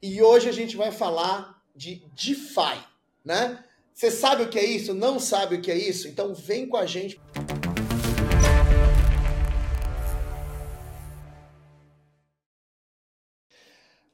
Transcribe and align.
E 0.00 0.22
hoje 0.22 0.48
a 0.48 0.52
gente 0.52 0.76
vai 0.76 0.92
falar 0.92 1.60
de 1.74 1.96
DeFi, 2.14 2.78
né? 3.24 3.64
Você 3.92 4.12
sabe 4.12 4.44
o 4.44 4.48
que 4.48 4.56
é 4.56 4.64
isso? 4.64 4.94
Não 4.94 5.18
sabe 5.18 5.56
o 5.56 5.60
que 5.60 5.72
é 5.72 5.76
isso? 5.76 6.06
Então 6.06 6.32
vem 6.32 6.68
com 6.68 6.76
a 6.76 6.86
gente. 6.86 7.20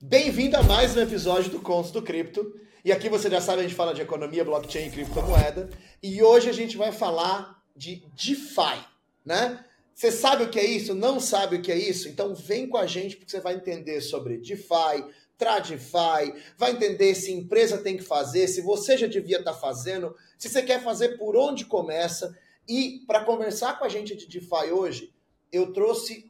Bem-vindo 0.01 0.57
a 0.57 0.63
mais 0.63 0.97
um 0.97 1.03
episódio 1.03 1.51
do 1.51 1.61
Contos 1.61 1.91
do 1.91 2.01
Cripto. 2.01 2.59
E 2.83 2.91
aqui 2.91 3.11
você 3.11 3.29
já 3.29 3.43
sabe, 3.43 3.61
a 3.61 3.63
gente 3.65 3.75
fala 3.75 3.93
de 3.93 4.01
economia, 4.01 4.43
blockchain 4.43 4.87
e 4.87 4.91
criptomoeda. 4.91 5.69
E 6.03 6.23
hoje 6.23 6.49
a 6.49 6.53
gente 6.55 6.79
vai 6.79 6.93
falar 6.93 7.63
de 7.77 8.03
DeFi, 8.17 8.83
né? 9.23 9.63
Você 9.95 10.11
sabe 10.11 10.45
o 10.45 10.49
que 10.49 10.59
é 10.59 10.65
isso? 10.65 10.95
Não 10.95 11.21
sabe 11.21 11.57
o 11.57 11.63
que 11.63 11.71
é 11.71 11.79
isso? 11.79 12.09
Então 12.09 12.35
vem 12.35 12.67
com 12.67 12.79
a 12.79 12.87
gente 12.87 13.17
porque 13.17 13.31
você 13.31 13.41
vai 13.41 13.55
entender 13.55 14.01
sobre 14.01 14.39
DeFi, 14.39 15.05
Tradify, 15.37 16.35
vai 16.57 16.73
entender 16.73 17.15
se 17.15 17.33
empresa 17.33 17.79
tem 17.79 17.97
que 17.97 18.05
fazer, 18.05 18.47
se 18.47 18.61
você 18.61 18.97
já 18.97 19.07
devia 19.07 19.39
estar 19.39 19.53
tá 19.53 19.59
fazendo, 19.59 20.15
se 20.39 20.49
você 20.49 20.63
quer 20.63 20.83
fazer 20.83 21.19
por 21.19 21.37
onde 21.37 21.65
começa. 21.65 22.37
E 22.69 23.01
para 23.07 23.25
conversar 23.25 23.79
com 23.79 23.85
a 23.85 23.89
gente 23.89 24.15
de 24.15 24.27
DeFi 24.27 24.73
hoje, 24.73 25.13
eu 25.53 25.73
trouxe, 25.73 26.27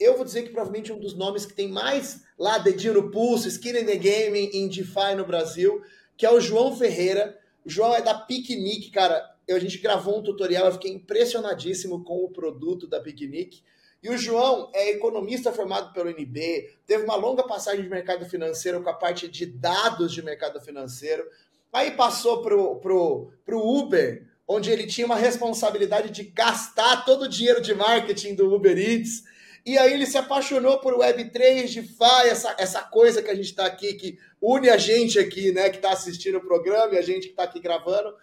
eu 0.00 0.16
vou 0.16 0.24
dizer 0.24 0.42
que 0.42 0.50
provavelmente 0.50 0.92
um 0.92 0.98
dos 0.98 1.14
nomes 1.14 1.46
que 1.46 1.54
tem 1.54 1.68
mais 1.68 2.22
lá 2.38 2.58
dedinho 2.58 2.94
no 2.94 3.10
pulso, 3.10 3.48
skin 3.48 3.70
in 3.70 3.84
the 3.84 3.96
game 3.96 4.50
em 4.52 4.68
DeFi 4.68 5.14
no 5.16 5.26
Brasil, 5.26 5.82
que 6.16 6.26
é 6.26 6.30
o 6.32 6.40
João 6.40 6.76
Ferreira. 6.76 7.38
O 7.64 7.70
João 7.70 7.94
é 7.94 8.02
da 8.02 8.14
Picnic, 8.14 8.90
cara. 8.90 9.34
Eu, 9.46 9.56
a 9.56 9.60
gente 9.60 9.78
gravou 9.78 10.18
um 10.18 10.22
tutorial, 10.22 10.66
eu 10.66 10.72
fiquei 10.72 10.92
impressionadíssimo 10.92 12.02
com 12.02 12.24
o 12.24 12.30
produto 12.30 12.86
da 12.86 13.00
Picnic. 13.00 13.62
E 14.02 14.10
o 14.10 14.16
João 14.16 14.70
é 14.74 14.90
economista 14.90 15.52
formado 15.52 15.92
pelo 15.92 16.10
NB, 16.10 16.70
teve 16.86 17.04
uma 17.04 17.16
longa 17.16 17.42
passagem 17.42 17.82
de 17.82 17.88
mercado 17.88 18.24
financeiro 18.26 18.82
com 18.82 18.90
a 18.90 18.94
parte 18.94 19.26
de 19.26 19.46
dados 19.46 20.12
de 20.12 20.22
mercado 20.22 20.60
financeiro. 20.60 21.26
Aí 21.72 21.90
passou 21.90 22.42
pro, 22.42 22.76
pro, 22.76 23.32
pro 23.44 23.60
Uber, 23.60 24.26
onde 24.46 24.70
ele 24.70 24.86
tinha 24.86 25.06
uma 25.06 25.16
responsabilidade 25.16 26.10
de 26.10 26.24
gastar 26.24 27.04
todo 27.04 27.22
o 27.22 27.28
dinheiro 27.28 27.60
de 27.60 27.74
marketing 27.74 28.34
do 28.34 28.54
Uber 28.54 28.78
Eats. 28.78 29.24
E 29.64 29.76
aí 29.76 29.92
ele 29.92 30.06
se 30.06 30.16
apaixonou 30.16 30.78
por 30.78 30.94
Web3, 30.94 31.74
DeFi, 31.74 32.28
essa, 32.28 32.54
essa 32.56 32.82
coisa 32.82 33.20
que 33.20 33.30
a 33.30 33.34
gente 33.34 33.46
está 33.46 33.66
aqui, 33.66 33.94
que 33.94 34.18
une 34.40 34.70
a 34.70 34.76
gente 34.76 35.18
aqui, 35.18 35.50
né, 35.50 35.68
que 35.68 35.76
está 35.76 35.90
assistindo 35.90 36.38
o 36.38 36.46
programa 36.46 36.94
e 36.94 36.98
a 36.98 37.02
gente 37.02 37.24
que 37.24 37.32
está 37.32 37.42
aqui 37.42 37.58
gravando. 37.58 38.14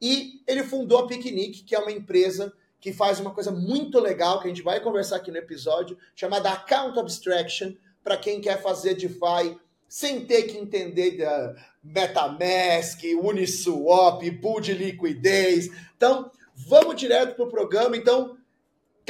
E 0.00 0.42
ele 0.46 0.62
fundou 0.62 0.98
a 0.98 1.06
Picnic, 1.06 1.64
que 1.64 1.74
é 1.74 1.78
uma 1.78 1.90
empresa 1.90 2.52
que 2.80 2.92
faz 2.92 3.20
uma 3.20 3.32
coisa 3.32 3.50
muito 3.50 4.00
legal 4.00 4.40
que 4.40 4.46
a 4.46 4.48
gente 4.48 4.62
vai 4.62 4.80
conversar 4.80 5.16
aqui 5.16 5.30
no 5.30 5.36
episódio, 5.36 5.98
chamada 6.14 6.50
Account 6.50 6.98
Abstraction, 6.98 7.72
para 8.02 8.16
quem 8.16 8.40
quer 8.40 8.62
fazer 8.62 8.94
DeFi 8.94 9.58
sem 9.88 10.24
ter 10.24 10.44
que 10.44 10.56
entender 10.56 11.18
da 11.18 11.54
MetaMask, 11.82 13.02
Uniswap, 13.22 14.22
pool 14.40 14.60
de 14.60 14.72
liquidez. 14.72 15.68
Então, 15.96 16.30
vamos 16.54 16.94
direto 16.94 17.34
para 17.34 17.44
o 17.44 17.50
programa. 17.50 17.96
Então, 17.96 18.36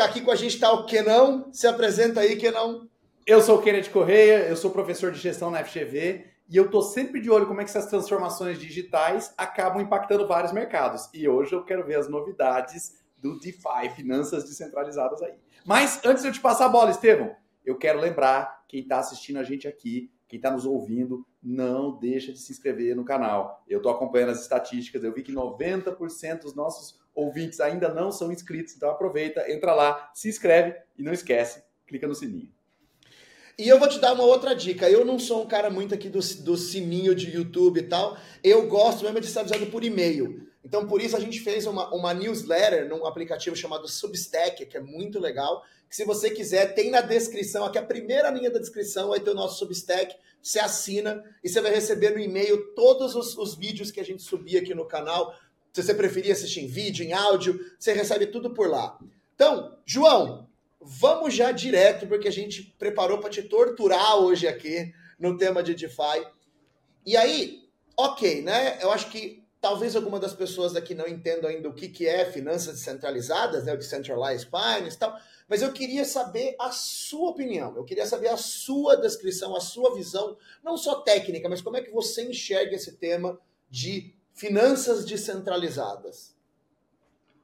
aqui 0.01 0.23
com 0.23 0.31
a 0.31 0.37
gente 0.37 0.55
está 0.55 0.73
o 0.73 0.87
Kenão. 0.87 1.49
Se 1.53 1.67
apresenta 1.67 2.21
aí, 2.21 2.37
Kenão. 2.37 2.89
Eu 3.27 3.43
sou 3.43 3.59
o 3.59 3.63
Kenneth 3.63 3.91
Correia, 3.91 4.49
eu 4.49 4.57
sou 4.57 4.71
professor 4.71 5.13
de 5.13 5.21
gestão 5.21 5.51
na 5.51 5.63
FGV 5.63 6.25
e 6.49 6.57
eu 6.57 6.65
estou 6.65 6.83
sempre 6.83 7.21
de 7.21 7.31
olho 7.31 7.47
como 7.47 7.61
é 7.61 7.65
que 7.65 7.71
essas 7.71 7.87
transformações 7.87 8.59
digitais 8.59 9.33
acabam 9.37 9.81
impactando 9.83 10.27
vários 10.27 10.53
mercados. 10.53 11.09
E 11.15 11.29
hoje 11.29 11.53
eu 11.53 11.63
quero 11.63 11.87
ver 11.87 11.97
as 11.97 12.09
novidades 12.09 13.00
do 13.21 13.39
DeFi, 13.39 13.91
finanças 13.95 14.45
descentralizadas 14.45 15.23
aí. 15.23 15.35
Mas 15.65 16.01
antes 16.05 16.23
de 16.23 16.29
eu 16.29 16.33
te 16.33 16.41
passar 16.41 16.67
a 16.67 16.71
bola, 16.71 16.91
Estevão, 16.91 17.35
eu 17.65 17.77
quero 17.77 18.01
lembrar 18.01 18.65
quem 18.69 18.81
está 18.81 18.99
assistindo 18.99 19.39
a 19.39 19.45
gente 19.45 19.69
aqui, 19.69 20.11
quem 20.29 20.39
está 20.39 20.51
nos 20.51 20.65
ouvindo, 20.65 21.27
não 21.43 21.99
deixa 21.99 22.33
de 22.33 22.39
se 22.39 22.53
inscrever 22.53 22.95
no 22.95 23.05
canal. 23.05 23.65
Eu 23.69 23.79
estou 23.79 23.93
acompanhando 23.93 24.31
as 24.31 24.41
estatísticas, 24.41 25.03
eu 25.03 25.13
vi 25.13 25.23
que 25.23 25.33
90% 25.33 26.43
dos 26.43 26.55
nossos 26.55 27.01
ouvintes 27.15 27.61
ainda 27.61 27.93
não 27.93 28.13
são 28.13 28.33
inscritos, 28.33 28.75
então 28.77 28.91
aproveita, 28.91 29.51
entra 29.51 29.75
lá, 29.75 30.11
se 30.15 30.29
inscreve 30.29 30.77
e 30.97 31.03
não 31.03 31.13
esquece, 31.13 31.63
clica 31.87 32.07
no 32.07 32.15
sininho. 32.15 32.51
E 33.59 33.69
eu 33.69 33.79
vou 33.79 33.89
te 33.89 33.99
dar 33.99 34.15
uma 34.15 34.25
outra 34.25 34.55
dica. 34.55 34.89
Eu 34.89 35.05
não 35.05 35.19
sou 35.19 35.43
um 35.43 35.47
cara 35.47 35.69
muito 35.69 35.95
aqui 35.95 36.09
do, 36.09 36.19
do 36.19 36.57
sininho 36.57 37.15
de 37.15 37.31
YouTube 37.31 37.79
e 37.79 37.83
tal. 37.83 38.17
Eu 38.43 38.67
gosto 38.67 39.05
mesmo 39.05 39.21
de 39.21 39.27
estar 39.27 39.43
avisando 39.43 39.67
por 39.67 39.85
e-mail. 39.85 40.50
Então, 40.65 40.87
por 40.87 41.01
isso, 41.01 41.17
a 41.17 41.21
gente 41.21 41.41
fez 41.41 41.67
uma, 41.67 41.93
uma 41.95 42.13
newsletter 42.13 42.89
num 42.89 43.07
aplicativo 43.07 43.57
chamado 43.57 43.89
Substack, 43.89 44.67
que 44.67 44.77
é 44.77 44.81
muito 44.81 45.19
legal. 45.19 45.65
Que 45.89 45.97
se 45.97 46.05
você 46.05 46.31
quiser, 46.31 46.75
tem 46.75 46.91
na 46.91 47.01
descrição, 47.01 47.65
aqui 47.65 47.79
a 47.79 47.83
primeira 47.83 48.31
linha 48.31 48.51
da 48.51 48.59
descrição 48.59 49.09
vai 49.09 49.21
ter 49.21 49.31
o 49.31 49.35
nosso 49.35 49.59
Substack. 49.59 50.15
Você 50.43 50.59
assina 50.61 51.25
e 51.43 51.49
você 51.49 51.61
vai 51.61 51.75
receber 51.75 52.11
no 52.11 52.21
e-mail 52.21 52.75
todos 52.75 53.15
os, 53.15 53.37
os 53.37 53.55
vídeos 53.55 53.91
que 53.91 54.01
a 54.01 54.05
gente 54.05 54.23
subir 54.23 54.59
aqui 54.59 54.75
no 54.75 54.87
canal. 54.87 55.35
Se 55.73 55.83
você 55.83 55.95
preferir 55.95 56.33
assistir 56.33 56.61
em 56.61 56.67
vídeo, 56.67 57.05
em 57.05 57.13
áudio, 57.13 57.59
você 57.79 57.93
recebe 57.93 58.27
tudo 58.27 58.51
por 58.51 58.69
lá. 58.69 58.99
Então, 59.35 59.79
João, 59.85 60.49
vamos 60.81 61.35
já 61.35 61.53
direto, 61.53 62.07
porque 62.07 62.29
a 62.29 62.33
gente 62.33 62.75
preparou 62.79 63.19
para 63.19 63.31
te 63.31 63.43
torturar 63.43 64.17
hoje 64.17 64.47
aqui 64.47 64.93
no 65.19 65.37
tema 65.37 65.63
de 65.63 65.75
DeFi. 65.75 66.27
E 67.05 67.17
aí, 67.17 67.69
ok, 67.97 68.43
né? 68.43 68.79
Eu 68.81 68.91
acho 68.91 69.11
que 69.11 69.40
Talvez 69.61 69.95
alguma 69.95 70.19
das 70.19 70.33
pessoas 70.33 70.73
daqui 70.73 70.95
não 70.95 71.07
entendam 71.07 71.51
ainda 71.51 71.69
o 71.69 71.75
que, 71.75 71.89
que 71.89 72.07
é 72.07 72.25
finanças 72.25 72.77
descentralizadas, 72.77 73.65
né, 73.65 73.75
o 73.75 73.77
Decentralized 73.77 74.49
Finance 74.49 74.97
e 74.97 74.99
tal, 74.99 75.15
mas 75.49 75.61
eu 75.61 75.71
queria 75.73 76.05
saber 76.05 76.57
a 76.59 76.71
sua 76.71 77.31
opinião, 77.31 77.77
eu 77.77 77.85
queria 77.85 78.07
saber 78.07 78.29
a 78.29 78.37
sua 78.39 78.97
descrição, 78.97 79.55
a 79.55 79.61
sua 79.61 79.95
visão, 79.95 80.37
não 80.65 80.79
só 80.79 81.03
técnica, 81.03 81.49
mas 81.49 81.61
como 81.61 81.77
é 81.77 81.83
que 81.83 81.91
você 81.91 82.23
enxerga 82.23 82.75
esse 82.75 82.97
tema 82.97 83.39
de 83.69 84.15
finanças 84.41 85.05
descentralizadas. 85.05 86.35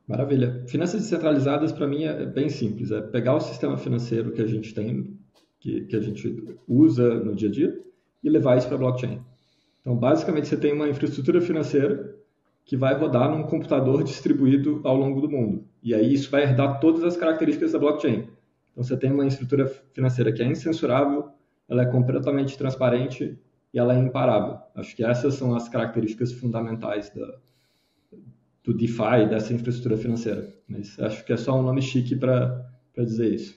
Maravilha. 0.06 0.65
Finanças 0.66 1.03
descentralizadas, 1.03 1.72
para 1.72 1.87
mim, 1.87 2.04
é 2.04 2.25
bem 2.25 2.48
simples. 2.48 2.91
É 2.91 3.03
pegar 3.03 3.34
o 3.34 3.41
sistema 3.41 3.77
financeiro 3.77 4.33
que 4.33 4.41
a 4.41 4.47
gente 4.47 4.72
tem, 4.72 5.19
que, 5.60 5.83
que 5.83 5.97
a 5.97 6.00
gente 6.00 6.56
usa 6.66 7.15
no 7.15 7.34
dia 7.34 7.48
a 7.48 7.53
dia, 7.53 7.83
e 8.22 8.31
levar 8.31 8.56
isso 8.56 8.66
para 8.66 8.77
a 8.77 8.78
blockchain. 8.78 9.21
Então, 9.86 9.97
basicamente, 9.97 10.48
você 10.48 10.56
tem 10.56 10.72
uma 10.72 10.88
infraestrutura 10.88 11.41
financeira 11.41 12.12
que 12.64 12.76
vai 12.76 12.98
rodar 12.98 13.30
num 13.30 13.44
computador 13.44 14.02
distribuído 14.02 14.80
ao 14.82 14.97
longo 14.97 15.20
do 15.20 15.30
mundo. 15.30 15.64
E 15.80 15.94
aí 15.94 16.12
isso 16.12 16.28
vai 16.28 16.42
herdar 16.42 16.80
todas 16.80 17.04
as 17.04 17.16
características 17.16 17.70
da 17.70 17.78
blockchain. 17.78 18.28
Então, 18.72 18.82
você 18.82 18.97
tem 18.97 19.12
uma 19.12 19.24
estrutura 19.24 19.69
financeira 19.92 20.32
que 20.32 20.42
é 20.42 20.47
incensurável, 20.47 21.28
ela 21.69 21.82
é 21.82 21.86
completamente 21.86 22.58
transparente 22.58 23.38
e 23.72 23.78
ela 23.78 23.94
é 23.94 23.98
imparável. 24.00 24.58
Acho 24.74 24.97
que 24.97 25.04
essas 25.04 25.34
são 25.34 25.54
as 25.54 25.69
características 25.69 26.32
fundamentais 26.32 27.08
da, 27.10 27.38
do 28.64 28.74
DeFi, 28.74 29.28
dessa 29.30 29.54
infraestrutura 29.54 29.97
financeira. 29.97 30.53
Mas 30.66 30.98
acho 30.98 31.24
que 31.24 31.32
é 31.32 31.36
só 31.36 31.56
um 31.56 31.62
nome 31.62 31.80
chique 31.80 32.16
para 32.16 32.68
dizer 32.97 33.32
isso. 33.32 33.56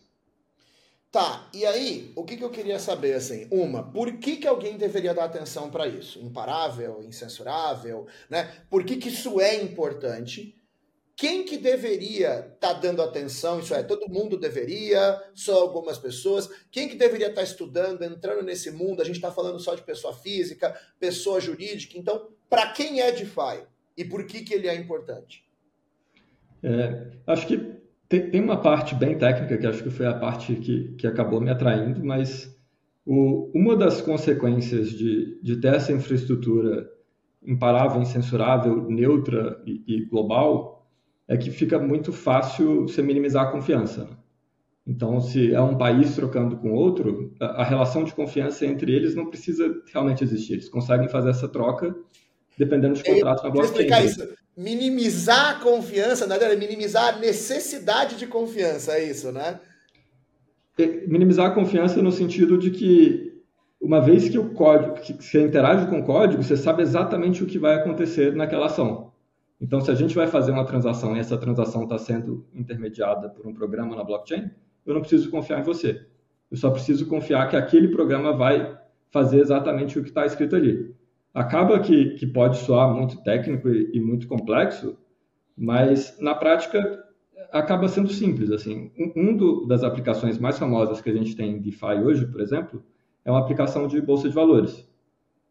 Tá, 1.11 1.49
e 1.51 1.65
aí, 1.65 2.11
o 2.15 2.23
que, 2.23 2.37
que 2.37 2.43
eu 2.43 2.51
queria 2.51 2.77
saber, 2.77 3.15
assim, 3.15 3.47
uma, 3.49 3.91
por 3.91 4.19
que, 4.19 4.37
que 4.37 4.47
alguém 4.47 4.77
deveria 4.77 5.11
dar 5.11 5.25
atenção 5.25 5.71
para 5.71 5.87
isso? 5.87 6.19
Imparável, 6.19 7.01
incensurável, 7.03 8.05
né? 8.29 8.63
Por 8.69 8.83
que, 8.83 8.97
que 8.97 9.09
isso 9.09 9.41
é 9.41 9.55
importante? 9.55 10.55
Quem 11.15 11.43
que 11.43 11.57
deveria 11.57 12.51
estar 12.53 12.75
tá 12.75 12.79
dando 12.79 13.01
atenção? 13.01 13.59
Isso 13.59 13.73
é, 13.73 13.81
todo 13.81 14.07
mundo 14.07 14.37
deveria, 14.37 15.19
só 15.33 15.59
algumas 15.59 15.97
pessoas. 15.97 16.47
Quem 16.71 16.87
que 16.87 16.95
deveria 16.95 17.27
estar 17.27 17.41
tá 17.41 17.47
estudando, 17.47 18.03
entrando 18.03 18.43
nesse 18.43 18.69
mundo? 18.69 19.01
A 19.01 19.05
gente 19.05 19.15
está 19.15 19.31
falando 19.31 19.59
só 19.59 19.73
de 19.73 19.81
pessoa 19.81 20.13
física, 20.13 20.79
pessoa 20.99 21.41
jurídica. 21.41 21.97
Então, 21.97 22.29
para 22.47 22.71
quem 22.71 23.01
é 23.01 23.11
DeFi? 23.11 23.65
E 23.97 24.05
por 24.05 24.25
que, 24.27 24.43
que 24.43 24.53
ele 24.53 24.67
é 24.67 24.75
importante? 24.75 25.43
É, 26.63 27.07
acho 27.25 27.47
que 27.47 27.79
tem, 28.09 28.29
tem, 28.31 28.41
uma 28.41 28.59
parte 28.59 28.95
bem 28.95 29.17
técnica, 29.17 29.57
que 29.57 29.67
acho 29.67 29.83
que 29.83 29.91
foi 29.91 30.07
a 30.07 30.13
parte 30.13 30.55
que, 30.55 30.95
que 30.95 31.05
acabou 31.05 31.39
me 31.39 31.51
atraindo, 31.51 32.03
mas 32.03 32.53
o, 33.05 33.51
uma 33.53 33.77
das 33.77 34.01
consequências 34.01 34.89
de, 34.89 35.39
de 35.41 35.57
ter 35.57 35.75
essa 35.75 35.93
infraestrutura 35.93 36.89
imparável, 37.41 38.01
incensurável, 38.01 38.89
neutra 38.89 39.61
e, 39.65 39.83
e 39.87 40.05
global 40.05 40.87
é 41.27 41.37
que 41.37 41.51
fica 41.51 41.77
muito 41.77 42.11
fácil 42.11 42.87
você 42.87 43.03
minimizar 43.03 43.47
a 43.47 43.51
confiança. 43.51 44.05
Né? 44.05 44.17
Então, 44.87 45.21
se 45.21 45.53
é 45.53 45.61
um 45.61 45.77
país 45.77 46.15
trocando 46.15 46.57
com 46.57 46.71
outro, 46.73 47.31
a, 47.39 47.61
a 47.61 47.63
relação 47.63 48.03
de 48.03 48.13
confiança 48.13 48.65
entre 48.65 48.91
eles 48.91 49.13
não 49.13 49.29
precisa 49.29 49.71
realmente 49.93 50.23
existir. 50.23 50.53
Eles 50.53 50.67
conseguem 50.67 51.07
fazer 51.07 51.29
essa 51.29 51.47
troca 51.47 51.95
dependendo 52.59 52.93
dos 52.93 53.01
contratos 53.01 53.43
na 53.43 53.49
blockchain. 53.49 53.71
Explicar 53.71 54.05
isso 54.05 54.39
minimizar 54.59 55.51
a 55.51 55.59
confiança, 55.61 56.27
na 56.27 56.37
verdade, 56.37 56.59
minimizar 56.59 57.15
a 57.15 57.17
necessidade 57.17 58.17
de 58.17 58.27
confiança, 58.27 58.91
é 58.91 59.09
isso, 59.09 59.31
né? 59.31 59.57
É, 60.77 61.07
minimizar 61.07 61.47
a 61.47 61.53
confiança 61.53 62.01
no 62.01 62.11
sentido 62.11 62.57
de 62.57 62.69
que 62.69 63.41
uma 63.79 64.01
vez 64.01 64.27
que 64.27 64.37
o 64.37 64.53
código, 64.53 64.95
que 64.95 65.13
você 65.13 65.41
interage 65.41 65.87
com 65.87 65.99
o 66.01 66.03
código, 66.03 66.43
você 66.43 66.57
sabe 66.57 66.81
exatamente 66.81 67.41
o 67.41 67.47
que 67.47 67.57
vai 67.57 67.75
acontecer 67.75 68.35
naquela 68.35 68.65
ação. 68.65 69.13
Então, 69.61 69.79
se 69.79 69.91
a 69.91 69.95
gente 69.95 70.13
vai 70.13 70.27
fazer 70.27 70.51
uma 70.51 70.65
transação 70.65 71.15
e 71.15 71.19
essa 71.19 71.37
transação 71.37 71.83
está 71.83 71.97
sendo 71.97 72.45
intermediada 72.53 73.29
por 73.29 73.47
um 73.47 73.53
programa 73.53 73.95
na 73.95 74.03
blockchain, 74.03 74.51
eu 74.85 74.93
não 74.93 74.99
preciso 74.99 75.31
confiar 75.31 75.61
em 75.61 75.63
você. 75.63 76.05
Eu 76.51 76.57
só 76.57 76.69
preciso 76.69 77.07
confiar 77.07 77.47
que 77.49 77.55
aquele 77.55 77.87
programa 77.87 78.35
vai 78.35 78.77
fazer 79.09 79.39
exatamente 79.39 79.97
o 79.97 80.03
que 80.03 80.09
está 80.09 80.25
escrito 80.25 80.55
ali. 80.57 80.93
Acaba 81.33 81.79
que, 81.79 82.15
que 82.15 82.25
pode 82.27 82.57
soar 82.57 82.93
muito 82.93 83.21
técnico 83.23 83.69
e, 83.69 83.91
e 83.93 84.01
muito 84.01 84.27
complexo, 84.27 84.97
mas 85.55 86.17
na 86.19 86.33
prática 86.33 87.03
acaba 87.51 87.87
sendo 87.87 88.09
simples. 88.09 88.51
Assim, 88.51 88.91
um, 89.15 89.35
do, 89.35 89.65
das 89.65 89.83
aplicações 89.83 90.37
mais 90.37 90.57
famosas 90.57 91.01
que 91.01 91.09
a 91.09 91.13
gente 91.13 91.35
tem 91.35 91.51
em 91.51 91.61
DeFi 91.61 92.01
hoje, 92.03 92.25
por 92.25 92.41
exemplo, 92.41 92.83
é 93.23 93.31
uma 93.31 93.39
aplicação 93.39 93.87
de 93.87 94.01
bolsa 94.01 94.27
de 94.27 94.35
valores. 94.35 94.87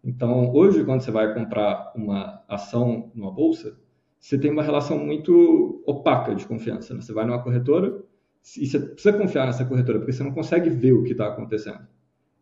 Então, 0.03 0.53
hoje, 0.55 0.85
quando 0.85 1.01
você 1.01 1.11
vai 1.11 1.35
comprar 1.35 1.93
uma 1.95 2.43
ação 2.49 3.11
numa 3.15 3.31
bolsa, 3.31 3.77
você 4.19 4.39
tem 4.39 4.51
uma 4.51 4.63
relação 4.63 4.99
muito 4.99 5.83
opaca 5.87 6.35
de 6.35 6.47
confiança. 6.47 6.95
Né? 6.95 7.01
Você 7.01 7.13
vai 7.13 7.25
numa 7.25 7.43
corretora 7.43 8.03
e 8.57 8.67
você 8.67 8.79
precisa 8.79 9.17
confiar 9.17 9.47
nessa 9.47 9.65
corretora, 9.65 9.99
porque 9.99 10.13
você 10.13 10.23
não 10.23 10.33
consegue 10.33 10.71
ver 10.71 10.93
o 10.93 11.03
que 11.03 11.13
está 11.13 11.29
acontecendo. 11.29 11.87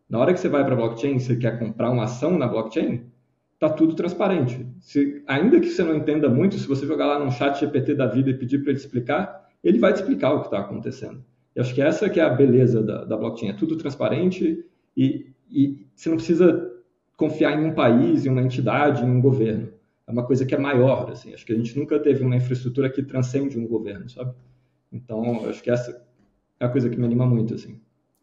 Na 0.09 0.19
hora 0.19 0.33
que 0.33 0.39
você 0.39 0.47
vai 0.47 0.63
para 0.63 0.73
a 0.73 0.77
blockchain, 0.77 1.19
você 1.19 1.35
quer 1.35 1.59
comprar 1.59 1.91
uma 1.91 2.03
ação 2.03 2.37
na 2.37 2.47
blockchain, 2.47 3.11
está 3.57 3.69
tudo 3.69 3.95
transparente. 3.95 4.67
Se, 4.79 5.23
ainda 5.27 5.59
que 5.59 5.67
você 5.67 5.83
não 5.83 5.95
entenda 5.95 6.29
muito, 6.29 6.57
se 6.57 6.67
você 6.67 6.85
jogar 6.85 7.07
lá 7.07 7.19
num 7.19 7.31
chat 7.31 7.59
GPT 7.59 7.95
da 7.95 8.05
vida 8.05 8.29
e 8.29 8.33
pedir 8.35 8.59
para 8.59 8.69
ele 8.69 8.79
explicar, 8.79 9.49
ele 9.63 9.79
vai 9.79 9.91
te 9.93 9.97
explicar 9.97 10.33
o 10.33 10.41
que 10.41 10.47
está 10.47 10.59
acontecendo. 10.59 11.23
E 11.55 11.59
acho 11.59 11.73
que 11.73 11.81
essa 11.81 12.07
que 12.07 12.19
é 12.19 12.23
a 12.23 12.29
beleza 12.29 12.83
da, 12.83 13.03
da 13.03 13.17
blockchain, 13.17 13.49
é 13.49 13.53
tudo 13.53 13.75
transparente 13.75 14.63
e, 14.95 15.31
e 15.49 15.87
você 15.95 16.09
não 16.09 16.17
precisa 16.17 16.71
confiar 17.17 17.59
em 17.59 17.65
um 17.65 17.73
país, 17.73 18.25
em 18.25 18.29
uma 18.29 18.43
entidade, 18.43 19.03
em 19.03 19.09
um 19.09 19.19
governo. 19.19 19.73
É 20.05 20.11
uma 20.11 20.23
coisa 20.23 20.45
que 20.45 20.53
é 20.53 20.57
maior, 20.57 21.09
assim. 21.09 21.33
Acho 21.33 21.45
que 21.45 21.51
a 21.51 21.55
gente 21.55 21.77
nunca 21.77 21.99
teve 21.99 22.23
uma 22.23 22.35
infraestrutura 22.35 22.91
que 22.91 23.01
transcende 23.01 23.57
um 23.57 23.67
governo, 23.67 24.07
sabe? 24.07 24.35
Então, 24.91 25.49
acho 25.49 25.63
que 25.63 25.71
essa 25.71 26.05
é 26.59 26.65
a 26.65 26.69
coisa 26.69 26.89
que 26.89 26.97
me 26.97 27.05
anima 27.05 27.25
muito, 27.25 27.55
assim. 27.55 27.81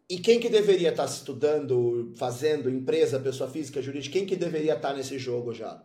E 0.08 0.18
quem 0.18 0.38
que 0.38 0.50
deveria 0.50 0.90
estar 0.90 1.06
estudando, 1.06 2.12
fazendo, 2.16 2.68
empresa, 2.68 3.18
pessoa 3.18 3.48
física, 3.48 3.80
jurídica, 3.80 4.18
quem 4.18 4.26
que 4.26 4.36
deveria 4.36 4.74
estar 4.74 4.92
nesse 4.92 5.18
jogo 5.18 5.52
já? 5.54 5.82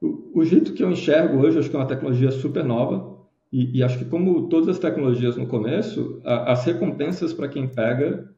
O, 0.00 0.40
o 0.40 0.44
jeito 0.44 0.72
que 0.72 0.82
eu 0.82 0.90
enxergo 0.90 1.38
hoje, 1.38 1.58
acho 1.58 1.68
que 1.68 1.76
é 1.76 1.78
uma 1.78 1.86
tecnologia 1.86 2.30
super 2.30 2.64
nova, 2.64 3.18
e, 3.52 3.78
e 3.78 3.82
acho 3.82 3.98
que 3.98 4.06
como 4.06 4.48
todas 4.48 4.68
as 4.68 4.78
tecnologias 4.78 5.36
no 5.36 5.46
começo, 5.46 6.20
a, 6.24 6.52
as 6.52 6.64
recompensas 6.64 7.34
para 7.34 7.46
quem 7.46 7.68
pega 7.68 8.32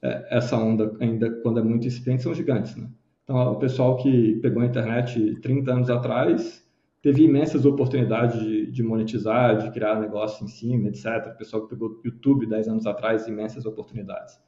é, 0.00 0.38
essa 0.38 0.56
onda, 0.56 0.96
ainda 1.00 1.30
quando 1.42 1.58
é 1.58 1.62
muito 1.62 1.86
incipiente, 1.86 2.22
são 2.22 2.32
gigantes, 2.32 2.76
né? 2.76 2.88
Então, 3.24 3.52
o 3.52 3.56
pessoal 3.56 3.96
que 3.96 4.36
pegou 4.36 4.62
a 4.62 4.66
internet 4.66 5.36
30 5.40 5.72
anos 5.72 5.90
atrás 5.90 6.64
teve 7.02 7.22
imensas 7.24 7.64
oportunidades 7.64 8.40
de, 8.40 8.70
de, 8.70 8.82
monetizar, 8.82 9.58
de 9.58 9.70
criar 9.70 10.00
negócio 10.00 10.44
em 10.44 10.48
cima, 10.48 10.88
etc. 10.88 11.32
O 11.32 11.38
pessoal 11.38 11.62
que 11.62 11.70
pegou 11.70 12.00
YouTube 12.04 12.46
10 12.46 12.68
anos 12.68 12.86
atrás, 12.86 13.26
imensas 13.28 13.66
oportunidades. 13.66 14.38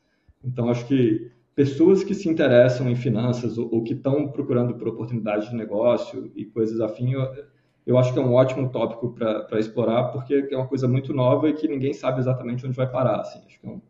Então, 0.44 0.68
acho 0.68 0.86
que 0.86 1.30
pessoas 1.54 2.02
que 2.02 2.14
se 2.14 2.28
interessam 2.28 2.88
em 2.88 2.96
finanças 2.96 3.58
ou, 3.58 3.72
ou 3.72 3.82
que 3.82 3.92
estão 3.92 4.28
procurando 4.28 4.74
por 4.74 4.88
oportunidades 4.88 5.50
de 5.50 5.56
negócio 5.56 6.32
e 6.34 6.44
coisas 6.44 6.80
afins, 6.80 7.12
eu, 7.12 7.44
eu 7.86 7.98
acho 7.98 8.12
que 8.12 8.18
é 8.18 8.22
um 8.22 8.34
ótimo 8.34 8.70
tópico 8.70 9.12
para 9.12 9.58
explorar, 9.58 10.04
porque 10.12 10.48
é 10.50 10.56
uma 10.56 10.68
coisa 10.68 10.88
muito 10.88 11.12
nova 11.12 11.48
e 11.48 11.52
que 11.52 11.68
ninguém 11.68 11.92
sabe 11.92 12.20
exatamente 12.20 12.66
onde 12.66 12.76
vai 12.76 12.90
parar. 12.90 13.20
Assim. 13.20 13.42
Acho 13.46 13.60
que 13.60 13.66
é 13.66 13.70
um... 13.70 13.80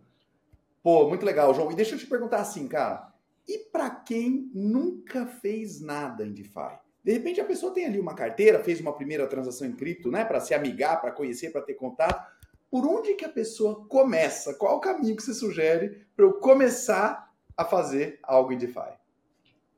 Pô, 0.83 1.09
muito 1.09 1.25
legal, 1.25 1.55
João. 1.55 1.71
E 1.71 1.77
deixa 1.77 1.95
eu 1.95 1.99
te 1.99 2.07
perguntar 2.07 2.39
assim, 2.39 2.67
cara. 2.67 3.13
E 3.47 3.59
para 3.71 3.91
quem 3.91 4.51
nunca 4.55 5.27
fez 5.27 5.81
nada 5.81 6.25
em 6.25 6.33
DeFi? 6.33 6.79
De 7.05 7.13
repente 7.13 7.41
a 7.41 7.45
pessoa 7.45 7.75
tem 7.75 7.85
ali 7.85 7.99
uma 7.99 8.15
carteira, 8.15 8.63
fez 8.63 8.81
uma 8.81 8.93
primeira 8.93 9.27
transação 9.27 9.67
em 9.67 9.73
cripto, 9.73 10.11
né, 10.11 10.25
para 10.25 10.39
se 10.41 10.55
amigar, 10.55 11.01
para 11.01 11.11
conhecer, 11.11 11.51
para 11.51 11.61
ter 11.61 11.75
contato. 11.75 12.32
Por 12.73 12.87
onde 12.87 13.13
que 13.13 13.25
a 13.27 13.29
pessoa 13.29 13.85
começa? 13.87 14.55
Qual 14.55 14.79
o 14.79 14.81
caminho 14.81 15.15
que 15.15 15.23
você 15.23 15.35
sugere 15.35 16.07
para 16.17 16.25
eu 16.25 16.33
começar 16.33 17.31
a 17.55 17.67
fazer 17.67 18.19
algo 18.23 18.51
em 18.51 18.57
DeFi? 18.57 18.97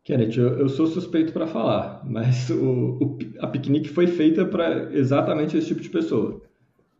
Kenneth, 0.04 0.36
eu, 0.36 0.60
eu 0.60 0.68
sou 0.68 0.86
suspeito 0.86 1.32
para 1.32 1.44
falar, 1.44 2.02
mas 2.08 2.48
o, 2.54 2.98
o, 3.02 3.18
a 3.40 3.48
piquenique 3.48 3.88
foi 3.88 4.06
feita 4.06 4.46
para 4.46 4.94
exatamente 4.94 5.56
esse 5.56 5.66
tipo 5.66 5.80
de 5.80 5.90
pessoa. 5.90 6.40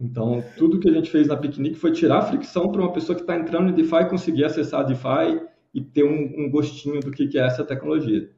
Então, 0.01 0.43
tudo 0.59 0.81
que 0.81 0.89
a 0.89 0.93
gente 0.93 1.09
fez 1.09 1.29
na 1.29 1.37
piquenique 1.37 1.77
foi 1.77 1.93
tirar 1.93 2.19
a 2.19 2.23
fricção 2.23 2.73
para 2.73 2.81
uma 2.81 2.93
pessoa 2.93 3.15
que 3.15 3.23
está 3.23 3.37
entrando 3.37 3.71
em 3.71 3.75
DeFi 3.75 4.09
conseguir 4.11 4.43
acessar 4.43 4.81
a 4.81 4.83
DeFi 4.83 5.47
e 5.73 5.81
ter 5.81 6.03
um, 6.03 6.45
um 6.45 6.51
gostinho 6.51 6.99
do 6.99 7.13
que, 7.13 7.29
que 7.29 7.39
é 7.39 7.47
essa 7.47 7.63
tecnologia. 7.63 8.29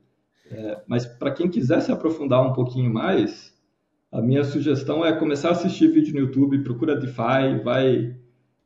É, 0.50 0.82
mas 0.86 1.06
para 1.06 1.30
quem 1.30 1.48
quiser 1.48 1.80
se 1.80 1.90
aprofundar 1.90 2.46
um 2.46 2.52
pouquinho 2.52 2.92
mais, 2.92 3.55
a 4.16 4.22
minha 4.22 4.44
sugestão 4.44 5.04
é 5.04 5.12
começar 5.12 5.48
a 5.48 5.52
assistir 5.52 5.88
vídeo 5.88 6.14
no 6.14 6.20
YouTube, 6.20 6.64
procura 6.64 6.96
DeFi, 6.96 7.62
vai 7.62 8.16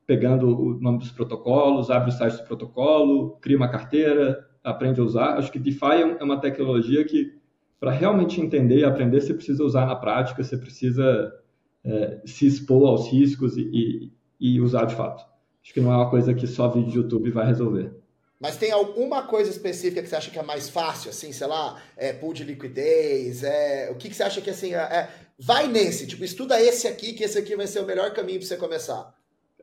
pegando 0.07 0.47
o 0.47 0.81
nome 0.81 0.99
dos 0.99 1.11
protocolos, 1.11 1.91
abre 1.91 2.11
o 2.11 2.13
site 2.13 2.37
do 2.37 2.45
protocolo, 2.45 3.37
cria 3.41 3.57
uma 3.57 3.69
carteira, 3.69 4.49
aprende 4.63 5.01
a 5.01 5.03
usar. 5.03 5.37
Acho 5.37 5.51
que 5.51 5.59
DeFi 5.59 5.87
é, 5.87 6.19
é 6.21 6.23
uma 6.23 6.41
tecnologia 6.41 7.05
que, 7.05 7.37
para 7.81 7.91
realmente 7.91 8.41
entender 8.41 8.79
e 8.79 8.85
aprender, 8.85 9.21
você 9.21 9.35
precisa 9.35 9.65
usar 9.65 9.87
na 9.87 9.97
prática, 9.97 10.41
você 10.41 10.57
precisa 10.57 11.33
é, 11.83 12.21
se 12.25 12.47
expor 12.47 12.87
aos 12.87 13.11
riscos 13.11 13.57
e, 13.57 13.63
e, 13.73 14.13
e 14.39 14.61
usar 14.61 14.85
de 14.85 14.95
fato. 14.95 15.25
Acho 15.65 15.75
que 15.75 15.81
não 15.81 15.93
é 15.93 15.97
uma 15.97 16.11
coisa 16.11 16.33
que 16.33 16.47
só 16.47 16.69
vídeo 16.69 16.91
de 16.91 16.97
YouTube 16.99 17.29
vai 17.33 17.47
resolver. 17.47 17.91
Mas 18.41 18.57
tem 18.57 18.73
alguma 18.73 19.25
coisa 19.25 19.51
específica 19.51 20.01
que 20.01 20.09
você 20.09 20.17
acha 20.17 20.31
que 20.31 20.39
é 20.39 20.43
mais 20.43 20.71
fácil, 20.71 21.11
assim, 21.11 21.31
sei 21.31 21.47
lá, 21.47 21.79
é 21.95 22.11
pool 22.11 22.33
de 22.33 22.43
liquidez, 22.43 23.45
é, 23.45 23.91
o 23.91 23.97
que, 23.97 24.09
que 24.09 24.17
você 24.17 24.23
acha 24.23 24.41
que 24.41 24.49
assim, 24.49 24.75
é, 24.75 24.79
é, 24.79 25.09
vai 25.41 25.67
nesse, 25.67 26.07
tipo, 26.07 26.23
estuda 26.23 26.61
esse 26.61 26.87
aqui, 26.87 27.15
que 27.15 27.25
esse 27.25 27.39
aqui 27.39 27.57
vai 27.57 27.67
ser 27.67 27.81
o 27.81 27.87
melhor 27.87 28.13
caminho 28.13 28.39
para 28.39 28.47
você 28.47 28.57
começar. 28.57 29.15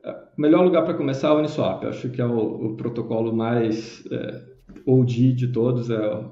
É, 0.02 0.10
o 0.10 0.40
melhor 0.40 0.64
lugar 0.64 0.84
para 0.84 0.94
começar 0.94 1.28
é 1.28 1.30
o 1.30 1.38
Uniswap, 1.38 1.84
eu 1.84 1.90
acho 1.90 2.10
que 2.10 2.20
é 2.20 2.26
o, 2.26 2.72
o 2.72 2.76
protocolo 2.76 3.32
mais 3.32 4.04
é, 4.10 4.42
OG 4.84 5.32
de 5.34 5.52
todos, 5.52 5.88
é 5.88 6.24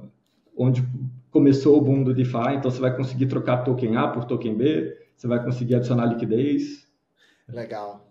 onde 0.57 0.83
começou 1.31 1.79
o 1.79 1.81
boom 1.81 2.03
do 2.03 2.15
DeFi, 2.15 2.55
então 2.57 2.71
você 2.71 2.81
vai 2.81 2.97
conseguir 2.97 3.27
trocar 3.27 3.63
token 3.63 3.97
A 3.97 4.09
por 4.09 4.25
token 4.25 4.55
B, 4.55 4.97
você 5.17 5.27
vai 5.27 5.43
conseguir 5.43 5.77
adicionar 5.77 6.07
liquidez. 6.07 6.87
Legal. 7.49 8.07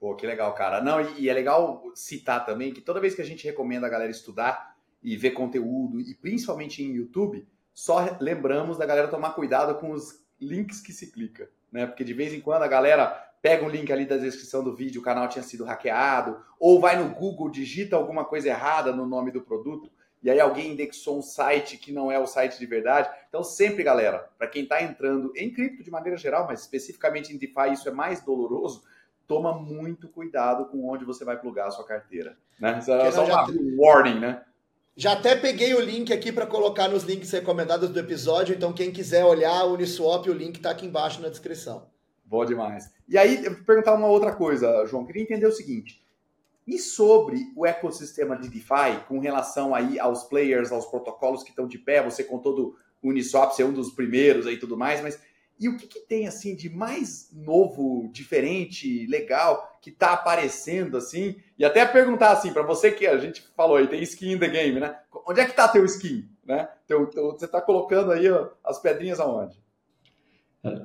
Pô, 0.00 0.14
que 0.14 0.26
legal, 0.26 0.54
cara. 0.54 0.80
Não, 0.80 1.00
e, 1.00 1.22
e, 1.22 1.28
é 1.28 1.34
legal 1.34 1.82
citar 1.94 2.46
também 2.46 2.72
que 2.72 2.80
toda 2.80 3.00
vez 3.00 3.14
que 3.14 3.22
a 3.22 3.24
gente 3.24 3.44
recomenda 3.44 3.86
a 3.86 3.90
galera 3.90 4.10
estudar 4.10 4.76
e 5.02 5.16
ver 5.16 5.32
conteúdo, 5.32 6.00
e 6.00 6.14
principalmente 6.14 6.82
em 6.82 6.94
YouTube, 6.94 7.46
só 7.74 8.16
lembramos 8.20 8.78
da 8.78 8.86
galera 8.86 9.08
tomar 9.08 9.30
cuidado 9.30 9.74
com 9.78 9.90
os 9.90 10.24
links 10.40 10.80
que 10.80 10.92
se 10.92 11.10
clica, 11.10 11.50
né? 11.70 11.86
Porque 11.86 12.04
de 12.04 12.14
vez 12.14 12.32
em 12.32 12.40
quando 12.40 12.62
a 12.62 12.68
galera 12.68 13.06
pega 13.40 13.64
um 13.64 13.68
link 13.68 13.92
ali 13.92 14.04
da 14.04 14.16
descrição 14.16 14.62
do 14.64 14.74
vídeo, 14.74 15.00
o 15.00 15.04
canal 15.04 15.28
tinha 15.28 15.42
sido 15.42 15.64
hackeado, 15.64 16.40
ou 16.58 16.80
vai 16.80 16.96
no 16.96 17.14
Google, 17.14 17.50
digita 17.50 17.96
alguma 17.96 18.24
coisa 18.24 18.48
errada 18.48 18.92
no 18.92 19.06
nome 19.06 19.30
do 19.30 19.40
produto, 19.40 19.90
e 20.20 20.28
aí 20.28 20.40
alguém 20.40 20.72
indexou 20.72 21.18
um 21.18 21.22
site 21.22 21.76
que 21.76 21.92
não 21.92 22.10
é 22.10 22.18
o 22.18 22.26
site 22.26 22.58
de 22.58 22.66
verdade. 22.66 23.08
Então, 23.28 23.44
sempre, 23.44 23.84
galera, 23.84 24.28
para 24.36 24.48
quem 24.48 24.64
está 24.64 24.82
entrando 24.82 25.32
em 25.36 25.52
cripto 25.52 25.84
de 25.84 25.90
maneira 25.90 26.16
geral, 26.16 26.46
mas 26.48 26.60
especificamente 26.60 27.32
em 27.32 27.38
DeFi, 27.38 27.72
isso 27.72 27.88
é 27.88 27.92
mais 27.92 28.20
doloroso 28.20 28.82
toma 29.28 29.52
muito 29.52 30.08
cuidado 30.08 30.64
com 30.64 30.88
onde 30.88 31.04
você 31.04 31.22
vai 31.22 31.38
plugar 31.38 31.68
a 31.68 31.70
sua 31.70 31.84
carteira. 31.84 32.36
Né? 32.58 32.78
Isso 32.78 32.90
é 32.90 33.12
só 33.12 33.24
uma 33.24 33.46
warning, 33.76 34.18
né? 34.18 34.42
Já 34.98 35.12
até 35.12 35.36
peguei 35.36 35.72
o 35.74 35.80
link 35.80 36.12
aqui 36.12 36.32
para 36.32 36.44
colocar 36.44 36.88
nos 36.88 37.04
links 37.04 37.30
recomendados 37.30 37.88
do 37.88 38.00
episódio, 38.00 38.52
então 38.52 38.72
quem 38.72 38.90
quiser 38.90 39.24
olhar 39.24 39.64
o 39.64 39.74
Uniswap, 39.74 40.26
o 40.28 40.32
link 40.32 40.56
está 40.56 40.72
aqui 40.72 40.84
embaixo 40.84 41.22
na 41.22 41.28
descrição. 41.28 41.88
Boa 42.24 42.44
demais. 42.44 42.90
E 43.08 43.16
aí, 43.16 43.44
eu 43.44 43.54
vou 43.54 43.62
perguntar 43.62 43.94
uma 43.94 44.08
outra 44.08 44.34
coisa, 44.34 44.84
João. 44.86 45.06
Queria 45.06 45.22
entender 45.22 45.46
o 45.46 45.52
seguinte. 45.52 46.04
E 46.66 46.80
sobre 46.80 47.38
o 47.54 47.64
ecossistema 47.64 48.36
de 48.36 48.48
DeFi, 48.48 49.04
com 49.06 49.20
relação 49.20 49.72
aí 49.72 50.00
aos 50.00 50.24
players, 50.24 50.72
aos 50.72 50.86
protocolos 50.86 51.44
que 51.44 51.50
estão 51.50 51.68
de 51.68 51.78
pé, 51.78 52.02
você 52.02 52.24
contou 52.24 52.52
do 52.52 52.76
Uniswap 53.00 53.52
ser 53.52 53.62
um 53.62 53.72
dos 53.72 53.92
primeiros 53.92 54.48
aí 54.48 54.58
tudo 54.58 54.76
mais, 54.76 55.00
mas 55.00 55.16
e 55.60 55.68
o 55.68 55.76
que, 55.76 55.86
que, 55.86 56.00
tem 56.00 56.26
assim 56.26 56.56
de 56.56 56.68
mais 56.68 57.30
novo, 57.32 58.10
diferente, 58.12 59.06
legal 59.06 59.67
que 59.80 59.90
tá 59.90 60.12
aparecendo 60.12 60.96
assim? 60.96 61.36
E 61.58 61.64
até 61.64 61.84
perguntar 61.86 62.32
assim 62.32 62.52
para 62.52 62.62
você 62.62 62.90
que 62.90 63.06
a 63.06 63.18
gente 63.18 63.42
falou 63.56 63.76
aí 63.76 63.86
tem 63.86 64.02
skin 64.02 64.32
in 64.32 64.38
the 64.38 64.48
game, 64.48 64.80
né? 64.80 64.96
Onde 65.26 65.40
é 65.40 65.46
que 65.46 65.54
tá 65.54 65.68
teu 65.68 65.84
skin, 65.84 66.28
né? 66.44 66.68
Teu, 66.86 67.06
teu, 67.06 67.32
você 67.32 67.46
tá 67.46 67.60
colocando 67.60 68.12
aí 68.12 68.30
ó, 68.30 68.48
as 68.64 68.80
pedrinhas 68.80 69.20
aonde? 69.20 69.60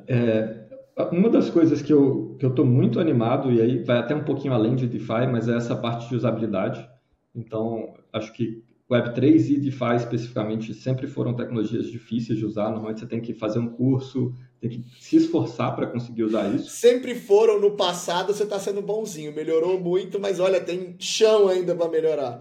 É, 0.08 0.68
uma 1.12 1.30
das 1.30 1.50
coisas 1.50 1.82
que 1.82 1.92
eu 1.92 2.36
que 2.40 2.46
eu 2.46 2.66
muito 2.66 3.00
animado 3.00 3.52
e 3.52 3.62
aí 3.62 3.84
vai 3.84 3.98
até 3.98 4.16
um 4.16 4.24
pouquinho 4.24 4.54
além 4.54 4.76
de 4.76 4.88
DeFi, 4.88 5.28
mas 5.32 5.48
é 5.48 5.56
essa 5.56 5.76
parte 5.76 6.08
de 6.10 6.16
usabilidade. 6.16 6.88
Então 7.36 7.94
acho 8.12 8.32
que 8.34 8.64
Web3 8.90 9.50
e 9.50 9.60
DeFi 9.60 9.96
especificamente 9.96 10.74
sempre 10.74 11.08
foram 11.08 11.34
tecnologias 11.34 11.88
difíceis 11.88 12.38
de 12.38 12.46
usar. 12.46 12.70
Normalmente 12.70 13.00
você 13.00 13.08
tem 13.08 13.22
que 13.22 13.34
fazer 13.34 13.60
um 13.60 13.70
curso, 13.70 14.36
tem 14.64 14.80
que 14.80 14.84
se 14.98 15.18
esforçar 15.18 15.76
para 15.76 15.88
conseguir 15.88 16.24
usar 16.24 16.48
isso. 16.56 16.70
Sempre 16.70 17.16
foram 17.16 17.60
no 17.60 17.72
passado, 17.72 18.34
você 18.34 18.44
está 18.44 18.58
sendo 18.58 18.82
bonzinho. 18.82 19.36
Melhorou 19.36 19.78
muito, 19.78 20.22
mas 20.22 20.40
olha, 20.40 20.62
tem 20.62 20.96
chão 21.00 21.50
ainda 21.50 21.76
para 21.76 21.90
melhorar. 21.90 22.40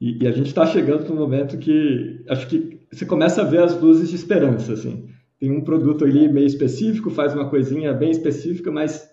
E, 0.00 0.22
e, 0.22 0.28
a 0.28 0.30
gente 0.30 0.46
está 0.46 0.64
chegando 0.64 1.08
no 1.08 1.16
momento 1.16 1.58
que 1.58 2.24
acho 2.28 2.46
que 2.46 2.80
você 2.92 3.04
começa 3.04 3.42
a 3.42 3.44
ver 3.44 3.62
as 3.62 3.80
luzes 3.80 4.10
de 4.10 4.14
esperança. 4.14 4.74
Assim. 4.74 5.08
Tem 5.40 5.50
um 5.50 5.60
produto 5.60 6.04
ali 6.04 6.32
meio 6.32 6.46
específico, 6.46 7.10
faz 7.10 7.34
uma 7.34 7.50
coisinha 7.50 7.92
bem 7.92 8.10
específica, 8.10 8.70
mas. 8.70 9.10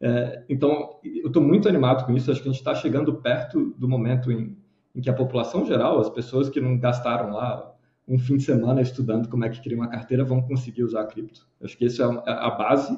É, 0.00 0.44
então, 0.48 1.00
eu 1.04 1.26
estou 1.26 1.42
muito 1.42 1.68
animado 1.68 2.06
com 2.06 2.16
isso. 2.16 2.30
Acho 2.30 2.40
que 2.40 2.48
a 2.48 2.52
gente 2.52 2.60
está 2.60 2.74
chegando 2.74 3.14
perto 3.14 3.74
do 3.76 3.88
momento 3.88 4.30
em 4.30 4.56
em 4.94 5.00
que 5.00 5.10
a 5.10 5.14
população 5.14 5.64
geral, 5.64 5.98
as 5.98 6.10
pessoas 6.10 6.48
que 6.48 6.60
não 6.60 6.78
gastaram 6.78 7.32
lá 7.32 7.71
um 8.06 8.18
fim 8.18 8.36
de 8.36 8.42
semana 8.42 8.80
estudando 8.80 9.28
como 9.28 9.44
é 9.44 9.48
que 9.48 9.62
cria 9.62 9.76
uma 9.76 9.88
carteira, 9.88 10.24
vão 10.24 10.42
conseguir 10.42 10.82
usar 10.82 11.02
a 11.02 11.06
cripto. 11.06 11.46
Acho 11.62 11.76
que 11.76 11.84
isso 11.84 12.02
é 12.02 12.06
a 12.26 12.50
base 12.50 12.96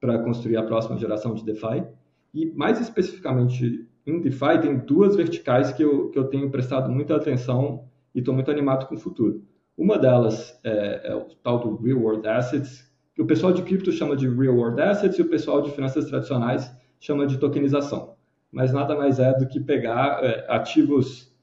para 0.00 0.18
construir 0.18 0.56
a 0.56 0.62
próxima 0.62 0.96
geração 0.96 1.34
de 1.34 1.44
DeFi. 1.44 1.84
E 2.32 2.46
mais 2.54 2.80
especificamente 2.80 3.88
em 4.06 4.20
DeFi, 4.20 4.60
tem 4.60 4.78
duas 4.78 5.16
verticais 5.16 5.72
que 5.72 5.82
eu, 5.82 6.10
que 6.10 6.18
eu 6.18 6.24
tenho 6.24 6.50
prestado 6.50 6.90
muita 6.90 7.16
atenção 7.16 7.84
e 8.14 8.18
estou 8.18 8.34
muito 8.34 8.50
animado 8.50 8.86
com 8.86 8.94
o 8.94 8.98
futuro. 8.98 9.42
Uma 9.76 9.98
delas 9.98 10.58
é, 10.62 11.10
é, 11.10 11.14
o 11.14 11.24
tal 11.42 11.58
do 11.58 11.76
Real 11.82 11.98
World 11.98 12.26
Assets, 12.28 12.92
que 13.14 13.22
o 13.22 13.26
pessoal 13.26 13.52
de 13.52 13.62
cripto 13.62 13.90
chama 13.90 14.14
de 14.14 14.28
Real 14.28 14.54
World 14.54 14.80
Assets 14.80 15.18
e 15.18 15.22
o 15.22 15.28
pessoal 15.28 15.62
de 15.62 15.70
finanças 15.72 16.04
tradicionais 16.06 16.70
chama 17.00 17.26
de 17.26 17.38
tokenização. 17.38 18.14
Mas 18.52 18.72
nada 18.72 18.94
mais 18.94 19.18
é 19.18 19.36
do 19.36 19.48
que 19.48 19.58
pegar 19.58 20.22
é, 20.22 20.46
ativos 20.48 21.33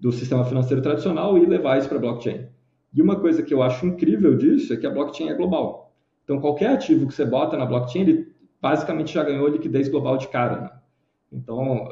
do 0.00 0.10
sistema 0.10 0.44
financeiro 0.44 0.82
tradicional 0.82 1.36
e 1.36 1.44
levar 1.44 1.78
isso 1.78 1.88
para 1.88 1.98
a 1.98 2.00
blockchain. 2.00 2.46
E 2.92 3.02
uma 3.02 3.16
coisa 3.16 3.42
que 3.42 3.52
eu 3.52 3.62
acho 3.62 3.86
incrível 3.86 4.36
disso 4.36 4.72
é 4.72 4.76
que 4.76 4.86
a 4.86 4.90
blockchain 4.90 5.28
é 5.28 5.34
global. 5.34 5.94
Então, 6.24 6.40
qualquer 6.40 6.70
ativo 6.70 7.06
que 7.06 7.14
você 7.14 7.24
bota 7.24 7.56
na 7.56 7.66
blockchain, 7.66 8.02
ele 8.02 8.32
basicamente 8.60 9.12
já 9.12 9.22
ganhou 9.22 9.48
liquidez 9.48 9.88
global 9.88 10.16
de 10.16 10.28
cara. 10.28 10.60
Né? 10.60 10.70
Então, 11.32 11.88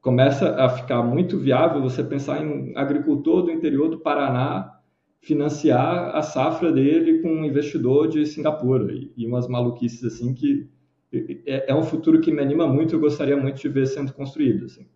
começa 0.00 0.54
a 0.56 0.68
ficar 0.68 1.02
muito 1.02 1.38
viável 1.38 1.82
você 1.82 2.02
pensar 2.02 2.42
em 2.42 2.72
agricultor 2.76 3.42
do 3.42 3.50
interior 3.50 3.88
do 3.88 3.98
Paraná 3.98 4.78
financiar 5.20 6.14
a 6.14 6.22
safra 6.22 6.72
dele 6.72 7.20
com 7.20 7.28
um 7.28 7.44
investidor 7.44 8.08
de 8.08 8.24
Singapura 8.24 8.92
e, 8.92 9.12
e 9.16 9.26
umas 9.26 9.48
maluquices 9.48 10.04
assim 10.04 10.32
que 10.32 10.68
é, 11.12 11.72
é, 11.72 11.74
um 11.74 11.82
futuro 11.82 12.20
que 12.20 12.30
me 12.30 12.40
anima 12.40 12.66
muito 12.66 12.94
eu 12.94 13.00
gostaria 13.00 13.36
muito 13.36 13.60
de 13.60 13.68
ver 13.68 13.86
sendo 13.86 14.12
construído. 14.12 14.66
Assim. 14.66 14.86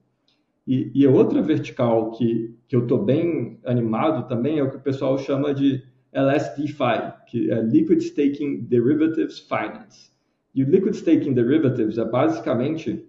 E, 0.67 0.91
e 0.95 1.07
outra 1.07 1.43
vertical 1.43 2.13
que, 2.13 2.55
que 2.69 2.77
eu 2.77 2.83
estou 2.83 3.05
bem 3.05 3.59
animado 3.65 4.29
também 4.29 4.59
é 4.59 4.63
o 4.63 4.71
que 4.71 4.77
o 4.77 4.81
pessoal 4.81 5.19
chama 5.19 5.53
de 5.53 5.83
LSDFi, 6.13 7.13
que 7.27 7.51
é 7.51 7.61
Liquid 7.61 8.01
Staking 8.01 8.63
Derivatives 8.65 9.41
Finance. 9.41 10.13
E 10.55 10.63
o 10.63 10.69
Liquid 10.69 10.95
Staking 10.95 11.33
Derivatives 11.33 11.99
é 11.99 12.05
basicamente 12.05 13.09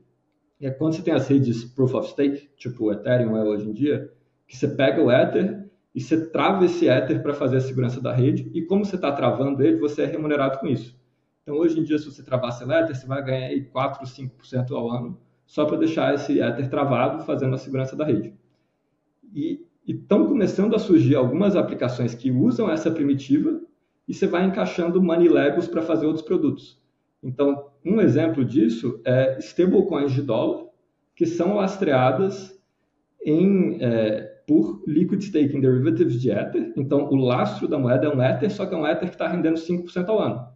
é 0.62 0.72
quando 0.72 0.96
você 0.96 1.02
tem 1.02 1.14
as 1.14 1.28
redes 1.28 1.66
Proof 1.66 1.94
of 1.94 2.10
Stake, 2.10 2.50
tipo 2.56 2.86
o 2.86 2.92
Ethereum 2.92 3.36
é 3.36 3.44
hoje 3.44 3.68
em 3.68 3.74
dia, 3.74 4.10
que 4.48 4.56
você 4.56 4.68
pega 4.68 5.04
o 5.04 5.12
Ether 5.12 5.70
e 5.94 6.00
você 6.00 6.30
trava 6.30 6.66
esse 6.66 6.88
Ether 6.88 7.22
para 7.22 7.34
fazer 7.34 7.58
a 7.58 7.62
segurança 7.62 8.00
da 8.02 8.14
rede, 8.14 8.50
e 8.54 8.62
como 8.62 8.86
você 8.86 8.96
está 8.96 9.12
travando 9.12 9.62
ele, 9.62 9.78
você 9.78 10.04
é 10.04 10.06
remunerado 10.06 10.60
com 10.60 10.68
isso. 10.68 10.98
Então, 11.42 11.56
hoje 11.56 11.80
em 11.80 11.84
dia, 11.84 12.00
se 12.00 12.06
você 12.06 12.24
travar 12.24 12.50
esse 12.50 12.64
Ether, 12.64 12.96
você 12.96 13.06
vai 13.06 13.24
ganhar 13.24 13.48
aí 13.48 13.66
4, 13.66 14.06
5% 14.08 14.72
ao 14.72 14.90
ano 14.90 15.20
só 15.54 15.66
para 15.66 15.78
deixar 15.78 16.16
esse 16.16 16.40
Ether 16.40 16.68
travado, 16.68 17.24
fazendo 17.26 17.54
a 17.54 17.60
segurança 17.60 17.96
da 17.96 18.04
rede. 18.04 18.34
E 19.32 19.64
estão 19.88 20.26
começando 20.26 20.76
a 20.76 20.80
surgir 20.80 21.14
algumas 21.14 21.56
aplicações 21.56 22.16
que 22.16 22.32
usam 22.32 22.72
essa 22.72 22.90
primitiva 22.90 23.62
e 24.08 24.16
você 24.16 24.26
vai 24.26 24.48
encaixando 24.48 25.00
Money 25.00 25.30
Legos 25.30 25.68
para 25.68 25.84
fazer 25.84 26.08
outros 26.08 26.26
produtos. 26.26 26.82
Então, 27.22 27.68
um 27.86 28.02
exemplo 28.02 28.44
disso 28.44 29.00
é 29.06 29.38
stablecoins 29.38 30.12
de 30.12 30.24
dólar, 30.24 30.66
que 31.16 31.28
são 31.28 31.54
lastreadas 31.58 32.60
em, 33.24 33.78
é, 33.80 34.22
por 34.48 34.84
liquid 34.88 35.22
staking 35.22 35.62
derivatives 35.62 36.20
de 36.20 36.32
Ether. 36.32 36.74
Então, 36.76 37.08
o 37.12 37.16
lastro 37.16 37.68
da 37.68 37.78
moeda 37.78 38.08
é 38.08 38.10
um 38.10 38.24
Ether, 38.24 38.50
só 38.50 38.66
que 38.66 38.74
é 38.74 38.78
um 38.78 38.88
Ether 38.88 39.08
que 39.08 39.16
está 39.16 39.28
rendendo 39.28 39.60
5% 39.60 40.10
ao 40.10 40.18
ano. 40.18 40.48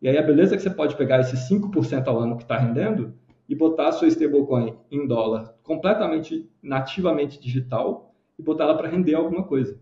E 0.00 0.08
aí 0.08 0.16
a 0.16 0.22
beleza 0.22 0.54
é 0.54 0.56
que 0.56 0.62
você 0.62 0.70
pode 0.70 0.94
pegar 0.94 1.18
esse 1.18 1.34
5% 1.52 2.06
ao 2.06 2.20
ano 2.20 2.36
que 2.36 2.44
está 2.44 2.56
rendendo 2.56 3.12
e 3.48 3.54
botar 3.54 3.88
a 3.88 3.92
sua 3.92 4.08
stablecoin 4.08 4.76
em 4.90 5.06
dólar 5.06 5.54
completamente 5.62 6.48
nativamente 6.62 7.40
digital 7.40 8.14
e 8.38 8.42
botar 8.42 8.64
ela 8.64 8.76
para 8.76 8.88
render 8.88 9.14
alguma 9.14 9.44
coisa. 9.44 9.78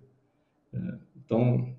É, 0.72 0.78
então, 1.24 1.74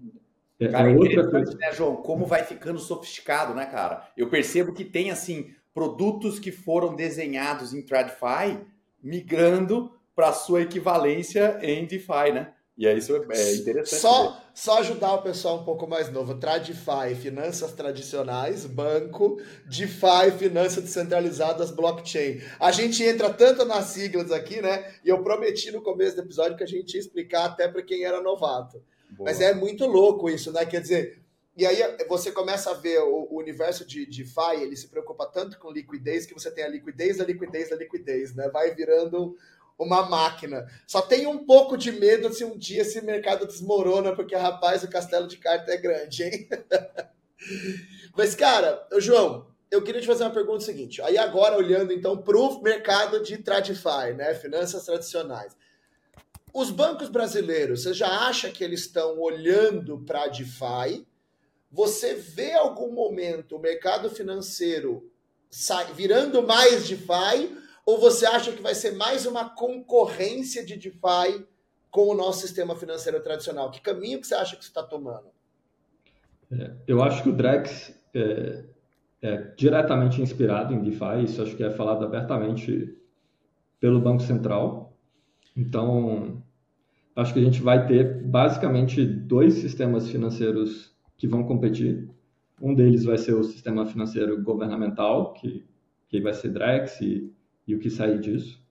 é, 0.60 0.68
cara, 0.68 0.92
é 0.92 0.96
outra 0.96 1.30
coisa. 1.30 1.58
Né, 1.58 1.72
João? 1.72 1.98
Como 1.98 2.26
vai 2.26 2.44
ficando 2.44 2.80
sofisticado, 2.80 3.54
né, 3.54 3.66
cara? 3.66 4.08
Eu 4.16 4.30
percebo 4.30 4.74
que 4.74 4.86
tem, 4.86 5.12
assim, 5.12 5.54
produtos 5.74 6.40
que 6.40 6.52
foram 6.52 6.96
desenhados 6.96 7.74
em 7.74 7.82
TradFi 7.82 8.60
migrando 9.04 9.92
para 10.16 10.32
sua 10.32 10.62
equivalência 10.62 11.60
em 11.62 11.86
DeFi, 11.86 12.32
né? 12.34 12.54
E 12.78 12.86
é 12.86 12.94
isso 12.94 13.16
é 13.16 13.56
interessante. 13.56 14.02
Só, 14.02 14.42
só 14.54 14.80
ajudar 14.80 15.14
o 15.14 15.22
pessoal 15.22 15.62
um 15.62 15.64
pouco 15.64 15.88
mais 15.88 16.12
novo. 16.12 16.36
TradFi, 16.36 17.16
finanças 17.22 17.72
tradicionais, 17.72 18.66
banco, 18.66 19.42
DeFi, 19.66 20.38
finanças 20.38 20.84
descentralizadas, 20.84 21.72
blockchain. 21.72 22.42
A 22.60 22.74
gente 22.74 23.02
entra 23.02 23.30
tanto 23.30 23.64
nas 23.64 23.86
siglas 23.86 24.30
aqui, 24.30 24.62
né? 24.62 24.94
E 25.06 25.10
eu 25.10 25.24
prometi 25.24 25.72
no 25.72 25.82
começo 25.82 26.18
do 26.18 26.24
episódio 26.24 26.58
que 26.58 26.64
a 26.64 26.68
gente 26.68 26.94
ia 26.96 27.00
explicar 27.00 27.46
até 27.46 27.66
para 27.68 27.82
quem 27.82 28.04
era 28.04 28.22
novato. 28.22 28.84
Boa. 29.10 29.30
Mas 29.30 29.40
é 29.40 29.54
muito 29.54 29.86
louco 29.86 30.30
isso, 30.30 30.52
né? 30.52 30.66
Quer 30.66 30.82
dizer, 30.82 31.24
e 31.58 31.66
aí 31.66 31.78
você 32.10 32.30
começa 32.30 32.72
a 32.72 32.74
ver 32.74 33.00
o, 33.00 33.30
o 33.32 33.38
universo 33.38 33.86
de 33.86 34.06
DeFi, 34.06 34.62
ele 34.62 34.76
se 34.76 34.90
preocupa 34.90 35.26
tanto 35.26 35.58
com 35.58 35.72
liquidez 35.72 36.26
que 36.26 36.34
você 36.34 36.52
tem 36.52 36.66
a 36.66 36.68
liquidez, 36.68 37.22
a 37.22 37.24
liquidez, 37.24 37.72
a 37.72 37.78
liquidez, 37.78 38.36
né? 38.36 38.50
Vai 38.50 38.76
virando 38.76 39.38
uma 39.78 40.08
máquina. 40.10 40.66
Só 40.88 41.02
tem 41.02 41.28
um 41.28 41.46
pouco 41.46 41.78
de 41.78 41.92
medo 41.92 42.34
se 42.34 42.44
um 42.44 42.58
dia 42.58 42.82
esse 42.82 43.02
mercado 43.02 43.46
desmorona, 43.46 44.16
porque, 44.16 44.36
rapaz, 44.36 44.84
o 44.84 44.90
castelo 44.90 45.28
de 45.28 45.38
carta 45.38 45.72
é 45.72 45.78
grande, 45.78 46.24
hein? 46.24 46.50
Mas, 48.16 48.34
cara, 48.34 48.88
João, 48.98 49.48
eu 49.70 49.84
queria 49.84 50.02
te 50.02 50.08
fazer 50.08 50.24
uma 50.24 50.34
pergunta 50.34 50.64
seguinte. 50.64 51.02
Aí 51.02 51.18
agora, 51.18 51.58
olhando 51.58 51.92
então 51.92 52.18
para 52.18 52.38
o 52.38 52.62
mercado 52.62 53.22
de 53.22 53.38
TradFi, 53.38 54.14
né? 54.16 54.34
Finanças 54.36 54.86
tradicionais. 54.86 55.56
Os 56.54 56.72
bancos 56.72 57.10
brasileiros, 57.10 57.84
você 57.84 57.94
já 57.94 58.08
acha 58.28 58.50
que 58.50 58.64
eles 58.64 58.82
estão 58.82 59.20
olhando 59.20 60.00
para 60.00 60.28
DeFi? 60.28 61.06
Você 61.70 62.14
vê 62.14 62.54
algum 62.54 62.94
momento 62.94 63.58
o 63.58 63.60
mercado 63.60 64.10
financeiro 64.10 65.12
virando 65.94 66.42
mais 66.42 66.88
DeFi 66.88 67.65
ou 67.86 68.00
você 68.00 68.26
acha 68.26 68.52
que 68.52 68.62
vai 68.62 68.74
ser 68.74 68.96
mais 68.96 69.26
uma 69.26 69.48
concorrência 69.50 70.66
de 70.66 70.76
DeFi 70.76 71.46
com 71.92 72.08
o 72.08 72.16
nosso 72.16 72.42
sistema 72.42 72.76
financeiro 72.76 73.22
tradicional? 73.22 73.70
Que 73.70 73.80
caminho 73.80 74.20
que 74.20 74.28
você 74.28 74.36
acha 74.36 74.56
que 74.56 74.64
você 74.64 74.70
está 74.70 74.82
tomando? 74.82 75.28
É, 76.52 76.74
eu 76.88 77.04
acho 77.04 77.22
que 77.22 77.30
o 77.30 77.34
Drex 77.34 77.94
é, 78.14 78.64
é, 79.22 79.38
diretamente 79.56 80.22
inspirado 80.22 80.74
em 80.74 80.82
DeFi, 80.82 81.24
isso 81.26 81.42
acho 81.42 81.56
que 81.56 81.64
é 81.64 81.70
falado 81.70 82.04
abertamente 82.04 82.98
pelo 83.80 84.02
Banco 84.02 84.24
Central. 84.24 84.98
Então, 85.56 86.42
acho 87.16 87.34
que 87.34 87.40
a 87.40 87.44
gente 87.44 87.62
vai 87.62 87.86
ter 87.86 88.24
basicamente 88.24 89.06
dois 89.06 89.56
sistemas 89.56 90.10
financeiros 90.10 90.92
que 91.18 91.28
vão 91.28 91.44
competir. 91.44 92.10
Um 92.60 92.74
deles 92.74 93.04
vai 93.04 93.18
ser 93.18 93.34
o 93.34 93.44
sistema 93.44 93.86
financeiro 93.86 94.42
governamental, 94.42 95.34
que, 95.34 95.66
que 96.08 96.20
vai 96.20 96.34
ser 96.34 96.50
Drex 96.50 97.00
e 97.02 97.35
e 97.68 97.76
o 97.76 97.80
que 97.80 97.90
sair 97.90 98.20
disso. 98.20 98.64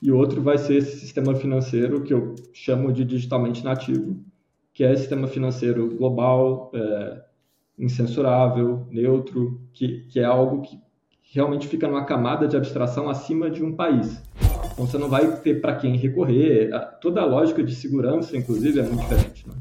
E 0.00 0.10
outro 0.10 0.42
vai 0.42 0.58
ser 0.58 0.76
esse 0.76 0.98
sistema 0.98 1.34
financeiro 1.34 2.02
que 2.02 2.12
eu 2.12 2.34
chamo 2.52 2.92
de 2.92 3.04
digitalmente 3.04 3.64
nativo, 3.64 4.20
que 4.72 4.82
é 4.82 4.96
sistema 4.96 5.28
financeiro 5.28 5.96
global, 5.96 6.72
é, 6.74 7.22
incensurável, 7.78 8.86
neutro, 8.90 9.60
que, 9.72 10.06
que 10.08 10.18
é 10.18 10.24
algo 10.24 10.62
que 10.62 10.80
realmente 11.32 11.68
fica 11.68 11.86
numa 11.86 12.04
camada 12.04 12.48
de 12.48 12.56
abstração 12.56 13.08
acima 13.08 13.50
de 13.50 13.64
um 13.64 13.74
país. 13.74 14.20
Então 14.72 14.86
você 14.86 14.98
não 14.98 15.08
vai 15.08 15.40
ter 15.40 15.60
para 15.60 15.76
quem 15.76 15.96
recorrer. 15.96 16.70
Toda 17.00 17.20
a 17.20 17.24
lógica 17.24 17.62
de 17.62 17.74
segurança, 17.74 18.36
inclusive, 18.36 18.80
é 18.80 18.82
muito 18.82 19.00
diferente. 19.00 19.46
Né? 19.48 19.54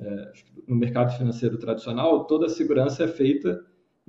É, 0.00 0.32
no 0.68 0.76
mercado 0.76 1.16
financeiro 1.16 1.58
tradicional, 1.58 2.24
toda 2.24 2.46
a 2.46 2.48
segurança 2.48 3.04
é 3.04 3.08
feita 3.08 3.60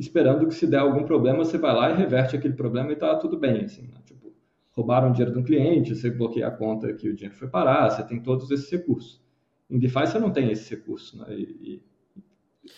esperando 0.02 0.48
que 0.48 0.56
se 0.56 0.66
der 0.66 0.80
algum 0.80 1.04
problema, 1.04 1.46
você 1.46 1.58
vai 1.58 1.74
lá 1.74 1.92
e 1.92 1.96
reverte 1.96 2.36
aquele 2.36 2.56
problema 2.56 2.90
e 2.90 2.94
está 2.94 3.16
tudo 3.16 3.38
bem. 3.38 3.66
Assim, 3.66 3.84
né? 3.84 4.02
tipo, 4.04 4.34
roubaram 4.72 5.12
dinheiro 5.12 5.32
de 5.32 5.40
um 5.40 5.44
cliente, 5.44 5.96
você 5.96 6.10
bloqueia 6.10 6.48
a 6.48 6.52
conta 6.52 6.92
que 6.94 7.08
o 7.08 7.14
dinheiro 7.14 7.38
foi 7.38 7.48
parar, 7.48 7.90
você 7.90 8.04
tem 8.04 8.20
todos 8.20 8.50
esses 8.50 8.70
recursos. 8.70 9.22
Em 9.70 9.78
DeFi 9.78 10.08
você 10.08 10.20
não 10.20 10.32
tem 10.32 10.52
esse 10.52 10.70
recurso, 10.72 11.18
né? 11.20 11.28
E, 11.36 11.82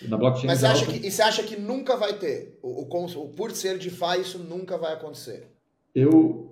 e 0.01 0.08
na 0.08 0.18
blockchain... 0.18 0.48
Mas 0.48 0.60
você 0.60 0.65
acha 0.65 0.86
que, 0.86 1.08
e 1.08 1.10
você 1.10 1.22
acha 1.22 1.44
que 1.44 1.60
nunca 1.60 1.96
vai 1.96 2.13
ter? 2.13 2.60
O, 2.62 2.84
o, 2.84 3.06
o, 3.06 3.30
por 3.30 3.51
ser 3.51 3.77
DeFi, 3.77 4.22
isso 4.22 4.39
nunca 4.39 4.77
vai 4.77 4.94
acontecer? 4.94 5.48
Eu... 5.96 6.50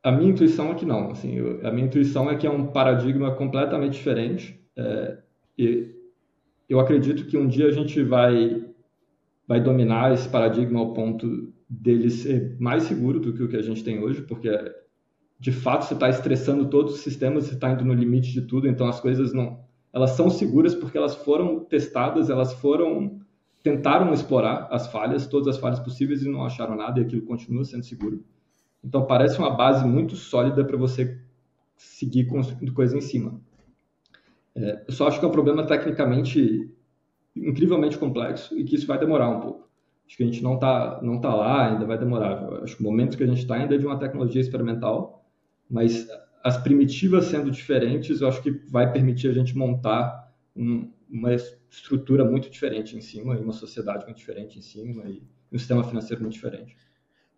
A 0.00 0.12
minha 0.12 0.30
intuição 0.30 0.70
é 0.70 0.74
que 0.76 0.86
não. 0.86 1.10
Assim, 1.10 1.34
eu, 1.34 1.66
a 1.66 1.72
minha 1.72 1.86
intuição 1.86 2.30
é 2.30 2.36
que 2.36 2.46
é 2.46 2.50
um 2.50 2.68
paradigma 2.68 3.34
completamente 3.34 3.94
diferente. 3.94 4.58
É, 4.76 5.18
e 5.58 5.92
eu 6.68 6.78
acredito 6.78 7.26
que 7.26 7.36
um 7.36 7.48
dia 7.48 7.66
a 7.66 7.72
gente 7.72 8.00
vai 8.04 8.67
vai 9.48 9.60
dominar 9.60 10.12
esse 10.12 10.28
paradigma 10.28 10.78
ao 10.78 10.92
ponto 10.92 11.50
dele 11.68 12.10
ser 12.10 12.54
mais 12.60 12.82
seguro 12.82 13.18
do 13.18 13.32
que 13.32 13.42
o 13.42 13.48
que 13.48 13.56
a 13.56 13.62
gente 13.62 13.82
tem 13.82 13.98
hoje, 13.98 14.20
porque 14.22 14.50
de 15.40 15.50
fato 15.50 15.86
você 15.86 15.94
está 15.94 16.08
estressando 16.10 16.68
todos 16.68 16.94
os 16.94 17.00
sistemas, 17.00 17.44
você 17.44 17.54
está 17.54 17.72
indo 17.72 17.84
no 17.84 17.94
limite 17.94 18.30
de 18.30 18.42
tudo, 18.42 18.68
então 18.68 18.86
as 18.86 19.00
coisas 19.00 19.32
não, 19.32 19.60
elas 19.92 20.10
são 20.10 20.28
seguras 20.28 20.74
porque 20.74 20.98
elas 20.98 21.14
foram 21.14 21.60
testadas, 21.60 22.28
elas 22.28 22.52
foram 22.52 23.18
tentaram 23.62 24.12
explorar 24.12 24.68
as 24.70 24.86
falhas, 24.86 25.26
todas 25.26 25.48
as 25.48 25.60
falhas 25.60 25.80
possíveis 25.80 26.22
e 26.22 26.28
não 26.28 26.44
acharam 26.44 26.76
nada 26.76 27.00
e 27.00 27.04
aquilo 27.04 27.22
continua 27.22 27.64
sendo 27.64 27.84
seguro. 27.84 28.24
Então 28.84 29.04
parece 29.04 29.38
uma 29.38 29.50
base 29.50 29.86
muito 29.86 30.14
sólida 30.14 30.64
para 30.64 30.76
você 30.76 31.20
seguir 31.76 32.26
construindo 32.26 32.72
coisa 32.72 32.96
em 32.96 33.00
cima. 33.00 33.40
É, 34.54 34.84
eu 34.86 34.92
só 34.92 35.08
acho 35.08 35.18
que 35.18 35.24
é 35.24 35.28
um 35.28 35.32
problema 35.32 35.66
tecnicamente 35.66 36.70
incrivelmente 37.46 37.98
complexo 37.98 38.58
e 38.58 38.64
que 38.64 38.76
isso 38.76 38.86
vai 38.86 38.98
demorar 38.98 39.28
um 39.28 39.40
pouco. 39.40 39.68
Acho 40.06 40.16
que 40.16 40.22
a 40.22 40.26
gente 40.26 40.42
não 40.42 40.54
está 40.54 41.00
não 41.02 41.20
tá 41.20 41.34
lá, 41.34 41.70
ainda 41.70 41.84
vai 41.84 41.98
demorar. 41.98 42.42
Eu 42.42 42.64
acho 42.64 42.76
que 42.76 42.82
o 42.82 42.84
momento 42.84 43.16
que 43.16 43.24
a 43.24 43.26
gente 43.26 43.40
está 43.40 43.56
ainda 43.56 43.74
é 43.74 43.78
de 43.78 43.86
uma 43.86 43.98
tecnologia 43.98 44.40
experimental, 44.40 45.24
mas 45.68 46.08
as 46.42 46.56
primitivas 46.56 47.26
sendo 47.26 47.50
diferentes, 47.50 48.20
eu 48.20 48.28
acho 48.28 48.42
que 48.42 48.50
vai 48.50 48.90
permitir 48.90 49.28
a 49.28 49.32
gente 49.32 49.56
montar 49.56 50.32
um, 50.56 50.90
uma 51.10 51.34
estrutura 51.34 52.24
muito 52.24 52.48
diferente 52.48 52.96
em 52.96 53.00
cima, 53.00 53.36
e 53.36 53.42
uma 53.42 53.52
sociedade 53.52 54.04
muito 54.04 54.16
diferente 54.16 54.58
em 54.58 54.62
cima, 54.62 55.04
e 55.08 55.22
um 55.52 55.58
sistema 55.58 55.84
financeiro 55.84 56.22
muito 56.22 56.34
diferente. 56.34 56.76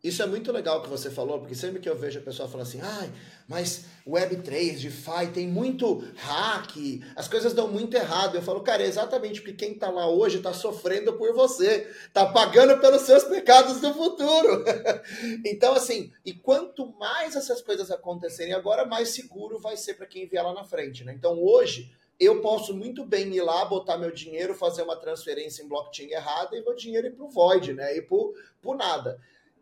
Isso 0.02 0.23
é 0.23 0.26
muito 0.26 0.50
legal 0.50 0.83
que 0.83 0.88
você 0.88 1.11
falou, 1.11 1.40
porque 1.40 1.54
sempre 1.54 1.78
que 1.78 1.88
eu 1.88 1.95
vejo 1.95 2.19
a 2.19 2.23
pessoa 2.23 2.49
falando 2.49 2.66
assim, 2.66 2.80
ai, 2.80 3.12
mas 3.47 3.85
Web3, 4.09 4.80
DeFi, 4.80 5.30
tem 5.35 5.47
muito 5.47 6.02
hack, 6.16 6.75
as 7.14 7.28
coisas 7.28 7.52
dão 7.52 7.69
muito 7.69 7.95
errado. 7.95 8.35
Eu 8.35 8.40
falo, 8.40 8.62
cara, 8.62 8.83
é 8.83 8.87
exatamente 8.87 9.42
porque 9.42 9.66
quem 9.66 9.73
está 9.73 9.90
lá 9.90 10.09
hoje 10.09 10.38
está 10.38 10.54
sofrendo 10.54 11.12
por 11.12 11.35
você, 11.35 11.87
está 12.07 12.25
pagando 12.25 12.80
pelos 12.80 13.02
seus 13.02 13.25
pecados 13.25 13.83
do 13.83 13.92
futuro. 13.92 14.64
então, 15.45 15.75
assim, 15.75 16.11
e 16.25 16.33
quanto 16.33 16.87
mais 16.99 17.37
essas 17.37 17.61
coisas 17.61 17.90
acontecerem 17.90 18.54
agora, 18.54 18.87
mais 18.87 19.11
seguro 19.11 19.59
vai 19.59 19.76
ser 19.76 19.95
para 19.95 20.07
quem 20.07 20.26
vier 20.26 20.42
lá 20.42 20.54
na 20.54 20.64
frente, 20.64 21.04
né? 21.04 21.12
Então, 21.12 21.38
hoje, 21.38 21.92
eu 22.19 22.40
posso 22.40 22.75
muito 22.75 23.04
bem 23.04 23.35
ir 23.35 23.42
lá, 23.42 23.66
botar 23.66 23.99
meu 23.99 24.11
dinheiro, 24.11 24.54
fazer 24.54 24.80
uma 24.80 24.97
transferência 24.97 25.62
em 25.62 25.69
blockchain 25.69 26.11
errada 26.11 26.57
e 26.57 26.62
meu 26.62 26.75
dinheiro 26.75 27.07
ir 27.07 27.12
para 27.12 27.25
o 27.25 27.28
void, 27.28 27.75
né? 27.75 27.95
E 27.95 28.00
por, 28.00 28.33
por 28.62 28.75
nada 28.78 29.21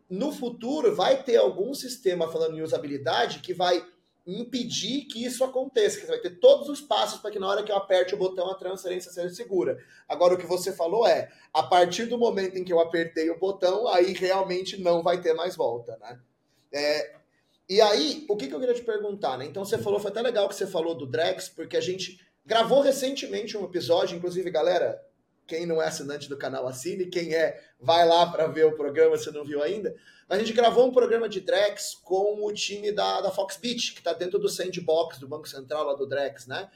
no 0.09 0.31
futuro 0.31 0.95
vai 0.95 1.23
ter 1.23 1.37
algum 1.37 1.73
sistema 1.73 2.31
falando 2.31 2.57
em 2.57 2.61
usabilidade 2.61 3.39
que 3.39 3.53
vai 3.53 3.85
impedir 4.25 5.05
que 5.05 5.23
isso 5.23 5.43
aconteça, 5.43 5.99
que 5.99 6.05
você 6.05 6.11
vai 6.11 6.19
ter 6.19 6.39
todos 6.39 6.69
os 6.69 6.81
passos 6.81 7.19
para 7.19 7.31
que 7.31 7.39
na 7.39 7.47
hora 7.47 7.63
que 7.63 7.71
eu 7.71 7.75
aperte 7.75 8.13
o 8.13 8.17
botão 8.17 8.49
a 8.49 8.55
transferência 8.55 9.11
seja 9.11 9.33
segura. 9.33 9.77
Agora 10.07 10.35
o 10.35 10.37
que 10.37 10.45
você 10.45 10.71
falou 10.71 11.07
é, 11.07 11.31
a 11.53 11.63
partir 11.63 12.05
do 12.05 12.17
momento 12.17 12.57
em 12.57 12.63
que 12.63 12.71
eu 12.71 12.79
apertei 12.79 13.29
o 13.29 13.39
botão, 13.39 13.87
aí 13.87 14.13
realmente 14.13 14.79
não 14.79 15.01
vai 15.01 15.21
ter 15.21 15.33
mais 15.33 15.55
volta, 15.55 15.97
né? 15.99 16.19
É, 16.71 17.15
e 17.67 17.81
aí, 17.81 18.25
o 18.27 18.35
que, 18.35 18.47
que 18.47 18.53
eu 18.53 18.59
queria 18.59 18.73
te 18.73 18.81
perguntar, 18.81 19.37
né? 19.37 19.45
Então 19.45 19.63
você 19.63 19.77
falou, 19.77 19.99
foi 19.99 20.09
até 20.09 20.21
legal 20.21 20.49
que 20.49 20.55
você 20.55 20.65
falou 20.65 20.95
do 20.95 21.05
Drex, 21.05 21.49
porque 21.49 21.77
a 21.77 21.81
gente 21.81 22.19
gravou 22.43 22.81
recentemente 22.81 23.55
um 23.55 23.63
episódio, 23.63 24.17
inclusive, 24.17 24.49
galera, 24.49 24.99
quem 25.49 25.65
não 25.65 25.81
é 25.81 25.87
assinante 25.87 26.29
do 26.29 26.37
canal 26.37 26.67
assine, 26.67 27.07
quem 27.07 27.33
é, 27.33 27.59
vai 27.79 28.07
lá 28.07 28.31
para 28.31 28.45
ver 28.45 28.67
o 28.67 28.75
programa 28.75 29.17
se 29.17 29.31
não 29.31 29.43
viu 29.43 29.63
ainda. 29.63 29.95
A 30.29 30.37
gente 30.37 30.53
gravou 30.53 30.87
um 30.87 30.93
programa 30.93 31.27
de 31.27 31.41
Drex 31.41 31.95
com 32.03 32.45
o 32.45 32.53
time 32.53 32.91
da, 32.91 33.19
da 33.19 33.31
Foxbit, 33.31 33.93
que 33.93 33.99
está 33.99 34.13
dentro 34.13 34.37
do 34.37 34.47
sandbox 34.47 35.17
do 35.17 35.27
Banco 35.27 35.49
Central 35.49 35.85
lá 35.85 35.95
do 35.95 36.05
Drex, 36.05 36.45
né? 36.45 36.69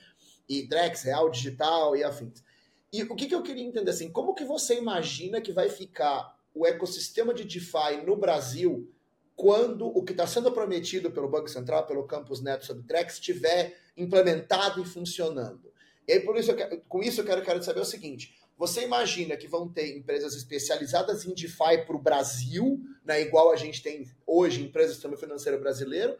E 0.49 0.67
Drex, 0.67 1.03
Real 1.03 1.29
Digital 1.29 1.95
e 1.95 2.03
afins. 2.03 2.43
E 2.91 3.03
o 3.03 3.15
que, 3.15 3.27
que 3.27 3.35
eu 3.35 3.43
queria 3.43 3.63
entender 3.63 3.91
assim, 3.91 4.11
como 4.11 4.33
que 4.33 4.43
você 4.43 4.75
imagina 4.75 5.39
que 5.39 5.51
vai 5.51 5.69
ficar 5.69 6.35
o 6.53 6.65
ecossistema 6.65 7.31
de 7.31 7.43
DeFi 7.43 8.03
no 8.03 8.15
Brasil 8.15 8.91
quando 9.35 9.85
o 9.85 10.03
que 10.03 10.13
está 10.13 10.25
sendo 10.25 10.51
prometido 10.51 11.11
pelo 11.11 11.29
Banco 11.29 11.47
Central, 11.47 11.85
pelo 11.85 12.07
Campus 12.07 12.41
Neto 12.41 12.65
sobre 12.65 12.83
Drex, 12.83 13.13
estiver 13.13 13.77
implementado 13.95 14.81
e 14.81 14.85
funcionando? 14.85 15.71
E 16.07 16.13
aí, 16.13 16.19
por 16.19 16.37
isso, 16.37 16.53
quero, 16.55 16.81
com 16.81 17.01
isso, 17.01 17.21
eu 17.21 17.25
quero, 17.25 17.41
quero 17.43 17.63
saber 17.63 17.79
o 17.79 17.85
seguinte: 17.85 18.35
você 18.57 18.83
imagina 18.83 19.35
que 19.35 19.47
vão 19.47 19.67
ter 19.67 19.97
empresas 19.97 20.35
especializadas 20.35 21.25
em 21.25 21.33
DeFi 21.33 21.85
para 21.85 21.95
o 21.95 22.01
Brasil, 22.01 22.79
né, 23.03 23.21
igual 23.21 23.51
a 23.51 23.55
gente 23.55 23.81
tem 23.81 24.09
hoje 24.25 24.61
empresas 24.61 24.91
do 24.91 24.95
sistema 24.95 25.17
financeiro 25.17 25.59
brasileiro? 25.59 26.17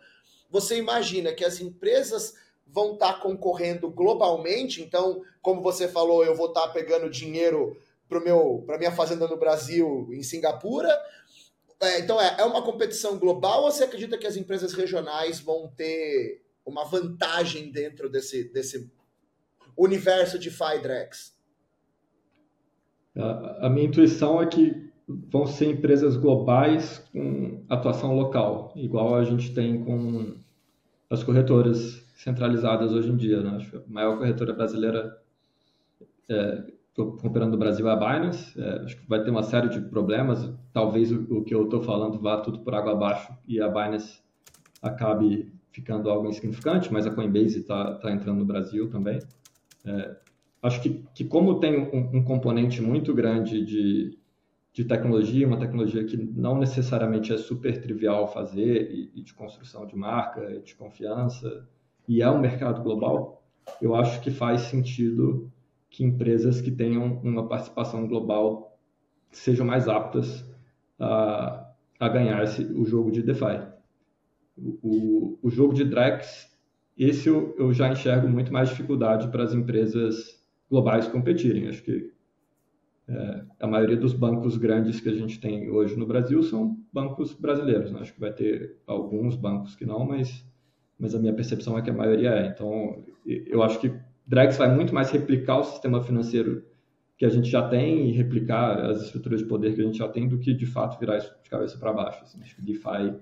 Você 0.50 0.78
imagina 0.78 1.34
que 1.34 1.46
as 1.46 1.60
empresas 1.60 2.36
vão 2.68 2.94
estar 2.94 3.14
tá 3.14 3.20
concorrendo 3.20 3.90
globalmente? 3.90 4.82
Então, 4.82 5.24
como 5.42 5.62
você 5.62 5.88
falou, 5.88 6.26
eu 6.26 6.36
vou 6.36 6.48
estar 6.48 6.68
tá 6.68 6.70
pegando 6.70 7.10
dinheiro 7.10 7.78
para 8.08 8.78
minha 8.78 8.92
fazenda 8.92 9.28
no 9.28 9.38
Brasil, 9.38 10.10
em 10.12 10.24
Singapura? 10.24 10.90
É, 11.80 12.00
então, 12.00 12.20
é, 12.20 12.36
é 12.40 12.44
uma 12.44 12.64
competição 12.64 13.18
global 13.18 13.64
ou 13.64 13.72
você 13.72 13.84
acredita 13.84 14.18
que 14.18 14.28
as 14.28 14.38
empresas 14.38 14.74
regionais 14.74 15.40
vão 15.40 15.68
ter 15.76 16.42
uma 16.66 16.86
vantagem 16.86 17.72
dentro 17.72 18.10
desse, 18.10 18.46
desse 18.46 18.92
universo 19.78 20.40
de 20.40 20.50
FIDREX? 20.50 21.34
A, 23.16 23.70
minha 23.70 23.86
intuição 23.88 24.42
é 24.42 24.46
que 24.48 24.92
vão 25.08 25.46
ser 25.46 25.72
empresas 25.72 26.18
globais 26.18 27.00
com 27.12 27.64
atuação 27.70 28.16
local, 28.16 28.74
igual 28.76 29.16
a 29.16 29.24
gente 29.24 29.54
tem 29.54 29.84
com 29.84 30.36
as 31.10 31.24
corretoras 31.24 32.04
centralizadas 32.16 32.92
hoje 32.92 33.10
em 33.10 33.16
dia. 33.16 33.42
Né? 33.42 33.66
A 33.74 33.92
maior 33.92 34.18
corretora 34.18 34.54
brasileira 34.54 35.22
é, 36.30 36.64
comparando 36.96 37.52
no 37.52 37.58
Brasil 37.58 37.88
é 37.88 37.92
a 37.92 37.96
Binance. 37.96 38.60
É, 38.60 38.84
acho 38.84 38.98
que 38.98 39.08
vai 39.08 39.24
ter 39.24 39.30
uma 39.30 39.44
série 39.44 39.70
de 39.70 39.82
problemas. 39.82 40.52
Talvez 40.72 41.12
o, 41.12 41.22
o 41.38 41.44
que 41.44 41.54
eu 41.54 41.66
estou 41.66 41.82
falando 41.82 42.20
vá 42.20 42.38
tudo 42.38 42.60
por 42.60 42.74
água 42.74 42.94
abaixo 42.94 43.32
e 43.48 43.62
a 43.62 43.68
Binance 43.68 44.22
acabe 44.82 45.52
ficando 45.72 46.10
algo 46.10 46.28
insignificante, 46.28 46.94
mas 46.94 47.08
a 47.08 47.12
Coinbase 47.12 47.60
está 47.60 47.96
tá 47.96 48.12
entrando 48.12 48.40
no 48.40 48.46
Brasil 48.46 48.90
também. 48.90 49.20
É, 49.86 50.16
acho 50.64 50.82
que, 50.82 51.06
que 51.14 51.26
como 51.26 51.60
tem 51.60 51.78
um, 51.78 52.18
um 52.18 52.24
componente 52.24 52.82
muito 52.82 53.14
grande 53.14 53.64
de, 53.66 54.18
de 54.72 54.86
tecnologia, 54.86 55.46
uma 55.46 55.60
tecnologia 55.60 56.06
que 56.06 56.16
não 56.16 56.58
necessariamente 56.58 57.34
é 57.34 57.38
super 57.38 57.82
trivial 57.82 58.32
fazer, 58.32 58.90
e, 58.90 59.12
e 59.14 59.22
de 59.22 59.34
construção 59.34 59.86
de 59.86 59.96
marca, 59.96 60.60
de 60.62 60.74
confiança, 60.74 61.68
e 62.08 62.22
é 62.22 62.30
um 62.30 62.40
mercado 62.40 62.82
global, 62.82 63.44
eu 63.82 63.94
acho 63.94 64.22
que 64.22 64.32
faz 64.32 64.62
sentido 64.62 65.52
que 65.90 66.04
empresas 66.04 66.62
que 66.62 66.72
tenham 66.72 67.20
uma 67.22 67.48
participação 67.48 68.08
global 68.08 68.80
sejam 69.32 69.66
mais 69.66 69.88
aptas 69.88 70.46
a, 71.00 71.72
a 72.00 72.10
ganhar 72.10 72.44
esse, 72.44 72.64
o 72.64 72.86
jogo 72.86 73.12
de 73.12 73.22
DeFi. 73.22 73.62
O, 74.58 75.40
o, 75.42 75.50
jogo 75.50 75.74
de 75.74 75.84
Drex, 75.84 76.52
esse 76.98 77.28
eu, 77.28 77.56
eu 77.58 77.74
já 77.74 77.90
enxergo 77.92 78.28
muito 78.28 78.54
mais 78.54 78.70
dificuldade 78.70 79.28
para 79.30 79.44
as 79.44 79.54
empresas 79.54 80.43
globais 80.74 81.08
competirem. 81.08 81.68
Acho 81.68 81.84
que 81.84 82.12
é, 83.08 83.44
a 83.60 83.68
maioria 83.68 83.96
dos 83.96 84.12
bancos 84.12 84.58
grandes 84.58 85.00
que 85.00 85.08
a 85.08 85.14
gente 85.14 85.40
tem 85.40 85.70
hoje 85.70 85.96
no 85.96 86.08
Brasil 86.08 86.42
são 86.42 86.76
bancos 86.92 87.32
brasileiros. 87.32 87.92
Né? 87.92 88.00
Acho 88.00 88.12
que 88.12 88.20
vai 88.20 88.34
ter 88.34 88.82
alguns 88.88 89.36
bancos 89.36 89.76
que 89.76 89.86
não, 89.86 90.04
mas, 90.04 90.44
mas 90.98 91.14
a 91.14 91.20
minha 91.20 91.34
percepção 91.34 91.78
é 91.78 91.84
que 91.84 91.92
a 91.92 91.94
maioria 91.94 92.32
é. 92.32 92.48
Então, 92.48 93.04
eu 93.24 93.62
acho 93.62 93.80
que 93.80 93.94
Drex 94.26 94.58
vai 94.58 94.74
muito 94.74 94.96
mais 94.96 95.12
replicar 95.12 95.60
o 95.60 95.64
sistema 95.64 96.02
financeiro 96.02 96.66
que 97.20 97.26
a 97.26 97.30
gente 97.30 97.48
já 97.48 97.70
tem 97.70 98.10
e 98.10 98.12
replicar 98.12 98.84
as 98.90 99.04
estruturas 99.04 99.42
de 99.42 99.46
poder 99.46 99.76
que 99.76 99.82
a 99.82 99.86
gente 99.86 100.00
já 100.00 100.08
tem 100.08 100.28
do 100.28 100.40
que, 100.40 100.56
de 100.56 100.66
fato, 100.66 101.00
virar 101.00 101.20
isso 101.20 101.32
de 101.44 101.52
cabeça 101.52 101.78
para 101.78 101.94
baixo. 101.94 102.24
Assim. 102.24 102.42
Acho 102.42 102.56
que 102.56 102.64
DeFi 102.64 103.14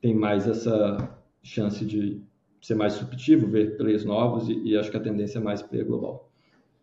tem 0.00 0.14
mais 0.14 0.48
essa 0.48 1.18
chance 1.42 1.84
de 1.84 2.22
ser 2.62 2.76
mais 2.76 2.94
subjetivo, 2.94 3.46
ver 3.46 3.76
players 3.76 4.06
novos 4.06 4.48
e, 4.48 4.54
e 4.68 4.78
acho 4.78 4.90
que 4.90 4.96
a 4.96 5.00
tendência 5.00 5.38
é 5.38 5.42
mais 5.42 5.60
player 5.60 5.86
global. 5.86 6.31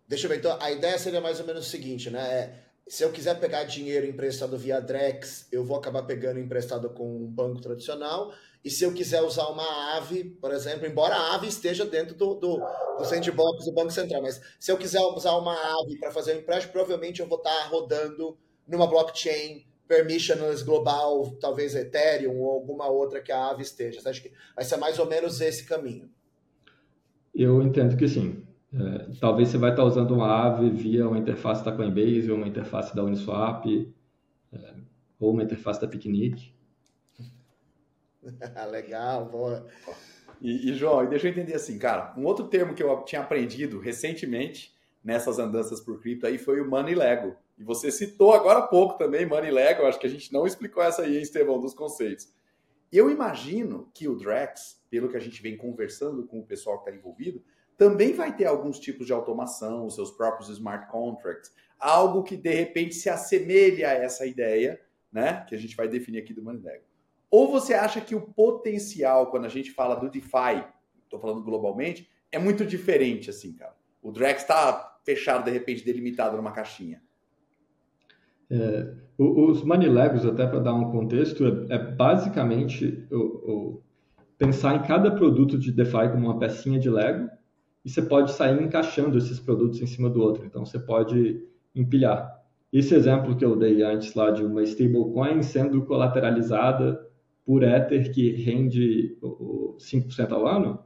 Deixa 0.10 0.26
eu 0.26 0.30
ver, 0.32 0.40
então 0.40 0.58
a 0.60 0.72
ideia 0.72 0.98
seria 0.98 1.22
mais 1.22 1.40
ou 1.40 1.46
menos 1.46 1.68
o 1.68 1.70
seguinte, 1.70 2.10
né? 2.10 2.20
É, 2.20 2.60
se 2.88 3.04
eu 3.04 3.12
quiser 3.12 3.40
pegar 3.40 3.64
dinheiro 3.66 4.08
emprestado 4.08 4.58
via 4.58 4.82
Drex, 4.82 5.48
eu 5.52 5.64
vou 5.64 5.78
acabar 5.78 6.02
pegando 6.02 6.40
emprestado 6.40 6.90
com 6.90 7.08
um 7.08 7.28
banco 7.28 7.62
tradicional. 7.62 8.34
E 8.66 8.72
se 8.72 8.84
eu 8.84 8.92
quiser 8.92 9.22
usar 9.22 9.46
uma 9.50 9.98
AVE, 9.98 10.24
por 10.42 10.52
exemplo, 10.52 10.88
embora 10.88 11.16
a 11.16 11.36
AVE 11.36 11.48
esteja 11.48 11.86
dentro 11.86 12.16
do, 12.16 12.34
do, 12.34 12.58
do 12.58 13.06
sandbox 13.06 13.66
do 13.66 13.72
Banco 13.72 13.92
Central, 13.92 14.24
mas 14.24 14.42
se 14.60 14.72
eu 14.72 14.78
quiser 14.80 15.00
usar 15.02 15.36
uma 15.38 15.54
AVE 15.54 16.00
para 16.00 16.10
fazer 16.10 16.36
um 16.36 16.40
empréstimo, 16.40 16.74
provavelmente 16.74 17.20
eu 17.22 17.28
vou 17.28 17.38
estar 17.38 17.68
rodando 17.68 18.36
numa 18.68 18.88
blockchain 18.88 19.64
permissionless 19.88 20.64
global, 20.64 21.38
talvez 21.40 21.76
Ethereum 21.76 22.40
ou 22.42 22.50
alguma 22.50 22.88
outra 22.88 23.22
que 23.22 23.32
a 23.32 23.52
AVE 23.52 23.62
esteja. 23.62 24.02
Acha 24.04 24.22
que 24.22 24.34
vai 24.56 24.66
ser 24.66 24.78
mais 24.78 24.98
ou 24.98 25.06
menos 25.06 25.40
esse 25.40 25.66
caminho? 25.66 26.10
Eu 27.36 27.62
entendo 27.62 27.96
que 27.96 28.08
sim. 28.08 28.49
É, 28.72 29.08
talvez 29.20 29.50
você 29.50 29.58
vai 29.58 29.72
estar 29.72 29.84
usando 29.84 30.14
uma 30.14 30.46
AVE 30.46 30.70
via 30.70 31.08
uma 31.08 31.18
interface 31.18 31.66
da 31.66 31.72
Coinbase 31.72 32.30
ou 32.30 32.38
uma 32.38 32.48
interface 32.48 32.96
da 32.96 33.04
Uniswap 33.04 33.66
é, 34.54 34.74
ou 35.20 35.32
uma 35.32 35.44
interface 35.44 35.82
da 35.82 35.88
Picnic. 35.88 36.54
Legal, 38.70 39.26
boa. 39.26 39.66
E, 40.42 40.70
e, 40.70 40.74
João, 40.74 41.08
deixa 41.08 41.28
eu 41.28 41.32
entender 41.32 41.56
assim, 41.56 41.78
cara, 41.78 42.14
um 42.18 42.26
outro 42.26 42.48
termo 42.48 42.74
que 42.74 42.84
eu 42.84 43.04
tinha 43.04 43.22
aprendido 43.22 43.80
recentemente 43.80 44.74
nessas 45.04 45.40
andanças 45.40 45.82
por 45.82 46.00
cripto 46.00 46.28
aí 46.28 46.38
foi 46.38 46.62
o 46.62 46.70
Money 46.70 46.96
Lego. 46.96 47.36
E 47.58 47.64
você 47.64 47.92
citou 47.92 48.34
agora 48.34 48.60
há 48.60 48.68
pouco 48.68 48.98
também 48.98 49.26
Money 49.26 49.52
Lego, 49.52 49.86
acho 49.86 50.00
que 50.00 50.08
a 50.08 50.10
gente 50.10 50.32
não 50.32 50.46
explicou 50.46 50.82
essa 50.84 51.02
aí, 51.02 51.22
Estevão, 51.22 51.60
dos 51.60 51.74
conceitos. 51.74 52.32
Eu 52.92 53.10
imagino 53.10 53.90
que 53.94 54.08
o 54.08 54.16
Drex, 54.16 54.82
pelo 54.90 55.10
que 55.10 55.18
a 55.18 55.20
gente 55.20 55.42
vem 55.42 55.58
conversando 55.58 56.26
com 56.26 56.40
o 56.40 56.46
pessoal 56.46 56.82
que 56.82 56.90
está 56.90 56.98
envolvido, 56.98 57.44
também 57.80 58.12
vai 58.12 58.36
ter 58.36 58.46
alguns 58.46 58.78
tipos 58.78 59.08
de 59.08 59.14
automação, 59.14 59.86
os 59.86 59.96
seus 59.96 60.12
próprios 60.12 60.50
smart 60.50 60.92
contracts, 60.92 61.50
algo 61.80 62.24
que 62.24 62.36
de 62.36 62.54
repente 62.54 62.94
se 62.94 63.10
assemelha 63.10 63.88
a 63.88 63.94
essa 63.94 64.26
ideia, 64.26 64.78
né, 65.10 65.46
que 65.48 65.56
a 65.56 65.58
gente 65.58 65.78
vai 65.78 65.88
definir 65.88 66.20
aqui 66.20 66.34
do 66.34 66.44
Moneynego. 66.44 66.84
Ou 67.32 67.50
você 67.50 67.74
acha 67.74 68.02
que 68.02 68.14
o 68.14 68.20
potencial, 68.20 69.32
quando 69.32 69.46
a 69.46 69.50
gente 69.50 69.72
fala 69.72 69.96
do 69.96 70.10
DeFi, 70.10 70.62
tô 71.10 71.18
falando 71.20 71.42
globalmente, 71.42 72.10
é 72.30 72.38
muito 72.38 72.66
diferente, 72.66 73.30
assim, 73.30 73.54
cara. 73.54 73.74
O 74.02 74.12
Drex 74.12 74.42
está 74.42 75.00
fechado, 75.06 75.46
de 75.46 75.52
repente, 75.52 75.86
delimitado 75.86 76.36
numa 76.36 76.52
caixinha. 76.52 77.02
É, 78.52 78.94
os 79.18 79.64
money 79.64 79.88
legos, 79.88 80.26
até 80.26 80.46
para 80.46 80.60
dar 80.60 80.74
um 80.74 80.92
contexto, 80.92 81.68
é, 81.70 81.76
é 81.76 81.78
basicamente 81.78 83.08
o, 83.10 83.18
o, 83.18 83.84
pensar 84.38 84.76
em 84.76 84.84
cada 84.84 85.12
produto 85.12 85.58
de 85.58 85.72
DeFi 85.72 86.10
como 86.12 86.26
uma 86.26 86.40
pecinha 86.40 86.78
de 86.78 86.90
Lego 86.90 87.39
e 87.84 87.90
você 87.90 88.02
pode 88.02 88.32
sair 88.34 88.62
encaixando 88.62 89.18
esses 89.18 89.40
produtos 89.40 89.82
em 89.82 89.88
cima 89.88 90.10
do 90.10 90.22
outro. 90.22 90.46
Então, 90.46 90.66
você 90.66 90.80
pode 90.80 91.42
empilhar. 91.74 92.40
Esse 92.72 92.94
exemplo 92.94 93.36
que 93.36 93.44
eu 93.44 93.56
dei 93.56 93.82
antes 93.82 94.14
lá 94.14 94.32
de 94.32 94.44
uma 94.44 94.62
stablecoin 94.64 95.42
sendo 95.42 95.84
colateralizada 95.86 97.08
por 97.46 97.64
Ether 97.64 98.14
que 98.14 98.32
rende 98.32 99.18
5% 99.22 100.32
ao 100.32 100.46
ano, 100.46 100.80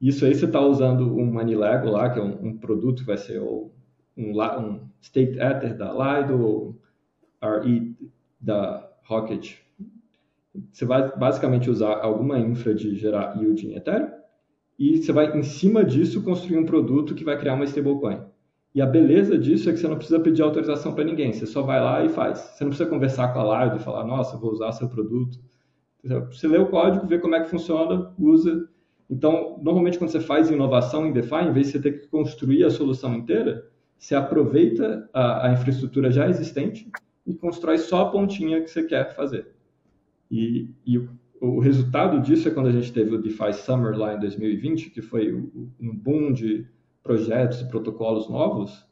isso 0.00 0.24
aí 0.24 0.34
você 0.34 0.44
está 0.44 0.60
usando 0.60 1.16
um 1.16 1.24
Money 1.24 1.56
Lego 1.56 1.90
lá, 1.90 2.10
que 2.10 2.18
é 2.18 2.22
um, 2.22 2.48
um 2.48 2.58
produto 2.58 3.00
que 3.00 3.06
vai 3.06 3.16
ser 3.16 3.40
um, 3.40 3.70
um 4.16 4.88
State 5.00 5.38
Ether 5.38 5.76
da 5.76 5.90
Lido 5.92 6.40
ou 6.40 6.80
RE 7.42 7.96
da 8.40 8.88
Rocket. 9.04 9.56
Você 10.70 10.84
vai 10.84 11.16
basicamente 11.16 11.68
usar 11.68 12.00
alguma 12.00 12.38
infra 12.38 12.74
de 12.74 12.94
gerar 12.94 13.36
yield 13.36 13.66
em 13.66 13.74
Ethereum 13.74 14.10
e 14.78 14.98
você 14.98 15.12
vai, 15.12 15.36
em 15.36 15.42
cima 15.42 15.84
disso, 15.84 16.22
construir 16.22 16.58
um 16.58 16.66
produto 16.66 17.14
que 17.14 17.24
vai 17.24 17.38
criar 17.38 17.54
uma 17.54 17.64
stablecoin. 17.64 18.20
E 18.74 18.82
a 18.82 18.86
beleza 18.86 19.38
disso 19.38 19.70
é 19.70 19.72
que 19.72 19.78
você 19.78 19.88
não 19.88 19.96
precisa 19.96 20.20
pedir 20.20 20.42
autorização 20.42 20.94
para 20.94 21.04
ninguém, 21.04 21.32
você 21.32 21.46
só 21.46 21.62
vai 21.62 21.80
lá 21.80 22.04
e 22.04 22.10
faz. 22.10 22.38
Você 22.38 22.62
não 22.62 22.70
precisa 22.70 22.90
conversar 22.90 23.32
com 23.32 23.40
a 23.40 23.64
Lido 23.64 23.76
e 23.76 23.80
falar, 23.80 24.04
nossa, 24.04 24.36
vou 24.36 24.52
usar 24.52 24.72
seu 24.72 24.88
produto. 24.88 25.38
Você 26.04 26.46
lê 26.46 26.58
o 26.58 26.68
código, 26.68 27.06
vê 27.06 27.18
como 27.18 27.34
é 27.34 27.42
que 27.42 27.48
funciona, 27.48 28.12
usa. 28.18 28.68
Então, 29.08 29.58
normalmente 29.62 29.98
quando 29.98 30.10
você 30.10 30.20
faz 30.20 30.50
inovação 30.50 31.06
em 31.06 31.12
DeFi, 31.12 31.36
em 31.48 31.52
vez 31.52 31.66
de 31.66 31.72
você 31.72 31.80
ter 31.80 32.00
que 32.00 32.08
construir 32.08 32.64
a 32.64 32.70
solução 32.70 33.14
inteira, 33.14 33.66
você 33.98 34.14
aproveita 34.14 35.08
a, 35.12 35.46
a 35.46 35.52
infraestrutura 35.52 36.10
já 36.10 36.28
existente 36.28 36.90
e 37.26 37.34
constrói 37.34 37.78
só 37.78 38.02
a 38.02 38.10
pontinha 38.10 38.60
que 38.60 38.70
você 38.70 38.82
quer 38.82 39.16
fazer. 39.16 39.52
E, 40.30 40.68
e 40.86 41.00
o, 41.40 41.58
resultado 41.60 42.20
disso 42.20 42.48
é 42.48 42.50
quando 42.50 42.68
a 42.68 42.72
gente 42.72 42.92
teve 42.92 43.14
o 43.14 43.20
DeFi 43.20 43.52
Summer 43.52 43.96
lá 43.96 44.14
em 44.14 44.20
2020, 44.20 44.90
que 44.90 45.02
foi 45.02 45.32
um 45.32 45.96
boom 45.96 46.32
de 46.32 46.66
projetos 47.02 47.60
e 47.60 47.68
protocolos 47.68 48.28
novos. 48.28 48.86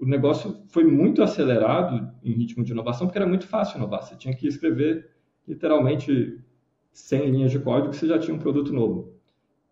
O 0.00 0.06
negócio 0.06 0.62
foi 0.68 0.84
muito 0.84 1.22
acelerado 1.22 2.10
em 2.24 2.32
ritmo 2.32 2.64
de 2.64 2.72
inovação, 2.72 3.06
porque 3.06 3.18
era 3.18 3.26
muito 3.26 3.46
fácil 3.46 3.76
inovar. 3.76 4.02
Você 4.02 4.16
tinha 4.16 4.34
que 4.34 4.46
escrever 4.46 5.10
literalmente 5.46 6.40
100 6.92 7.30
linhas 7.30 7.50
de 7.50 7.58
código, 7.58 7.92
você 7.92 8.06
já 8.06 8.18
tinha 8.18 8.34
um 8.34 8.38
produto 8.38 8.72
novo. 8.72 9.14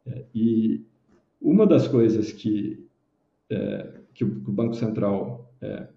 É, 0.07 0.25
e 0.35 0.85
uma 1.41 1.67
das 1.67 1.89
coisas 1.89 2.33
que, 2.33 2.87
é, 3.51 4.01
que, 4.13 4.25
o, 4.25 4.29
Banco 4.29 4.75
Central 4.75 5.53
é, 5.61 5.89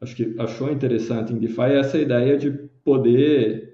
acho 0.00 0.16
que 0.16 0.34
achou 0.38 0.70
interessante 0.70 1.32
em 1.32 1.38
DeFi 1.38 1.62
é 1.62 1.78
essa 1.78 1.98
ideia 1.98 2.36
de 2.36 2.50
poder 2.84 3.69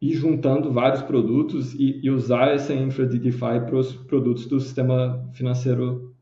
ir 0.00 0.12
juntando 0.14 0.72
vários 0.72 1.02
produtos 1.02 1.74
e, 1.74 2.00
e 2.02 2.10
usar 2.10 2.48
essa 2.48 2.72
infra 2.72 3.06
de 3.06 3.18
DeFi 3.18 3.60
para 3.66 3.76
os 3.76 3.92
produtos 3.92 4.46
do 4.46 4.60
sistema 4.60 5.28
financeiro 5.32 6.14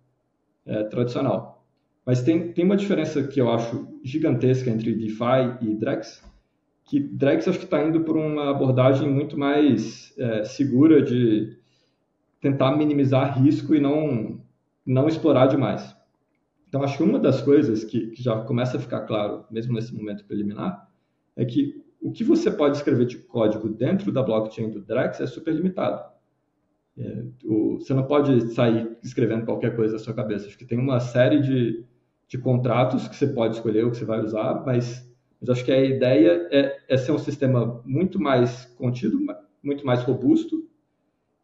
é, 0.65 0.85
tradicional. 0.85 1.65
Mas 2.05 2.23
tem, 2.23 2.53
tem 2.53 2.65
uma 2.65 2.77
diferença 2.77 3.23
que 3.23 3.41
eu 3.41 3.51
acho 3.51 3.89
gigantesca 4.03 4.71
entre 4.71 4.95
DeFi 4.95 5.59
e 5.61 5.75
Drex, 5.75 6.23
que 6.85 7.01
Drex 7.01 7.49
acho 7.49 7.59
que 7.59 7.65
está 7.65 7.85
indo 7.85 8.01
por 8.03 8.17
uma 8.17 8.51
abordagem 8.51 9.11
muito 9.11 9.37
mais 9.37 10.15
é, 10.17 10.45
segura 10.45 11.03
de 11.03 11.57
tentar 12.41 12.77
minimizar 12.77 13.43
risco 13.43 13.75
e 13.75 13.81
não, 13.81 14.41
não 14.87 15.09
explorar 15.09 15.47
demais. 15.47 15.97
Então, 16.69 16.83
acho 16.83 16.97
que 16.97 17.03
uma 17.03 17.19
das 17.19 17.43
coisas 17.43 17.85
que, 17.85 18.09
que, 18.09 18.23
já 18.23 18.41
começa 18.43 18.77
a 18.77 18.81
ficar 18.81 19.01
claro, 19.01 19.45
mesmo 19.51 19.73
nesse 19.75 19.95
momento 19.95 20.25
preliminar, 20.25 20.89
é 21.35 21.45
que 21.45 21.85
o 22.01 22.13
que 22.13 22.25
você 22.25 22.51
pode 22.51 22.77
escrever 22.77 23.07
de 23.07 23.19
código 23.19 23.69
dentro 23.69 24.13
da 24.13 24.23
blockchain 24.23 24.71
do 24.71 24.81
Drex 24.81 25.21
é 25.21 25.27
super 25.27 25.55
limitado. 25.55 26.03
É, 26.99 27.25
o, 27.45 27.79
você 27.79 27.93
não 27.93 28.05
pode 28.05 28.53
sair 28.55 28.97
escrevendo 29.03 29.45
qualquer 29.45 29.75
coisa 29.75 29.95
na 29.95 29.99
sua 29.99 30.15
cabeça. 30.15 30.47
Acho 30.47 30.59
que 30.59 30.65
tem 30.65 30.79
uma 30.79 31.01
série 31.01 31.41
de, 31.41 31.85
de 32.29 32.39
contratos 32.39 33.09
que 33.09 33.17
você 33.17 33.27
pode 33.27 33.57
escolher 33.57 33.85
o 33.85 33.91
que 33.91 33.97
você 33.99 34.05
vai 34.05 34.21
usar, 34.21 34.65
mas 34.65 35.07
mas 35.41 35.51
acho 35.51 35.65
que 35.65 35.73
a 35.73 35.85
ideia 35.85 36.49
é, 36.51 36.79
é 36.89 36.97
ser 36.97 37.13
um 37.13 37.19
sistema 37.19 37.83
muito 37.85 38.21
mais 38.21 38.65
contido, 38.77 39.19
muito 39.63 39.85
mais 39.85 40.03
robusto 40.03 40.69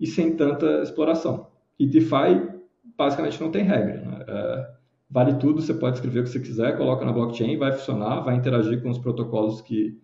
e 0.00 0.06
sem 0.06 0.34
tanta 0.34 0.82
exploração. 0.82 1.48
E 1.78 1.86
DeFi 1.86 2.60
basicamente 2.96 3.40
não 3.40 3.50
tem 3.50 3.64
regra. 3.64 4.00
Né? 4.00 4.24
É, 4.26 4.70
vale 5.10 5.34
tudo, 5.34 5.60
você 5.60 5.74
pode 5.74 5.96
escrever 5.96 6.20
o 6.20 6.22
que 6.24 6.30
você 6.30 6.40
quiser, 6.40 6.76
coloca 6.76 7.04
na 7.04 7.12
blockchain, 7.12 7.56
vai 7.56 7.72
funcionar, 7.72 8.20
vai 8.20 8.34
interagir 8.34 8.82
com 8.82 8.90
os 8.90 8.98
protocolos 8.98 9.60
que, 9.60 10.00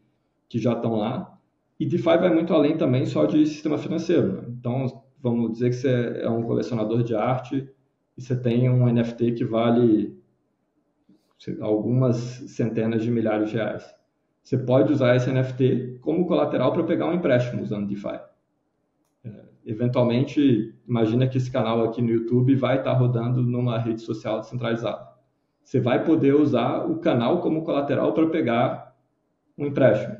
que 0.48 0.58
já 0.58 0.72
estão 0.72 0.96
lá. 0.96 1.38
E 1.78 1.86
DeFi 1.86 2.02
vai 2.02 2.32
muito 2.32 2.52
além 2.52 2.76
também 2.76 3.06
só 3.06 3.24
de 3.26 3.46
sistema 3.46 3.78
financeiro. 3.78 4.32
Né? 4.32 4.42
Então, 4.58 5.04
vamos 5.20 5.52
dizer 5.52 5.70
que 5.70 5.76
você 5.76 6.20
é 6.22 6.28
um 6.28 6.42
colecionador 6.42 7.02
de 7.02 7.14
arte 7.14 7.68
e 8.16 8.22
você 8.22 8.36
tem 8.36 8.68
um 8.68 8.92
NFT 8.92 9.32
que 9.32 9.44
vale 9.44 10.18
algumas 11.60 12.16
centenas 12.16 13.02
de 13.02 13.10
milhares 13.10 13.50
de 13.50 13.56
reais. 13.56 13.98
Você 14.42 14.58
pode 14.58 14.92
usar 14.92 15.14
esse 15.14 15.30
NFT 15.30 15.98
como 16.00 16.26
colateral 16.26 16.72
para 16.72 16.82
pegar 16.82 17.06
um 17.06 17.12
empréstimo 17.12 17.62
usando 17.62 17.86
DeFi. 17.86 18.18
É, 19.24 19.30
eventualmente, 19.66 20.74
imagina 20.88 21.28
que 21.28 21.36
esse 21.36 21.50
canal 21.50 21.84
aqui 21.84 22.02
no 22.02 22.10
YouTube 22.10 22.56
vai 22.56 22.78
estar 22.78 22.94
rodando 22.94 23.42
numa 23.42 23.78
rede 23.78 24.00
social 24.00 24.40
descentralizada. 24.40 25.06
Você 25.62 25.80
vai 25.80 26.02
poder 26.02 26.34
usar 26.34 26.86
o 26.86 26.98
canal 26.98 27.40
como 27.42 27.62
colateral 27.62 28.14
para 28.14 28.30
pegar 28.30 28.96
um 29.56 29.66
empréstimo. 29.66 30.16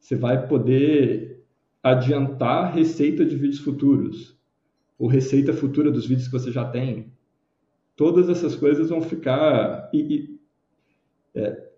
Você 0.00 0.16
vai 0.16 0.48
poder 0.48 1.44
adiantar 1.82 2.74
receita 2.74 3.24
de 3.24 3.36
vídeos 3.36 3.60
futuros 3.60 4.36
ou 4.98 5.06
receita 5.06 5.52
futura 5.52 5.90
dos 5.90 6.06
vídeos 6.06 6.26
que 6.26 6.32
você 6.32 6.50
já 6.50 6.64
tem. 6.64 7.12
Todas 7.94 8.28
essas 8.28 8.56
coisas 8.56 8.88
vão 8.88 9.00
ficar. 9.00 9.88
E, 9.92 9.98
e 9.98 10.40
é, 11.34 11.70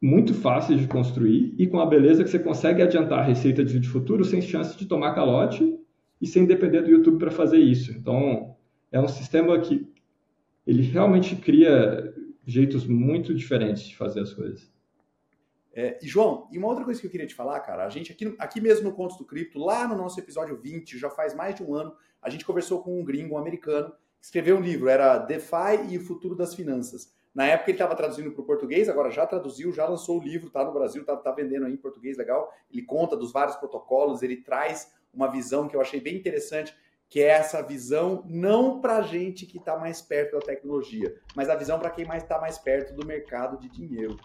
muito 0.00 0.34
fáceis 0.34 0.80
de 0.80 0.88
construir 0.88 1.54
e 1.56 1.66
com 1.66 1.78
a 1.78 1.86
beleza 1.86 2.24
que 2.24 2.30
você 2.30 2.38
consegue 2.38 2.82
adiantar 2.82 3.20
a 3.20 3.22
receita 3.22 3.64
de 3.64 3.72
vídeo 3.72 3.90
futuro 3.90 4.24
sem 4.24 4.42
chance 4.42 4.76
de 4.76 4.86
tomar 4.86 5.14
calote 5.14 5.78
e 6.20 6.26
sem 6.26 6.44
depender 6.44 6.82
do 6.82 6.90
YouTube 6.90 7.18
para 7.18 7.30
fazer 7.30 7.58
isso. 7.58 7.92
Então, 7.92 8.56
é 8.90 9.00
um 9.00 9.06
sistema 9.06 9.56
que 9.60 9.86
ele 10.66 10.82
realmente 10.82 11.36
cria 11.36 12.12
jeitos 12.44 12.84
muito 12.84 13.32
diferentes 13.32 13.84
de 13.84 13.96
fazer 13.96 14.20
as 14.20 14.32
coisas. 14.32 14.71
É, 15.74 15.98
e 16.02 16.06
João, 16.06 16.48
e 16.52 16.58
uma 16.58 16.68
outra 16.68 16.84
coisa 16.84 17.00
que 17.00 17.06
eu 17.06 17.10
queria 17.10 17.26
te 17.26 17.34
falar, 17.34 17.58
cara, 17.60 17.84
a 17.84 17.88
gente 17.88 18.12
aqui, 18.12 18.34
aqui 18.38 18.60
mesmo 18.60 18.84
no 18.84 18.94
Contos 18.94 19.16
do 19.16 19.24
Cripto, 19.24 19.58
lá 19.58 19.88
no 19.88 19.96
nosso 19.96 20.20
episódio 20.20 20.56
20, 20.56 20.98
já 20.98 21.08
faz 21.08 21.34
mais 21.34 21.54
de 21.54 21.62
um 21.62 21.74
ano, 21.74 21.96
a 22.20 22.28
gente 22.28 22.44
conversou 22.44 22.82
com 22.82 23.00
um 23.00 23.04
gringo, 23.04 23.34
um 23.34 23.38
americano, 23.38 23.90
que 24.20 24.26
escreveu 24.26 24.56
um 24.56 24.60
livro, 24.60 24.88
era 24.88 25.18
DeFi 25.18 25.88
e 25.90 25.96
o 25.96 26.04
Futuro 26.04 26.36
das 26.36 26.54
Finanças. 26.54 27.12
Na 27.34 27.46
época 27.46 27.70
ele 27.70 27.76
estava 27.76 27.96
traduzindo 27.96 28.30
para 28.30 28.42
o 28.42 28.44
português, 28.44 28.88
agora 28.88 29.10
já 29.10 29.26
traduziu, 29.26 29.72
já 29.72 29.86
lançou 29.86 30.20
o 30.20 30.22
livro, 30.22 30.48
está 30.48 30.62
no 30.62 30.72
Brasil, 30.72 31.00
está 31.00 31.16
tá 31.16 31.32
vendendo 31.32 31.64
aí 31.64 31.72
em 31.72 31.78
português, 31.78 32.18
legal. 32.18 32.52
Ele 32.70 32.82
conta 32.82 33.16
dos 33.16 33.32
vários 33.32 33.56
protocolos, 33.56 34.22
ele 34.22 34.36
traz 34.36 34.92
uma 35.12 35.30
visão 35.30 35.66
que 35.66 35.74
eu 35.74 35.80
achei 35.80 36.00
bem 36.00 36.14
interessante, 36.14 36.76
que 37.08 37.20
é 37.20 37.28
essa 37.28 37.62
visão 37.62 38.22
não 38.26 38.80
para 38.80 39.02
gente 39.02 39.46
que 39.46 39.58
está 39.58 39.76
mais 39.78 40.02
perto 40.02 40.38
da 40.38 40.40
tecnologia, 40.40 41.14
mas 41.34 41.48
a 41.48 41.54
visão 41.54 41.78
para 41.78 41.90
quem 41.90 42.04
mais 42.04 42.22
está 42.22 42.38
mais 42.38 42.58
perto 42.58 42.94
do 42.94 43.06
mercado 43.06 43.58
de 43.58 43.68
dinheiro. 43.68 44.18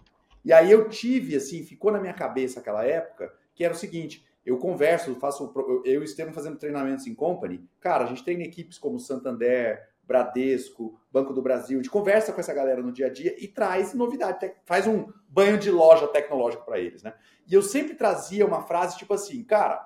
E 0.48 0.54
aí 0.54 0.72
eu 0.72 0.88
tive, 0.88 1.36
assim, 1.36 1.62
ficou 1.62 1.92
na 1.92 2.00
minha 2.00 2.14
cabeça 2.14 2.62
aquela 2.62 2.82
época, 2.86 3.34
que 3.54 3.66
era 3.66 3.74
o 3.74 3.78
seguinte, 3.78 4.26
eu 4.46 4.58
converso, 4.58 5.14
faço, 5.16 5.54
eu 5.84 6.02
e 6.02 6.06
Estevam 6.06 6.34
fazendo 6.34 6.58
treinamentos 6.58 7.06
em 7.06 7.14
company, 7.14 7.70
cara, 7.82 8.06
a 8.06 8.08
gente 8.08 8.24
treina 8.24 8.44
equipes 8.44 8.78
como 8.78 8.98
Santander, 8.98 9.90
Bradesco, 10.06 10.98
Banco 11.12 11.34
do 11.34 11.42
Brasil, 11.42 11.78
a 11.78 11.82
gente 11.84 11.92
conversa 11.92 12.32
com 12.32 12.40
essa 12.40 12.54
galera 12.54 12.82
no 12.82 12.94
dia 12.94 13.08
a 13.08 13.10
dia 13.10 13.36
e 13.38 13.46
traz 13.46 13.94
novidade, 13.94 14.54
faz 14.64 14.88
um 14.88 15.12
banho 15.28 15.58
de 15.58 15.70
loja 15.70 16.08
tecnológico 16.08 16.64
para 16.64 16.80
eles, 16.80 17.04
né? 17.04 17.14
E 17.46 17.54
eu 17.54 17.62
sempre 17.62 17.94
trazia 17.94 18.46
uma 18.46 18.62
frase 18.62 18.98
tipo 18.98 19.14
assim, 19.14 19.44
cara, 19.44 19.86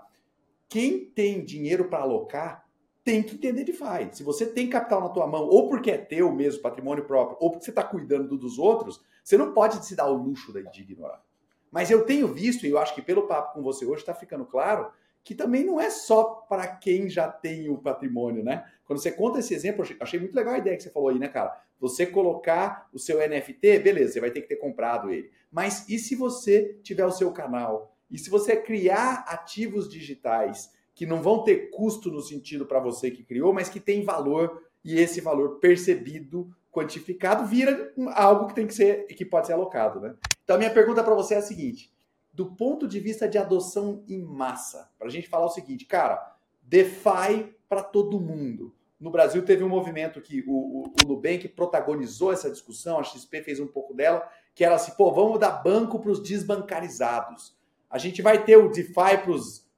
quem 0.70 1.06
tem 1.06 1.44
dinheiro 1.44 1.86
para 1.86 2.04
alocar 2.04 2.68
tem 3.04 3.24
que 3.24 3.34
entender 3.34 3.64
DeFi. 3.64 4.10
Se 4.12 4.22
você 4.22 4.46
tem 4.46 4.70
capital 4.70 5.02
na 5.02 5.10
tua 5.10 5.26
mão, 5.26 5.42
ou 5.46 5.68
porque 5.68 5.90
é 5.90 5.98
teu 5.98 6.32
mesmo, 6.32 6.62
patrimônio 6.62 7.06
próprio, 7.06 7.36
ou 7.40 7.50
porque 7.50 7.66
você 7.66 7.72
está 7.72 7.84
cuidando 7.84 8.38
dos 8.38 8.60
outros, 8.60 9.02
você 9.24 9.38
não 9.38 9.54
pode 9.54 9.86
se 9.86 9.96
dar 9.96 10.08
o 10.08 10.16
luxo 10.16 10.52
de 10.72 10.82
ignorar. 10.82 11.24
Mas 11.72 11.90
eu 11.90 12.06
tenho 12.06 12.28
visto, 12.28 12.66
e 12.66 12.70
eu 12.70 12.78
acho 12.78 12.94
que 12.94 13.02
pelo 13.02 13.28
papo 13.28 13.54
com 13.54 13.62
você 13.62 13.86
hoje 13.86 14.02
está 14.02 14.14
ficando 14.14 14.46
claro, 14.46 14.92
que 15.24 15.36
também 15.36 15.64
não 15.64 15.80
é 15.80 15.90
só 15.90 16.24
para 16.24 16.68
quem 16.68 17.10
já 17.10 17.28
tem 17.28 17.70
o 17.70 17.78
patrimônio, 17.78 18.44
né? 18.44 18.66
Quando 18.86 19.00
você 19.00 19.12
conta 19.12 19.40
esse 19.40 19.54
exemplo, 19.54 19.86
eu 19.86 19.98
achei 20.02 20.20
muito 20.20 20.36
legal 20.36 20.56
a 20.56 20.58
ideia 20.58 20.76
que 20.76 20.84
você 20.84 20.90
falou 20.90 21.10
aí, 21.10 21.20
né, 21.20 21.28
cara? 21.28 21.62
Você 21.80 22.06
colocar 22.06 22.90
o 22.92 23.00
seu 23.00 23.20
NFT, 23.20 23.80
beleza, 23.80 24.14
você 24.14 24.20
vai 24.20 24.32
ter 24.32 24.42
que 24.42 24.48
ter 24.48 24.58
comprado 24.58 25.12
ele. 25.12 25.32
Mas 25.52 25.88
e 25.88 25.98
se 25.98 26.16
você 26.16 26.80
tiver 26.84 27.06
o 27.06 27.12
seu 27.12 27.32
canal? 27.32 27.96
E 28.10 28.18
se 28.18 28.30
você 28.30 28.56
criar 28.56 29.24
ativos 29.28 29.88
digitais 29.88 30.72
que 30.94 31.06
não 31.06 31.22
vão 31.22 31.44
ter 31.44 31.70
custo 31.70 32.12
no 32.12 32.22
sentido 32.22 32.66
para 32.66 32.80
você 32.80 33.10
que 33.10 33.24
criou, 33.24 33.54
mas 33.54 33.70
que 33.70 33.80
tem 33.80 34.04
valor 34.04 34.62
e 34.84 35.00
esse 35.00 35.22
valor 35.22 35.60
percebido, 35.60 36.54
quantificado, 36.72 37.46
vira 37.46 37.94
algo 38.14 38.48
que 38.48 38.56
tem 38.56 38.66
que 38.66 38.74
ser 38.74 39.06
que 39.08 39.26
pode 39.26 39.48
ser 39.48 39.54
alocado, 39.54 40.00
né? 40.00 40.16
Então 40.44 40.56
a 40.56 40.60
minha 40.60 40.72
pergunta 40.72 41.04
para 41.04 41.14
você 41.14 41.36
é 41.36 41.38
a 41.38 41.42
seguinte: 41.42 41.92
do 42.34 42.56
ponto 42.56 42.88
de 42.88 43.00
vista 43.00 43.28
de 43.28 43.38
adoção 43.38 44.04
em 44.08 44.22
massa, 44.22 44.90
para 44.98 45.08
a 45.08 45.12
gente 45.12 45.28
falar 45.28 45.46
o 45.46 45.50
seguinte, 45.50 45.86
cara, 45.86 46.36
DeFi 46.64 47.54
para 47.68 47.84
todo 47.84 48.20
mundo. 48.20 48.74
No 49.00 49.10
Brasil 49.10 49.44
teve 49.44 49.64
um 49.64 49.70
movimento 49.70 50.22
que 50.22 50.44
o, 50.48 50.52
o, 50.52 50.94
o 51.04 51.08
Nubank 51.08 51.48
protagonizou 51.50 52.32
essa 52.32 52.52
discussão, 52.52 53.00
a 53.00 53.04
XP 53.04 53.42
fez 53.42 53.60
um 53.60 53.66
pouco 53.66 53.96
dela, 53.96 54.30
que 54.54 54.64
era 54.64 54.76
assim, 54.76 54.92
pô, 54.92 55.12
vamos 55.12 55.40
dar 55.40 55.64
banco 55.64 56.00
para 56.00 56.12
os 56.12 56.22
desbancarizados. 56.22 57.58
A 57.90 57.98
gente 57.98 58.22
vai 58.22 58.44
ter 58.44 58.58
o 58.58 58.70
DeFi 58.70 59.18
para 59.24 59.32
os 59.32 59.70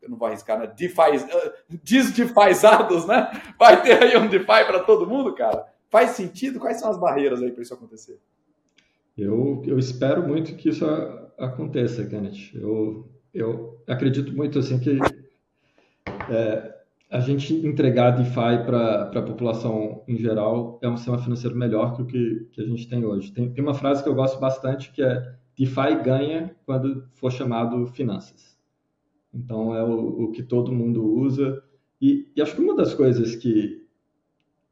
eu 0.00 0.08
não 0.08 0.16
vou 0.16 0.28
arriscar, 0.28 0.58
né? 0.58 0.66
DeFi, 0.66 1.16
uh, 1.16 1.78
desdefizados, 1.82 3.04
né? 3.04 3.30
Vai 3.58 3.82
ter 3.82 4.00
aí 4.00 4.16
um 4.16 4.28
DeFi 4.28 4.46
para 4.46 4.80
todo 4.80 5.08
mundo, 5.08 5.34
cara? 5.34 5.66
Faz 5.90 6.10
sentido? 6.10 6.58
Quais 6.58 6.80
são 6.80 6.90
as 6.90 6.98
barreiras 6.98 7.42
aí 7.42 7.50
para 7.50 7.62
isso 7.62 7.74
acontecer? 7.74 8.18
Eu, 9.16 9.62
eu 9.66 9.78
espero 9.78 10.26
muito 10.26 10.54
que 10.54 10.68
isso 10.68 10.84
aconteça, 11.38 12.06
Kenneth. 12.06 12.54
Eu, 12.54 13.08
eu 13.32 13.82
acredito 13.86 14.32
muito 14.34 14.58
assim 14.58 14.78
que 14.78 14.98
é, 16.30 16.78
a 17.10 17.20
gente 17.20 17.54
entregar 17.54 18.10
DeFi 18.10 18.64
para 18.66 19.02
a 19.02 19.22
população 19.22 20.04
em 20.06 20.16
geral 20.16 20.78
é 20.82 20.88
um 20.88 20.96
sistema 20.96 21.18
financeiro 21.18 21.56
melhor 21.56 21.96
que 21.96 22.02
o 22.02 22.06
que, 22.06 22.48
que 22.52 22.60
a 22.60 22.66
gente 22.66 22.88
tem 22.88 23.04
hoje. 23.04 23.32
Tem, 23.32 23.50
tem 23.50 23.64
uma 23.64 23.74
frase 23.74 24.02
que 24.02 24.08
eu 24.08 24.14
gosto 24.14 24.38
bastante 24.38 24.92
que 24.92 25.02
é 25.02 25.34
DeFi 25.56 26.02
ganha 26.04 26.54
quando 26.66 27.08
for 27.14 27.32
chamado 27.32 27.86
finanças. 27.86 28.56
Então 29.32 29.74
é 29.74 29.82
o, 29.82 30.24
o 30.24 30.32
que 30.32 30.42
todo 30.42 30.72
mundo 30.72 31.02
usa. 31.04 31.62
E, 32.00 32.30
e, 32.36 32.42
acho 32.42 32.54
que 32.54 32.62
uma 32.62 32.76
das 32.76 32.94
coisas 32.94 33.34
que, 33.34 33.87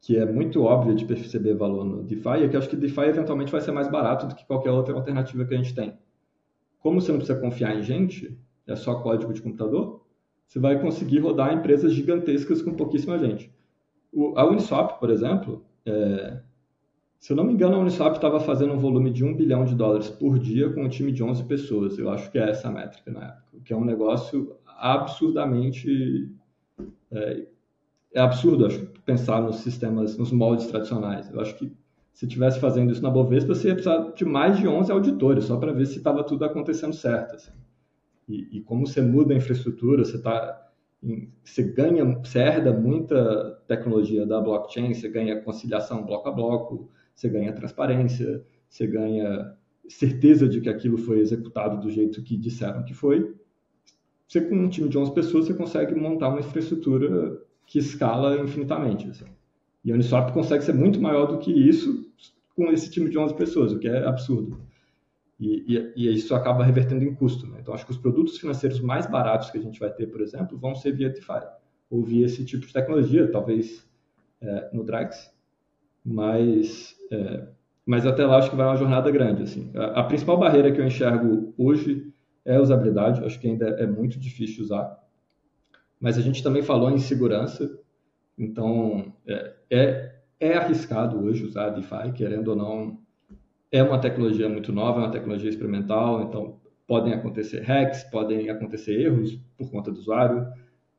que 0.06 0.16
é 0.16 0.24
muito 0.24 0.62
óbvia 0.62 0.94
de 0.94 1.04
perceber 1.04 1.54
valor 1.54 1.84
no 1.84 2.04
DeFi 2.04 2.44
é 2.44 2.48
que 2.48 2.56
acho 2.56 2.68
que 2.68 2.76
DeFi 2.76 3.06
eventualmente 3.06 3.50
vai 3.50 3.60
ser 3.60 3.72
mais 3.72 3.90
barato 3.90 4.28
do 4.28 4.36
que 4.36 4.46
qualquer 4.46 4.70
outra 4.70 4.94
alternativa 4.94 5.44
que 5.44 5.52
a 5.52 5.56
gente 5.56 5.74
tem. 5.74 5.98
Como 6.78 7.00
você 7.00 7.10
não 7.10 7.18
precisa 7.18 7.40
confiar 7.40 7.76
em 7.76 7.82
gente, 7.82 8.38
é 8.68 8.76
só 8.76 9.02
código 9.02 9.32
de 9.32 9.42
computador, 9.42 10.06
você 10.46 10.60
vai 10.60 10.80
conseguir 10.80 11.18
rodar 11.18 11.52
empresas 11.52 11.92
gigantescas 11.92 12.62
com 12.62 12.74
pouquíssima 12.74 13.18
gente. 13.18 13.52
O, 14.12 14.38
a 14.38 14.46
Uniswap, 14.46 15.00
por 15.00 15.10
exemplo, 15.10 15.64
é, 15.84 16.40
se 17.18 17.32
eu 17.32 17.36
não 17.36 17.42
me 17.42 17.54
engano, 17.54 17.74
a 17.74 17.80
Uniswap 17.80 18.14
estava 18.14 18.38
fazendo 18.38 18.74
um 18.74 18.78
volume 18.78 19.10
de 19.10 19.24
1 19.24 19.34
bilhão 19.34 19.64
de 19.64 19.74
dólares 19.74 20.08
por 20.08 20.38
dia 20.38 20.70
com 20.70 20.84
um 20.84 20.88
time 20.88 21.10
de 21.10 21.24
11 21.24 21.42
pessoas. 21.46 21.98
Eu 21.98 22.10
acho 22.10 22.30
que 22.30 22.38
é 22.38 22.48
essa 22.48 22.68
a 22.68 22.70
métrica 22.70 23.10
na 23.10 23.24
época, 23.24 23.60
que 23.64 23.72
é 23.72 23.76
um 23.76 23.84
negócio 23.84 24.54
absurdamente. 24.64 26.30
É, 27.10 27.55
é 28.16 28.20
absurdo, 28.20 28.64
acho, 28.64 28.86
pensar 29.04 29.42
nos 29.42 29.56
sistemas, 29.56 30.16
nos 30.16 30.32
moldes 30.32 30.66
tradicionais. 30.66 31.30
Eu 31.30 31.38
acho 31.38 31.54
que 31.56 31.70
se 32.14 32.24
estivesse 32.24 32.58
fazendo 32.58 32.90
isso 32.90 33.02
na 33.02 33.10
Bovespa, 33.10 33.54
você 33.54 33.68
ia 33.68 33.74
precisar 33.74 34.10
de 34.14 34.24
mais 34.24 34.58
de 34.58 34.66
11 34.66 34.90
auditores, 34.90 35.44
só 35.44 35.58
para 35.58 35.70
ver 35.70 35.84
se 35.84 35.98
estava 35.98 36.24
tudo 36.24 36.46
acontecendo 36.46 36.94
certo. 36.94 37.34
Assim. 37.34 37.52
E, 38.26 38.56
e, 38.56 38.60
como 38.62 38.86
você 38.86 39.02
muda 39.02 39.34
a 39.34 39.36
infraestrutura, 39.36 40.02
você, 40.02 40.18
tá, 40.18 40.72
você 41.44 41.62
ganha, 41.62 42.04
você 42.04 42.38
herda 42.38 42.72
muita 42.72 43.62
tecnologia 43.68 44.24
da 44.24 44.40
blockchain, 44.40 44.94
você 44.94 45.10
ganha 45.10 45.42
conciliação 45.42 46.02
bloco 46.02 46.26
a 46.30 46.32
bloco, 46.32 46.88
você 47.14 47.28
ganha 47.28 47.52
transparência, 47.52 48.42
você 48.66 48.86
ganha 48.86 49.54
certeza 49.86 50.48
de 50.48 50.62
que 50.62 50.70
aquilo 50.70 50.96
foi 50.96 51.18
executado 51.18 51.82
do 51.82 51.90
jeito 51.90 52.22
que 52.22 52.34
disseram 52.34 52.82
que 52.82 52.94
foi. 52.94 53.36
Você, 54.26 54.40
com 54.40 54.56
um 54.56 54.70
time 54.70 54.88
de 54.88 54.96
11 54.96 55.12
pessoas, 55.12 55.46
você 55.46 55.54
consegue 55.54 55.94
montar 55.94 56.30
uma 56.30 56.40
infraestrutura 56.40 57.44
que 57.66 57.78
escala 57.78 58.38
infinitamente. 58.38 59.08
Assim. 59.08 59.26
E 59.84 59.90
a 59.90 59.94
Uniswap 59.94 60.32
consegue 60.32 60.64
ser 60.64 60.72
muito 60.72 61.00
maior 61.00 61.26
do 61.26 61.38
que 61.38 61.52
isso 61.52 62.10
com 62.54 62.70
esse 62.72 62.90
time 62.90 63.10
de 63.10 63.18
11 63.18 63.34
pessoas, 63.34 63.72
o 63.72 63.78
que 63.78 63.88
é 63.88 64.06
absurdo. 64.06 64.58
E, 65.38 65.64
e, 65.68 65.92
e 66.08 66.14
isso 66.14 66.34
acaba 66.34 66.64
revertendo 66.64 67.04
em 67.04 67.14
custo. 67.14 67.46
Né? 67.46 67.58
Então, 67.60 67.74
acho 67.74 67.84
que 67.84 67.92
os 67.92 67.98
produtos 67.98 68.38
financeiros 68.38 68.80
mais 68.80 69.06
baratos 69.06 69.50
que 69.50 69.58
a 69.58 69.60
gente 69.60 69.78
vai 69.78 69.90
ter, 69.90 70.06
por 70.06 70.22
exemplo, 70.22 70.56
vão 70.56 70.74
ser 70.74 70.92
via 70.92 71.10
DeFi, 71.10 71.42
ou 71.90 72.02
via 72.02 72.24
esse 72.24 72.44
tipo 72.44 72.66
de 72.66 72.72
tecnologia, 72.72 73.30
talvez 73.30 73.86
é, 74.40 74.70
no 74.72 74.82
Drax, 74.82 75.30
mas 76.04 76.96
é, 77.12 77.48
mas 77.86 78.04
até 78.04 78.26
lá 78.26 78.38
acho 78.38 78.50
que 78.50 78.56
vai 78.56 78.66
uma 78.66 78.76
jornada 78.76 79.10
grande. 79.12 79.44
Assim. 79.44 79.70
A, 79.74 80.00
a, 80.00 80.04
principal 80.04 80.36
barreira 80.36 80.72
que 80.72 80.80
eu 80.80 80.86
enxergo 80.86 81.54
hoje 81.56 82.12
é 82.44 82.56
a 82.56 82.60
usabilidade, 82.60 83.24
acho 83.24 83.38
que 83.38 83.46
ainda 83.46 83.68
é 83.68 83.86
muito 83.86 84.18
difícil 84.18 84.64
usar. 84.64 84.98
Mas 86.00 86.18
a 86.18 86.20
gente 86.20 86.42
também 86.42 86.62
falou 86.62 86.90
em 86.90 86.98
segurança, 86.98 87.78
então 88.38 89.12
é, 89.26 89.54
é, 89.70 90.14
é 90.40 90.54
arriscado 90.54 91.18
hoje 91.18 91.44
usar 91.44 91.70
DeFi, 91.70 92.12
querendo 92.14 92.48
ou 92.48 92.56
não, 92.56 92.98
é 93.72 93.82
uma 93.82 93.98
tecnologia 93.98 94.48
muito 94.48 94.72
nova, 94.72 95.00
é 95.00 95.04
uma 95.04 95.10
tecnologia 95.10 95.50
experimental, 95.50 96.22
então 96.22 96.60
podem 96.86 97.12
acontecer 97.12 97.62
hacks, 97.62 98.04
podem 98.04 98.48
acontecer 98.48 99.00
erros 99.00 99.38
por 99.56 99.70
conta 99.70 99.90
do 99.90 99.98
usuário. 99.98 100.46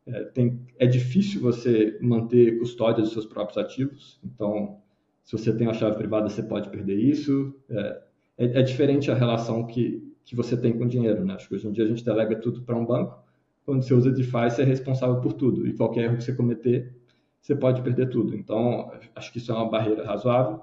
É, 0.05 0.23
tem, 0.25 0.65
é 0.79 0.85
difícil 0.85 1.41
você 1.41 1.97
manter 2.01 2.57
custódia 2.59 3.03
dos 3.03 3.13
seus 3.13 3.25
próprios 3.25 3.57
ativos, 3.57 4.19
então 4.23 4.81
se 5.27 5.37
você 5.37 5.53
tem 5.53 5.67
uma 5.67 5.73
chave 5.73 5.97
privada, 5.97 6.29
você 6.29 6.41
pode 6.41 6.69
perder 6.69 6.95
isso. 6.95 7.53
É, 7.69 8.01
é, 8.37 8.59
é 8.59 8.61
diferente 8.61 9.11
a 9.11 9.13
relação 9.13 9.67
que, 9.67 10.01
que 10.23 10.33
você 10.33 10.55
tem 10.55 10.71
com 10.71 10.85
o 10.85 10.87
dinheiro. 10.87 11.25
Né? 11.25 11.33
Acho 11.33 11.49
que 11.49 11.55
hoje 11.55 11.67
em 11.67 11.71
dia 11.73 11.83
a 11.83 11.87
gente 11.87 12.05
delega 12.05 12.39
tudo 12.39 12.61
para 12.61 12.77
um 12.77 12.85
banco. 12.85 13.21
Quando 13.67 13.83
você 13.83 13.93
usa 13.93 14.09
DeFi, 14.09 14.49
você 14.49 14.61
é 14.61 14.65
responsável 14.65 15.19
por 15.19 15.33
tudo. 15.33 15.67
E 15.67 15.73
qualquer 15.73 16.05
erro 16.05 16.15
que 16.15 16.23
você 16.23 16.33
cometer, 16.33 16.95
você 17.41 17.53
pode 17.53 17.81
perder 17.81 18.09
tudo. 18.09 18.33
Então, 18.33 18.89
acho 19.13 19.29
que 19.29 19.39
isso 19.39 19.51
é 19.51 19.55
uma 19.55 19.69
barreira 19.69 20.05
razoável. 20.05 20.61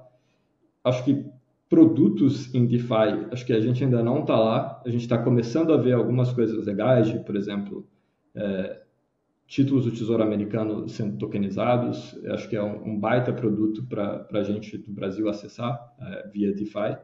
Acho 0.83 1.05
que 1.05 1.23
produtos 1.69 2.55
em 2.55 2.64
DeFi, 2.64 3.29
acho 3.31 3.45
que 3.45 3.53
a 3.53 3.61
gente 3.61 3.85
ainda 3.85 4.03
não 4.03 4.21
está 4.21 4.38
lá. 4.40 4.83
A 4.87 4.88
gente 4.88 5.03
está 5.03 5.19
começando 5.19 5.75
a 5.75 5.77
ver 5.77 5.93
algumas 5.93 6.33
coisas 6.33 6.64
legais, 6.64 7.09
de, 7.09 7.19
por 7.19 7.37
exemplo, 7.37 7.87
é, 8.35 8.81
títulos 9.47 9.85
do 9.85 9.93
Tesouro 9.93 10.23
Americano 10.23 10.88
sendo 10.88 11.19
tokenizados. 11.19 12.19
Acho 12.29 12.49
que 12.49 12.57
é 12.57 12.62
um, 12.62 12.93
um 12.93 12.99
baita 12.99 13.35
produto 13.35 13.85
para 13.85 14.27
a 14.33 14.43
gente 14.43 14.79
do 14.79 14.90
Brasil 14.90 15.29
acessar 15.29 15.79
é, 16.01 16.29
via 16.29 16.55
DeFi. 16.55 16.97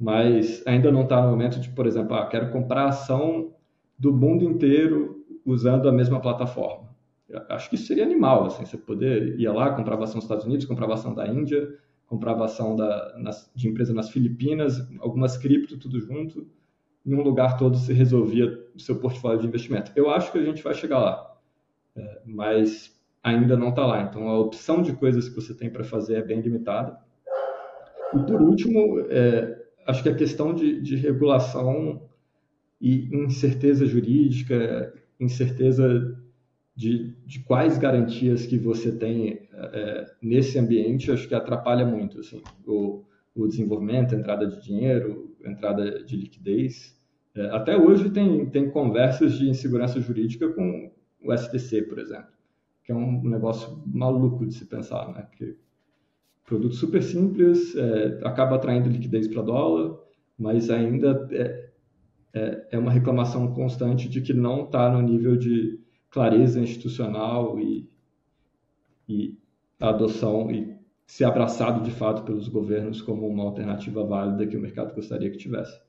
Mas 0.00 0.66
ainda 0.66 0.90
não 0.90 1.02
está 1.02 1.20
no 1.20 1.28
momento 1.28 1.60
de, 1.60 1.68
por 1.68 1.86
exemplo, 1.86 2.16
ah, 2.16 2.24
quero 2.26 2.50
comprar 2.50 2.86
ação 2.86 3.52
do 3.98 4.14
mundo 4.14 4.42
inteiro 4.42 5.15
usando 5.46 5.88
a 5.88 5.92
mesma 5.92 6.20
plataforma. 6.20 6.94
Acho 7.48 7.70
que 7.70 7.76
isso 7.76 7.86
seria 7.86 8.04
animal, 8.04 8.46
assim, 8.46 8.64
você 8.64 8.76
poder 8.76 9.38
ir 9.38 9.48
lá, 9.48 9.72
comprava 9.74 10.04
ação 10.04 10.16
dos 10.16 10.24
Estados 10.24 10.44
Unidos, 10.44 10.66
comprava 10.66 10.94
ação 10.94 11.14
da 11.14 11.26
Índia, 11.26 11.74
comprava 12.06 12.44
ação 12.44 12.76
da, 12.76 13.16
nas, 13.18 13.50
de 13.54 13.68
empresa 13.68 13.94
nas 13.94 14.10
Filipinas, 14.10 14.86
algumas 15.00 15.36
cripto, 15.36 15.78
tudo 15.78 16.00
junto. 16.00 16.46
Em 17.04 17.14
um 17.14 17.22
lugar 17.22 17.56
todo 17.56 17.76
se 17.76 17.92
resolvia 17.92 18.66
o 18.74 18.80
seu 18.80 18.98
portfólio 18.98 19.40
de 19.40 19.46
investimento. 19.46 19.92
Eu 19.96 20.10
acho 20.10 20.30
que 20.30 20.38
a 20.38 20.44
gente 20.44 20.62
vai 20.62 20.74
chegar 20.74 20.98
lá 20.98 21.36
é, 21.96 22.20
mas 22.24 22.94
ainda 23.22 23.56
não 23.56 23.70
está 23.70 23.84
lá. 23.86 24.02
Então, 24.02 24.28
a 24.28 24.38
opção 24.38 24.82
de 24.82 24.92
coisas 24.92 25.28
que 25.28 25.34
você 25.34 25.54
tem 25.54 25.70
para 25.70 25.82
fazer 25.82 26.16
é 26.16 26.22
bem 26.22 26.40
limitada. 26.40 26.98
E, 28.14 28.18
por 28.18 28.40
último, 28.40 29.00
é, 29.08 29.64
acho 29.86 30.02
que 30.02 30.08
a 30.08 30.14
questão 30.14 30.54
de, 30.54 30.80
de, 30.80 30.96
regulação 30.96 32.02
e 32.80 33.08
incerteza 33.16 33.86
jurídica, 33.86 34.92
incerteza 35.18 36.16
de, 36.74 37.16
de 37.24 37.40
quais 37.40 37.78
garantias 37.78 38.46
que 38.46 38.58
você 38.58 38.92
tem 38.92 39.48
é, 39.52 40.06
nesse 40.20 40.58
ambiente, 40.58 41.10
acho 41.10 41.26
que 41.26 41.34
atrapalha 41.34 41.86
muito 41.86 42.20
assim, 42.20 42.42
o, 42.66 43.02
o 43.34 43.46
desenvolvimento, 43.48 44.14
a 44.14 44.18
entrada 44.18 44.46
de 44.46 44.62
dinheiro, 44.62 45.34
a 45.44 45.50
entrada 45.50 46.04
de 46.04 46.16
liquidez. 46.16 47.00
É, 47.34 47.46
até 47.50 47.76
hoje 47.76 48.10
tem, 48.10 48.46
tem 48.50 48.70
conversas 48.70 49.38
de 49.38 49.48
insegurança 49.48 50.00
jurídica 50.00 50.48
com, 50.50 50.90
o 51.26 51.36
STC, 51.36 51.82
por 51.82 51.98
exemplo, 51.98 52.28
que 52.84 52.92
é 52.92 52.94
um 52.94 53.22
negócio 53.22 53.82
maluco 53.86 54.46
de 54.46 54.54
se 54.54 54.64
pensar, 54.66 55.12
né? 55.12 55.26
Que 55.36 55.56
produto 56.44 56.74
super 56.74 57.02
simples, 57.02 57.74
é, 57.74 58.20
acaba 58.22 58.56
atraindo 58.56 58.88
liquidez 58.88 59.26
para 59.26 59.42
dólar, 59.42 59.98
mas 60.38 60.70
ainda 60.70 61.28
é, 61.32 61.65
é, 62.36 62.68
é, 62.72 62.78
uma 62.78 62.92
reclamação 62.92 63.54
constante 63.54 64.10
de 64.10 64.20
que 64.20 64.34
não 64.34 64.64
está 64.64 64.90
no 64.90 65.00
nível 65.00 65.38
de 65.38 65.80
clareza 66.10 66.60
institucional 66.60 67.58
e, 67.58 67.90
e 69.08 69.38
adoção 69.80 70.50
e 70.50 70.76
ser 71.06 71.24
abraçado 71.24 71.82
de 71.82 71.90
fato 71.90 72.24
pelos 72.24 72.46
governos 72.48 73.00
como 73.00 73.26
uma 73.26 73.42
alternativa 73.42 74.04
válida 74.04 74.46
que 74.46 74.56
o 74.56 74.60
mercado 74.60 74.94
gostaria 74.94 75.30
que 75.30 75.38
tivesse. 75.38 75.80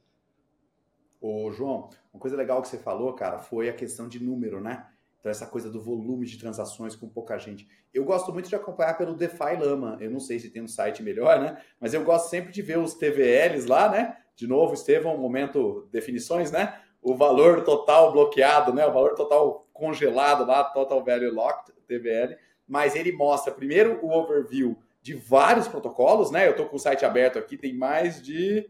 Ô, 1.20 1.52
João, 1.52 1.90
uma 2.14 2.20
coisa 2.20 2.38
legal 2.38 2.62
que 2.62 2.70
você 2.70 2.78
falou, 2.78 3.12
cara, 3.14 3.40
foi 3.40 3.68
a 3.68 3.74
questão 3.74 4.08
de 4.08 4.24
número, 4.24 4.62
né? 4.62 4.88
Então, 5.20 5.30
essa 5.30 5.48
coisa 5.48 5.70
do 5.70 5.82
volume 5.82 6.26
de 6.26 6.38
transações 6.38 6.96
com 6.96 7.10
pouca 7.10 7.38
gente. 7.38 7.68
Eu 7.94 8.06
gosto 8.06 8.32
muito 8.32 8.48
de 8.48 8.56
acompanhar 8.56 8.98
pelo 8.98 9.16
DeFi 9.16 9.58
Lama. 9.60 9.98
Eu 10.00 10.12
não 10.12 10.20
sei 10.20 10.40
se 10.40 10.50
tem 10.50 10.62
um 10.62 10.68
site 10.68 11.04
melhor, 11.04 11.42
né? 11.42 11.62
Mas 11.82 11.94
eu 11.94 12.06
gosto 12.06 12.30
sempre 12.30 12.54
de 12.54 12.62
ver 12.62 12.78
os 12.78 12.94
TVLs 12.94 13.68
lá, 13.68 13.90
né? 13.90 14.16
De 14.38 14.46
novo, 14.46 14.76
Estevão, 14.76 15.18
momento 15.18 15.90
definições, 15.92 16.52
né? 16.52 16.80
O 17.02 17.16
valor 17.16 17.64
total 17.64 18.12
bloqueado, 18.12 18.72
né? 18.72 18.86
O 18.86 18.94
valor 18.94 19.16
total 19.16 19.68
congelado 19.74 20.46
lá, 20.46 20.64
Total 20.64 21.04
Value 21.04 21.34
Locked, 21.34 21.74
TVL, 21.88 22.38
mas 22.68 22.96
ele 22.96 23.12
mostra 23.12 23.52
primeiro 23.52 24.00
o 24.06 24.12
overview 24.12 24.78
de 25.02 25.16
vários 25.16 25.68
protocolos, 25.68 26.30
né? 26.30 26.46
Eu 26.46 26.52
estou 26.52 26.68
com 26.68 26.76
o 26.76 26.80
site 26.80 27.04
aberto 27.04 27.40
aqui, 27.40 27.58
tem 27.58 27.74
mais 27.74 28.22
de. 28.22 28.70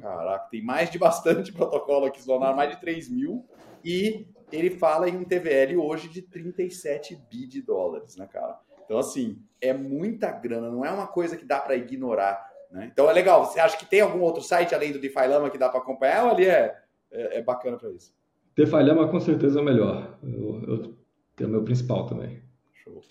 Caraca, 0.00 0.48
tem 0.50 0.62
mais 0.62 0.88
de 0.88 1.00
bastante 1.00 1.50
protocolo 1.52 2.06
aqui, 2.06 2.22
Sonar, 2.22 2.54
mais 2.54 2.70
de 2.70 2.80
3 2.80 3.08
mil. 3.08 3.44
E 3.84 4.28
ele 4.52 4.70
fala 4.70 5.08
em 5.08 5.16
um 5.16 5.24
TVL 5.24 5.78
hoje 5.78 6.08
de 6.08 6.22
37 6.22 7.16
bi 7.28 7.46
de 7.46 7.60
dólares, 7.60 8.16
né, 8.16 8.28
cara? 8.30 8.56
Então, 8.84 8.98
assim, 8.98 9.42
é 9.60 9.72
muita 9.72 10.30
grana, 10.30 10.70
não 10.70 10.84
é 10.84 10.90
uma 10.92 11.08
coisa 11.08 11.36
que 11.36 11.44
dá 11.44 11.58
para 11.58 11.74
ignorar. 11.74 12.51
Né? 12.72 12.88
Então 12.90 13.08
é 13.08 13.12
legal. 13.12 13.44
Você 13.44 13.60
acha 13.60 13.76
que 13.76 13.84
tem 13.84 14.00
algum 14.00 14.20
outro 14.20 14.42
site 14.42 14.74
além 14.74 14.92
do 14.92 14.98
DeFi 14.98 15.26
Lama 15.26 15.50
que 15.50 15.58
dá 15.58 15.68
para 15.68 15.80
acompanhar 15.80 16.24
ou 16.24 16.30
ali 16.32 16.46
é, 16.46 16.74
é, 17.10 17.38
é 17.38 17.42
bacana 17.42 17.76
para 17.76 17.90
isso? 17.90 18.12
DeFi 18.56 18.82
Lama 18.82 19.08
com 19.08 19.20
certeza 19.20 19.58
é 19.58 19.62
o 19.62 19.64
melhor. 19.64 20.18
Eu, 20.22 20.62
eu, 20.66 20.96
é 21.38 21.44
o 21.44 21.48
meu 21.48 21.62
principal 21.62 22.06
também. 22.06 22.42
Show. 22.72 23.02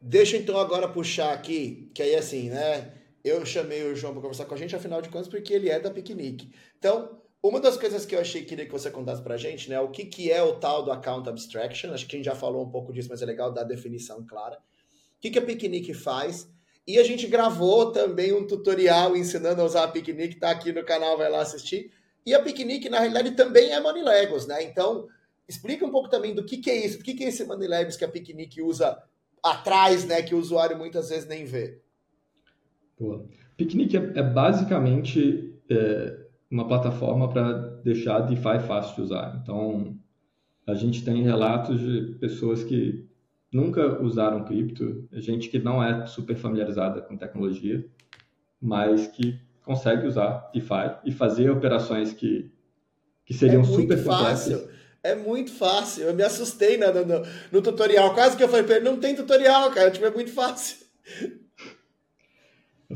Deixa 0.00 0.36
então 0.36 0.58
agora 0.58 0.88
puxar 0.88 1.32
aqui, 1.32 1.90
que 1.94 2.02
aí 2.02 2.14
assim, 2.14 2.50
né? 2.50 2.92
Eu 3.24 3.44
chamei 3.46 3.82
o 3.90 3.96
João 3.96 4.12
para 4.12 4.20
conversar 4.20 4.44
com 4.44 4.54
a 4.54 4.56
gente, 4.56 4.76
afinal 4.76 5.00
de 5.00 5.08
contas, 5.08 5.28
porque 5.28 5.52
ele 5.52 5.70
é 5.70 5.80
da 5.80 5.90
Piquenique. 5.90 6.52
Então, 6.78 7.22
uma 7.42 7.58
das 7.58 7.76
coisas 7.76 8.04
que 8.04 8.14
eu 8.14 8.20
achei 8.20 8.42
que 8.42 8.48
queria 8.48 8.66
que 8.66 8.72
você 8.72 8.90
contasse 8.90 9.22
para 9.22 9.34
a 9.34 9.38
gente, 9.38 9.70
né? 9.70 9.80
O 9.80 9.88
que, 9.88 10.04
que 10.04 10.30
é 10.30 10.42
o 10.42 10.56
tal 10.56 10.82
do 10.84 10.92
Account 10.92 11.28
Abstraction? 11.28 11.92
Acho 11.92 12.06
que 12.06 12.16
a 12.16 12.18
gente 12.18 12.26
já 12.26 12.34
falou 12.34 12.62
um 12.62 12.70
pouco 12.70 12.92
disso, 12.92 13.08
mas 13.10 13.22
é 13.22 13.26
legal 13.26 13.50
dar 13.50 13.62
a 13.62 13.64
definição 13.64 14.26
clara. 14.26 14.56
O 14.56 15.20
que, 15.20 15.30
que 15.30 15.38
a 15.38 15.42
Piquenique 15.42 15.94
faz? 15.94 16.50
E 16.86 16.98
a 16.98 17.02
gente 17.02 17.26
gravou 17.26 17.92
também 17.92 18.32
um 18.32 18.46
tutorial 18.46 19.16
ensinando 19.16 19.62
a 19.62 19.64
usar 19.64 19.84
a 19.84 19.88
Picnic, 19.88 20.36
tá 20.36 20.50
aqui 20.50 20.70
no 20.72 20.84
canal, 20.84 21.16
vai 21.16 21.30
lá 21.30 21.40
assistir. 21.40 21.90
E 22.26 22.34
a 22.34 22.42
Picnic, 22.42 22.88
na 22.88 23.00
realidade, 23.00 23.32
também 23.32 23.70
é 23.70 23.80
Money 23.80 24.02
Legos, 24.02 24.46
né? 24.46 24.62
Então, 24.62 25.06
explica 25.48 25.84
um 25.84 25.90
pouco 25.90 26.10
também 26.10 26.34
do 26.34 26.44
que, 26.44 26.58
que 26.58 26.70
é 26.70 26.86
isso, 26.86 26.98
do 26.98 27.04
que, 27.04 27.14
que 27.14 27.24
é 27.24 27.28
esse 27.28 27.44
Money 27.44 27.68
Legos 27.68 27.96
que 27.96 28.04
a 28.04 28.08
Picnic 28.08 28.60
usa 28.60 29.02
atrás, 29.42 30.04
né? 30.04 30.22
Que 30.22 30.34
o 30.34 30.38
usuário 30.38 30.76
muitas 30.76 31.08
vezes 31.08 31.26
nem 31.26 31.44
vê. 31.44 31.80
Pô, 32.96 33.26
Picnic 33.56 33.96
é, 33.96 34.12
é 34.16 34.22
basicamente 34.22 35.54
é, 35.70 36.18
uma 36.50 36.68
plataforma 36.68 37.28
para 37.28 37.52
deixar 37.82 38.20
DeFi 38.20 38.60
fácil 38.66 38.94
de 38.94 39.00
usar. 39.02 39.40
Então, 39.42 39.96
a 40.66 40.74
gente 40.74 41.04
tem 41.04 41.22
relatos 41.22 41.80
de 41.80 42.18
pessoas 42.18 42.62
que 42.62 43.06
nunca 43.54 44.02
usaram 44.02 44.44
cripto, 44.44 45.06
gente 45.12 45.48
que 45.48 45.60
não 45.60 45.82
é 45.82 46.06
super 46.06 46.34
familiarizada 46.34 47.00
com 47.00 47.16
tecnologia, 47.16 47.86
mas 48.60 49.06
que 49.06 49.38
consegue 49.62 50.08
usar 50.08 50.50
DeFi 50.52 50.96
e 51.04 51.12
fazer 51.12 51.48
operações 51.50 52.12
que, 52.12 52.50
que 53.24 53.32
seriam 53.32 53.62
é 53.62 53.64
super 53.64 53.96
fácil. 53.98 54.58
complexas. 54.58 54.74
É 55.04 55.14
muito 55.14 55.52
fácil. 55.52 56.04
Eu 56.04 56.14
me 56.14 56.22
assustei 56.24 56.76
no, 56.76 56.86
no, 56.92 57.22
no 57.52 57.62
tutorial. 57.62 58.12
Quase 58.12 58.36
que 58.36 58.42
eu 58.42 58.48
falei 58.48 58.64
para 58.64 58.76
ele, 58.76 58.84
não 58.84 58.98
tem 58.98 59.14
tutorial, 59.14 59.70
cara. 59.70 59.90
Tipo, 59.90 60.06
é 60.06 60.10
muito 60.10 60.32
fácil. 60.32 60.78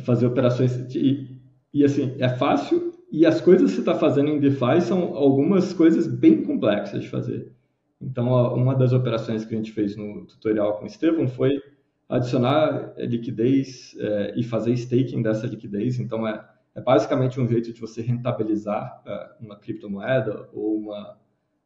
Fazer 0.01 0.27
operações... 0.27 0.73
E, 0.95 1.39
e 1.73 1.85
assim, 1.85 2.17
é 2.19 2.29
fácil 2.31 2.99
e 3.13 3.25
as 3.25 3.41
coisas 3.41 3.71
que 3.71 3.77
você 3.77 3.81
está 3.83 3.95
fazendo 3.95 4.31
em 4.31 4.41
DeFi 4.41 4.81
são 4.83 5.15
algumas 5.15 5.73
coisas 5.73 6.07
bem 6.07 6.43
complexas 6.43 7.03
de 7.03 7.09
fazer. 7.09 7.53
Então, 8.01 8.29
uma 8.55 8.75
das 8.75 8.93
operações 8.93 9.45
que 9.45 9.55
a 9.55 9.57
gente 9.57 9.73
fez 9.73 9.97
no 9.97 10.25
tutorial 10.27 10.79
com 10.79 10.85
o 10.85 10.87
Estevam 10.87 11.27
foi 11.27 11.61
adicionar 12.09 12.95
eh, 12.97 13.07
liquidez 13.07 13.95
é, 13.99 14.35
e 14.37 14.43
fazer 14.43 14.73
staking 14.73 15.21
dessa 15.21 15.47
liquidez. 15.47 15.99
Então, 15.99 16.27
é, 16.27 16.49
é, 16.75 16.81
basicamente 16.81 17.41
um 17.41 17.47
jeito 17.47 17.73
de 17.73 17.81
você 17.81 18.01
rentabilizar 18.01 19.03
é, 19.05 19.31
uma 19.41 19.57
criptomoeda 19.57 20.49
ou 20.53 20.79
uma 20.79 21.19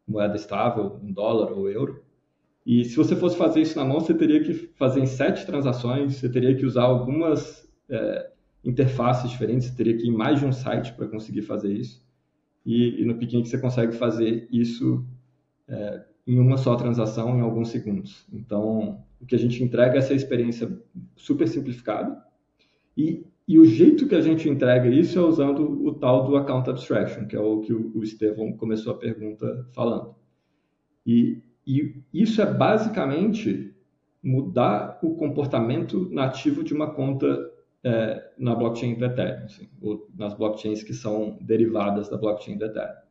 moeda 0.07 0.35
estável, 0.35 0.99
um 1.03 1.13
dólar 1.13 1.53
ou 1.53 1.71
euro. 1.71 2.03
E 2.65 2.85
se 2.85 2.97
você 2.97 3.15
fosse 3.15 3.37
fazer 3.37 3.61
isso 3.61 3.79
na 3.79 3.85
mão, 3.85 4.01
você 4.01 4.15
teria 4.15 4.43
que 4.43 4.55
fazer 4.55 5.01
em 5.01 5.07
sete 5.07 5.45
transações, 5.45 6.17
você 6.17 6.29
teria 6.29 6.55
que 6.55 6.65
usar 6.65 6.85
algumas 6.85 7.69
é, 7.89 8.31
interfaces 8.65 9.31
diferentes, 9.31 9.69
você 9.69 9.77
teria 9.77 9.97
que 9.97 10.05
ir 10.05 10.09
em 10.09 10.17
mais 10.17 10.41
de 10.41 10.47
um 10.47 10.53
site 10.53 10.93
para 10.95 11.07
conseguir 11.09 11.43
fazer 11.43 11.73
isso. 11.73 12.03
E, 12.65 13.03
e 13.03 13.05
no 13.05 13.17
Picnic 13.17 13.49
você 13.49 13.59
consegue 13.59 13.93
fazer 13.93 14.49
isso 14.51 15.05
em 16.27 16.39
uma 16.39 16.57
só 16.57 16.77
transação 16.77 17.37
em 17.37 17.41
alguns 17.41 17.69
segundos. 17.69 18.27
Então, 18.33 19.05
o 19.21 19.27
que 19.27 19.35
a 19.35 19.39
gente 19.39 19.63
entrega 19.63 19.95
é 19.95 19.99
essa 19.99 20.15
experiência 20.15 20.71
super 21.17 21.49
simplificada 21.49 22.23
e, 22.97 23.27
e 23.47 23.59
o 23.59 23.65
jeito 23.65 24.07
que 24.07 24.15
a 24.15 24.21
gente 24.21 24.49
entrega 24.49 24.89
isso 24.89 25.19
é 25.19 25.23
usando 25.23 25.87
o 25.87 25.95
tal 25.95 26.25
do 26.25 26.37
Account 26.37 26.71
Abstraction, 26.71 27.27
que 27.27 27.37
é 27.37 27.41
o 27.41 27.61
que 27.61 27.73
o, 27.73 27.93
o 27.97 28.03
Estevão 28.03 28.53
começou 28.53 28.93
a 28.93 28.99
pergunta 28.99 29.69
falando. 29.75 30.15
E, 31.07 31.43
e 31.67 32.03
isso 32.13 32.41
é 32.41 32.47
basicamente 32.47 33.75
mudar 34.23 35.01
o 35.03 35.17
comportamento 35.17 36.09
nativo 36.11 36.63
de 36.63 36.73
uma 36.73 36.93
conta 36.93 37.51
é, 37.85 38.31
na 38.39 38.55
blockchain 38.55 38.95
do 38.95 39.05
Ethereum, 39.05 39.45
assim, 39.45 39.69
ou 39.81 40.09
nas 40.17 40.35
blockchains 40.35 40.85
que 40.85 40.95
são 40.95 41.37
derivadas 41.41 42.09
da 42.09 42.17
blockchain 42.17 42.57
do 42.57 42.67
Ethereum. 42.67 43.03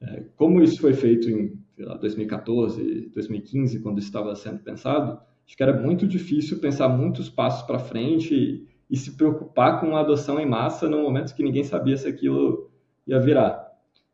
É, 0.00 0.24
como 0.36 0.62
isso 0.62 0.80
foi 0.80 0.92
feito 0.92 1.28
em 1.28 1.63
lá, 1.78 1.96
2014, 1.96 3.10
2015, 3.12 3.80
quando 3.80 3.98
estava 3.98 4.34
sendo 4.36 4.60
pensado, 4.60 5.18
acho 5.46 5.56
que 5.56 5.62
era 5.62 5.72
muito 5.80 6.06
difícil 6.06 6.60
pensar 6.60 6.88
muitos 6.88 7.28
passos 7.28 7.66
para 7.66 7.78
frente 7.78 8.34
e, 8.34 8.68
e, 8.90 8.96
se 8.96 9.16
preocupar 9.16 9.80
com 9.80 9.96
a 9.96 10.00
adoção 10.00 10.38
em 10.38 10.46
massa 10.46 10.88
no 10.88 11.02
momento 11.02 11.34
que 11.34 11.42
ninguém 11.42 11.64
sabia 11.64 11.96
se 11.96 12.06
aquilo 12.06 12.70
ia 13.06 13.18
virar. 13.18 13.72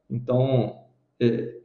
Então, 0.08 0.84
é, 1.20 1.60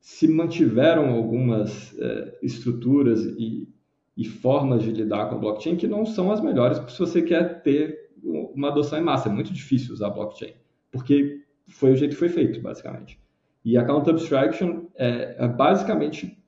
se 0.00 0.26
mantiveram 0.26 1.10
algumas 1.10 1.96
é, 1.98 2.38
estruturas 2.42 3.24
e, 3.38 3.68
e, 4.16 4.24
formas 4.24 4.82
de 4.82 4.90
lidar 4.90 5.28
com 5.28 5.36
a 5.36 5.38
blockchain 5.38 5.76
que 5.76 5.86
não 5.86 6.04
são 6.06 6.32
as 6.32 6.40
melhores 6.40 6.78
se 6.90 6.98
você 6.98 7.22
quer 7.22 7.62
ter 7.62 8.10
uma 8.24 8.68
adoção 8.68 8.98
em 8.98 9.02
massa. 9.02 9.28
É 9.28 9.32
muito 9.32 9.52
difícil 9.52 9.92
usar 9.92 10.10
blockchain, 10.10 10.54
porque 10.90 11.42
foi 11.68 11.92
o 11.92 11.96
jeito 11.96 12.12
que 12.12 12.18
foi 12.18 12.28
feito, 12.28 12.60
basicamente. 12.60 13.21
E 13.64 13.76
Account 13.76 14.10
Abstraction 14.10 14.86
é, 14.96 15.36
é 15.38 15.48
basicamente 15.48 16.38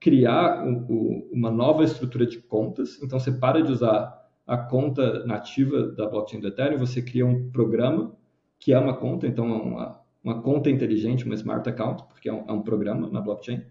criar 0.00 0.64
um, 0.64 0.86
um, 0.88 1.28
uma 1.32 1.50
nova 1.50 1.84
estrutura 1.84 2.26
de 2.26 2.38
contas. 2.38 3.00
Então, 3.02 3.18
você 3.18 3.32
para 3.32 3.62
de 3.62 3.72
usar 3.72 4.18
a 4.46 4.56
conta 4.56 5.24
nativa 5.26 5.88
da 5.88 6.06
blockchain 6.06 6.40
do 6.40 6.48
Ethereum, 6.48 6.78
você 6.78 7.02
cria 7.02 7.26
um 7.26 7.50
programa 7.50 8.16
que 8.58 8.72
é 8.72 8.78
uma 8.78 8.96
conta, 8.96 9.26
então 9.26 9.46
uma, 9.46 10.00
uma 10.22 10.42
conta 10.42 10.70
inteligente, 10.70 11.24
uma 11.24 11.34
smart 11.34 11.68
account, 11.68 12.04
porque 12.08 12.28
é 12.28 12.32
um, 12.32 12.44
é 12.48 12.52
um 12.52 12.62
programa 12.62 13.08
na 13.08 13.20
blockchain. 13.20 13.62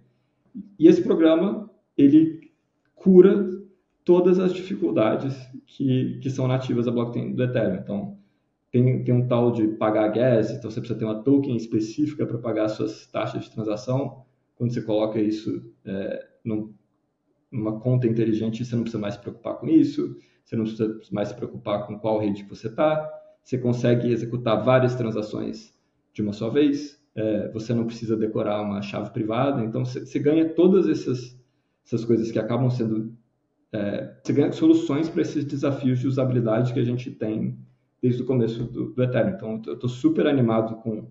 E 0.80 0.88
esse 0.88 1.02
programa, 1.02 1.70
ele 1.98 2.52
cura 2.96 3.50
todas 4.04 4.40
as 4.40 4.54
dificuldades 4.54 5.36
que, 5.66 6.20
que 6.22 6.30
são 6.30 6.48
nativas 6.48 6.86
da 6.86 6.92
blockchain 6.92 7.34
do 7.34 7.44
Ethereum. 7.44 7.76
Então, 7.76 8.18
tem, 8.72 9.04
tem 9.04 9.14
um 9.14 9.28
tal 9.28 9.52
de 9.52 9.68
pagar 9.70 10.10
gas, 10.10 10.52
então 10.52 10.70
você 10.70 10.80
precisa 10.80 11.00
ter 11.00 11.06
uma 11.06 11.24
token 11.24 11.56
específica 11.56 12.26
para 12.26 12.38
pagar 12.38 12.68
suas 12.70 13.08
taxas 13.08 13.44
de 13.44 13.52
transação. 13.52 14.26
Quando 14.56 14.74
você 14.74 14.82
coloca 14.82 15.20
isso 15.20 15.72
é, 15.86 16.28
num, 16.44 16.74
numa 17.52 17.80
conta 17.80 18.08
inteligente, 18.08 18.66
você 18.66 18.76
não 18.76 18.84
precisa 18.84 19.02
mais 19.02 19.14
se 19.16 19.22
preocupar 19.22 19.56
com 19.56 19.68
isso, 19.68 20.18
você 20.44 20.56
não 20.56 20.64
precisa 20.64 21.00
mais 21.12 21.30
se 21.30 21.36
preocupar 21.36 21.86
com 21.88 21.98
qual 21.98 22.20
rede 22.20 22.44
que 22.44 22.50
você 22.50 22.68
está, 22.68 23.10
você 23.44 23.58
consegue 23.58 24.12
executar 24.12 24.64
várias 24.64 24.96
transações 24.96 25.74
de 26.14 26.22
uma 26.22 26.34
só 26.34 26.50
vez, 26.50 27.02
é, 27.16 27.50
você 27.52 27.74
não 27.74 27.86
precisa 27.86 28.18
decorar 28.18 28.62
uma 28.62 28.82
chave 28.82 29.12
privada, 29.12 29.64
então 29.64 29.86
você, 29.86 30.06
você 30.06 30.20
ganha 30.20 30.50
todas 30.50 30.88
essas, 30.88 31.40
essas 31.86 32.04
coisas 32.04 32.32
que 32.32 32.40
acabam 32.40 32.70
sendo. 32.70 33.16
É, 33.72 34.16
você 34.24 34.34
ganha 34.34 34.52
soluções 34.52 35.10
para 35.10 35.22
esses 35.22 35.44
desafios 35.44 36.00
de 36.00 36.08
usabilidade 36.08 36.74
que 36.74 36.80
a 36.80 36.84
gente 36.84 37.12
tem 37.12 37.58
desde 38.02 38.22
o 38.22 38.26
começo 38.26 38.64
do, 38.64 38.94
do 38.94 39.04
Ethereum. 39.04 39.30
Então, 39.30 39.62
eu 39.66 39.74
estou 39.74 39.90
super 39.90 40.28
animado 40.28 40.78
com, 40.78 41.08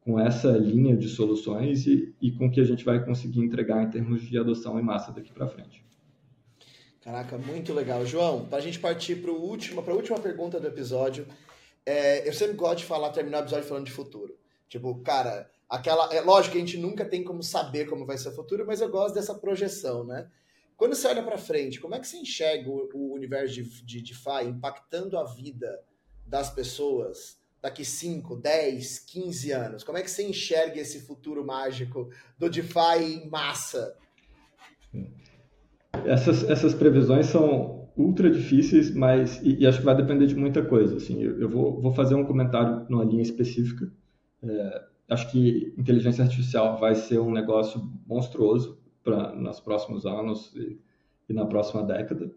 com 0.00 0.18
essa 0.18 0.50
linha 0.52 0.96
de 0.96 1.08
soluções 1.08 1.86
e, 1.86 2.14
e 2.20 2.30
com 2.32 2.46
o 2.46 2.50
que 2.50 2.60
a 2.60 2.64
gente 2.64 2.84
vai 2.84 3.04
conseguir 3.04 3.40
entregar 3.40 3.82
em 3.82 3.90
termos 3.90 4.22
de 4.22 4.38
adoção 4.38 4.78
em 4.78 4.82
massa 4.82 5.12
daqui 5.12 5.32
para 5.32 5.48
frente. 5.48 5.84
Caraca, 7.02 7.38
muito 7.38 7.72
legal. 7.72 8.04
João, 8.04 8.44
para 8.44 8.58
a 8.58 8.60
gente 8.60 8.78
partir 8.78 9.16
para 9.16 9.30
a 9.30 9.94
última 9.94 10.20
pergunta 10.20 10.60
do 10.60 10.66
episódio, 10.66 11.26
é, 11.84 12.28
eu 12.28 12.32
sempre 12.32 12.56
gosto 12.56 12.78
de 12.78 12.84
falar, 12.84 13.10
terminar 13.10 13.38
o 13.38 13.42
episódio 13.42 13.66
falando 13.66 13.86
de 13.86 13.92
futuro. 13.92 14.36
Tipo, 14.68 14.94
cara, 15.00 15.50
aquela. 15.68 16.12
É 16.14 16.20
lógico 16.20 16.52
que 16.52 16.58
a 16.58 16.64
gente 16.64 16.76
nunca 16.76 17.04
tem 17.04 17.24
como 17.24 17.42
saber 17.42 17.86
como 17.86 18.04
vai 18.06 18.18
ser 18.18 18.28
o 18.28 18.34
futuro, 18.34 18.66
mas 18.66 18.80
eu 18.80 18.88
gosto 18.88 19.14
dessa 19.14 19.34
projeção, 19.34 20.04
né? 20.04 20.28
Quando 20.76 20.94
você 20.94 21.08
olha 21.08 21.22
para 21.22 21.36
frente, 21.36 21.80
como 21.80 21.94
é 21.94 21.98
que 21.98 22.06
você 22.06 22.18
enxerga 22.18 22.70
o, 22.70 22.88
o 22.94 23.14
universo 23.14 23.54
de, 23.54 23.62
de 23.84 24.02
DeFi 24.02 24.46
impactando 24.46 25.18
a 25.18 25.24
vida 25.24 25.80
das 26.30 26.48
pessoas 26.48 27.38
daqui 27.60 27.84
5, 27.84 28.36
10, 28.36 29.00
15 29.00 29.52
anos? 29.52 29.84
Como 29.84 29.98
é 29.98 30.02
que 30.02 30.10
você 30.10 30.22
enxerga 30.22 30.80
esse 30.80 31.00
futuro 31.00 31.44
mágico 31.44 32.08
do 32.38 32.48
DeFi 32.48 33.24
em 33.24 33.28
massa? 33.28 33.96
Essas, 36.06 36.48
essas 36.48 36.72
previsões 36.72 37.26
são 37.26 37.88
ultra 37.96 38.30
difíceis, 38.30 38.94
mas 38.94 39.42
e, 39.42 39.58
e 39.58 39.66
acho 39.66 39.80
que 39.80 39.84
vai 39.84 39.96
depender 39.96 40.26
de 40.26 40.36
muita 40.36 40.64
coisa. 40.64 40.96
Assim, 40.96 41.20
eu, 41.20 41.40
eu 41.40 41.48
vou, 41.48 41.80
vou, 41.80 41.92
fazer 41.92 42.14
um 42.14 42.24
comentário 42.24 42.86
numa 42.88 43.04
linha 43.04 43.22
específica. 43.22 43.92
É, 44.42 44.84
acho 45.10 45.30
que 45.30 45.74
inteligência 45.76 46.22
artificial 46.24 46.78
vai 46.78 46.94
ser 46.94 47.18
um 47.18 47.32
negócio 47.32 47.82
monstruoso 48.06 48.78
para 49.02 49.34
nos 49.34 49.60
próximos 49.60 50.06
anos 50.06 50.54
e, 50.54 50.78
e 51.28 51.32
na 51.34 51.44
próxima 51.44 51.82
década. 51.82 52.30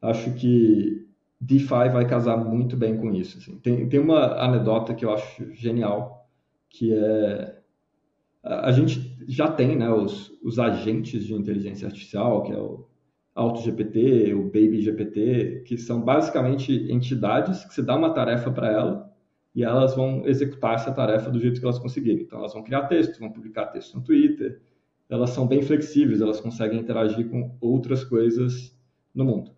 Acho 0.00 0.32
que 0.34 1.03
DeFi 1.44 1.90
vai 1.92 2.06
casar 2.06 2.36
muito 2.36 2.76
bem 2.76 2.96
com 2.96 3.12
isso. 3.12 3.38
Assim. 3.38 3.58
Tem, 3.58 3.88
tem 3.88 4.00
uma 4.00 4.42
anedota 4.42 4.94
que 4.94 5.04
eu 5.04 5.12
acho 5.12 5.52
genial, 5.52 6.28
que 6.68 6.92
é 6.92 7.60
a 8.44 8.70
gente 8.72 9.16
já 9.26 9.50
tem 9.50 9.74
né, 9.74 9.88
os, 9.90 10.30
os 10.42 10.58
agentes 10.58 11.24
de 11.24 11.32
inteligência 11.32 11.86
artificial, 11.86 12.42
que 12.42 12.52
é 12.52 12.58
o 12.58 12.86
AutoGPT, 13.34 14.34
o 14.34 14.44
BabyGPT, 14.44 15.64
que 15.66 15.78
são 15.78 16.02
basicamente 16.02 16.72
entidades 16.92 17.64
que 17.64 17.72
você 17.72 17.82
dá 17.82 17.96
uma 17.96 18.12
tarefa 18.12 18.50
para 18.50 18.70
ela 18.70 19.10
e 19.54 19.64
elas 19.64 19.94
vão 19.94 20.26
executar 20.26 20.74
essa 20.74 20.92
tarefa 20.92 21.30
do 21.30 21.40
jeito 21.40 21.58
que 21.58 21.64
elas 21.64 21.78
conseguirem. 21.78 22.24
Então, 22.24 22.38
elas 22.40 22.52
vão 22.52 22.62
criar 22.62 22.82
texto, 22.82 23.18
vão 23.18 23.32
publicar 23.32 23.66
texto 23.66 23.94
no 23.94 24.04
Twitter, 24.04 24.60
elas 25.08 25.30
são 25.30 25.46
bem 25.46 25.62
flexíveis, 25.62 26.20
elas 26.20 26.40
conseguem 26.40 26.80
interagir 26.80 27.30
com 27.30 27.56
outras 27.60 28.04
coisas 28.04 28.76
no 29.14 29.24
mundo. 29.24 29.52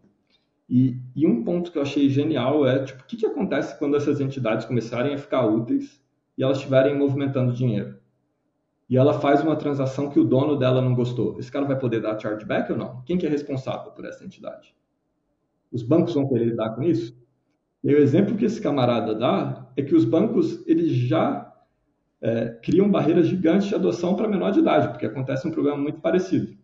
E, 0.68 0.98
e 1.14 1.26
um 1.26 1.44
ponto 1.44 1.70
que 1.70 1.78
eu 1.78 1.82
achei 1.82 2.08
genial 2.08 2.66
é, 2.66 2.84
tipo, 2.84 3.02
o 3.02 3.06
que, 3.06 3.16
que 3.16 3.26
acontece 3.26 3.78
quando 3.78 3.96
essas 3.96 4.20
entidades 4.20 4.66
começarem 4.66 5.14
a 5.14 5.18
ficar 5.18 5.46
úteis 5.46 6.02
e 6.36 6.42
elas 6.42 6.58
estiverem 6.58 6.96
movimentando 6.96 7.52
dinheiro? 7.52 7.96
e 8.88 8.96
ela 8.96 9.14
faz 9.14 9.42
uma 9.42 9.56
transação 9.56 10.08
que 10.08 10.20
o 10.20 10.24
dono 10.24 10.56
dela 10.56 10.80
não 10.80 10.94
gostou. 10.94 11.38
Esse 11.38 11.50
cara 11.50 11.66
vai 11.66 11.78
poder 11.78 12.00
dar 12.00 12.18
chargeback 12.18 12.70
ou 12.70 12.78
não? 12.78 13.02
Quem 13.04 13.18
que 13.18 13.26
é 13.26 13.28
responsável 13.28 13.90
por 13.90 14.04
essa 14.04 14.24
entidade? 14.24 14.74
Os 15.72 15.82
bancos 15.82 16.14
vão 16.14 16.28
querer 16.28 16.46
lidar 16.46 16.70
com 16.70 16.82
isso? 16.82 17.16
E 17.82 17.92
o 17.92 17.98
exemplo 17.98 18.36
que 18.36 18.44
esse 18.44 18.60
camarada 18.60 19.14
dá 19.14 19.70
é 19.76 19.82
que 19.82 19.94
os 19.94 20.04
bancos 20.04 20.62
eles 20.66 20.92
já 20.92 21.52
é, 22.20 22.48
criam 22.62 22.90
barreiras 22.90 23.26
gigantes 23.26 23.68
de 23.68 23.74
adoção 23.74 24.14
para 24.14 24.28
menor 24.28 24.52
de 24.52 24.60
idade, 24.60 24.88
porque 24.88 25.06
acontece 25.06 25.46
um 25.46 25.50
problema 25.50 25.76
muito 25.76 26.00
parecido. 26.00 26.56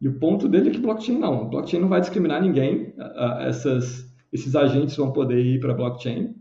E 0.00 0.08
o 0.08 0.18
ponto 0.18 0.48
dele 0.48 0.70
é 0.70 0.72
que 0.72 0.80
blockchain 0.80 1.18
não. 1.18 1.48
Blockchain 1.48 1.80
não 1.80 1.88
vai 1.88 2.00
discriminar 2.00 2.42
ninguém. 2.42 2.92
Essas, 3.40 4.12
esses 4.32 4.54
agentes 4.54 4.96
vão 4.96 5.12
poder 5.12 5.44
ir 5.44 5.60
para 5.60 5.74
blockchain 5.74 6.34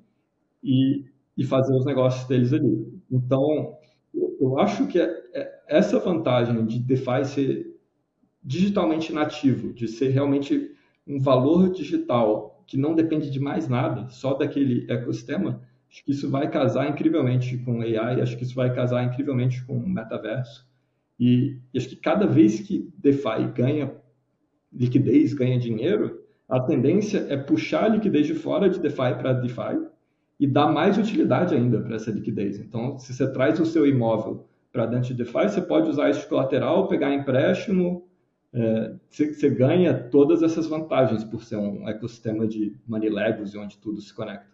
e, 0.64 1.06
e 1.38 1.44
fazer 1.44 1.74
os 1.76 1.86
negócios 1.86 2.28
deles 2.28 2.52
ali. 2.52 3.02
Então, 3.12 3.78
eu 4.40 4.60
acho 4.60 4.88
que 4.88 5.00
é, 5.00 5.24
é, 5.34 5.64
essa 5.68 6.00
vantagem 6.00 6.66
de 6.66 6.80
DeFi 6.80 7.26
ser 7.26 7.80
digitalmente 8.44 9.14
nativo, 9.14 9.74
de 9.74 9.88
ser 9.88 10.10
realmente 10.10 10.72
um 11.08 11.20
valor 11.20 11.72
digital 11.72 12.64
que 12.68 12.78
não 12.78 12.96
depende 12.96 13.30
de 13.30 13.40
mais 13.40 13.68
nada, 13.68 14.08
só 14.10 14.34
daquele 14.34 14.90
ecossistema, 14.92 15.62
acho 15.90 16.04
que 16.04 16.12
isso 16.12 16.30
vai 16.30 16.50
casar 16.50 16.90
incrivelmente 16.90 17.58
com 17.58 17.82
AI, 17.82 18.22
acho 18.22 18.38
que 18.38 18.44
isso 18.44 18.56
vai 18.56 18.74
casar 18.74 19.04
incrivelmente 19.04 19.64
com 19.66 19.78
o 19.78 19.88
metaverso. 19.88 20.68
E, 21.20 21.60
acho 21.76 21.90
que 21.90 21.96
cada 21.96 22.26
vez 22.26 22.60
que 22.60 22.92
DeFi 22.98 23.52
ganha 23.56 23.94
liquidez, 24.72 25.34
ganha 25.34 25.60
dinheiro, 25.60 26.22
a 26.50 26.60
tendência 26.60 27.26
é 27.30 27.38
puxar 27.38 27.86
a 27.86 27.88
liquidez 27.90 28.28
de 28.28 28.34
fora 28.34 28.70
de 28.70 28.80
DeFi 28.80 29.16
para 29.18 29.34
DeFi 29.34 29.88
e 30.40 30.48
dá 30.48 30.68
mais 30.68 30.98
utilidade 30.98 31.56
ainda 31.56 31.80
para 31.80 31.96
essa 31.96 32.12
liquidez. 32.12 32.60
Então, 32.60 32.98
se 32.98 33.14
você 33.14 33.32
traz 33.32 33.60
o 33.60 33.66
seu 33.66 33.88
imóvel 33.88 34.48
para 34.72 34.86
dentro 34.86 35.10
de 35.10 35.14
DeFi, 35.14 35.50
você 35.50 35.62
pode 35.62 35.90
usar 35.90 36.10
isso 36.10 36.22
de 36.22 36.28
colateral, 36.28 36.88
pegar 36.88 37.14
empréstimo, 37.14 38.08
é, 38.52 38.94
você, 39.10 39.34
você, 39.34 39.50
ganha 39.50 39.94
todas 39.96 40.44
essas 40.44 40.68
vantagens 40.68 41.24
por 41.24 41.44
ser 41.44 41.58
um 41.58 41.88
ecossistema 41.88 42.48
de 42.48 42.76
money 42.88 43.10
legos 43.10 43.54
e 43.54 43.58
onde 43.58 43.78
tudo 43.80 44.00
se 44.00 44.14
conecta. 44.14 44.54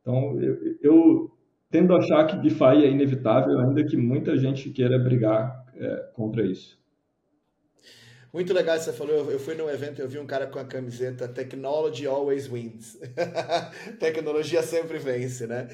Então, 0.00 0.40
eu, 0.40 0.76
eu 0.82 1.30
tendo 1.70 1.94
a 1.94 1.98
achar 1.98 2.26
que 2.26 2.36
DeFi 2.36 2.84
é 2.84 2.90
inevitável, 2.90 3.60
ainda 3.60 3.84
que 3.84 3.96
muita 3.96 4.36
gente 4.36 4.70
queira 4.70 4.98
brigar 4.98 5.64
é, 5.76 6.10
contra 6.14 6.44
isso. 6.44 6.80
Muito 8.32 8.52
legal 8.54 8.78
você 8.78 8.92
falou. 8.92 9.30
Eu 9.30 9.38
fui 9.38 9.54
num 9.54 9.68
evento 9.68 9.98
e 9.98 10.02
eu 10.02 10.08
vi 10.08 10.18
um 10.18 10.26
cara 10.26 10.46
com 10.46 10.58
a 10.58 10.64
camiseta 10.64 11.28
Technology 11.28 12.06
Always 12.06 12.46
Wins. 12.46 12.98
Tecnologia 14.00 14.62
sempre 14.62 14.98
vence, 14.98 15.46
né? 15.46 15.68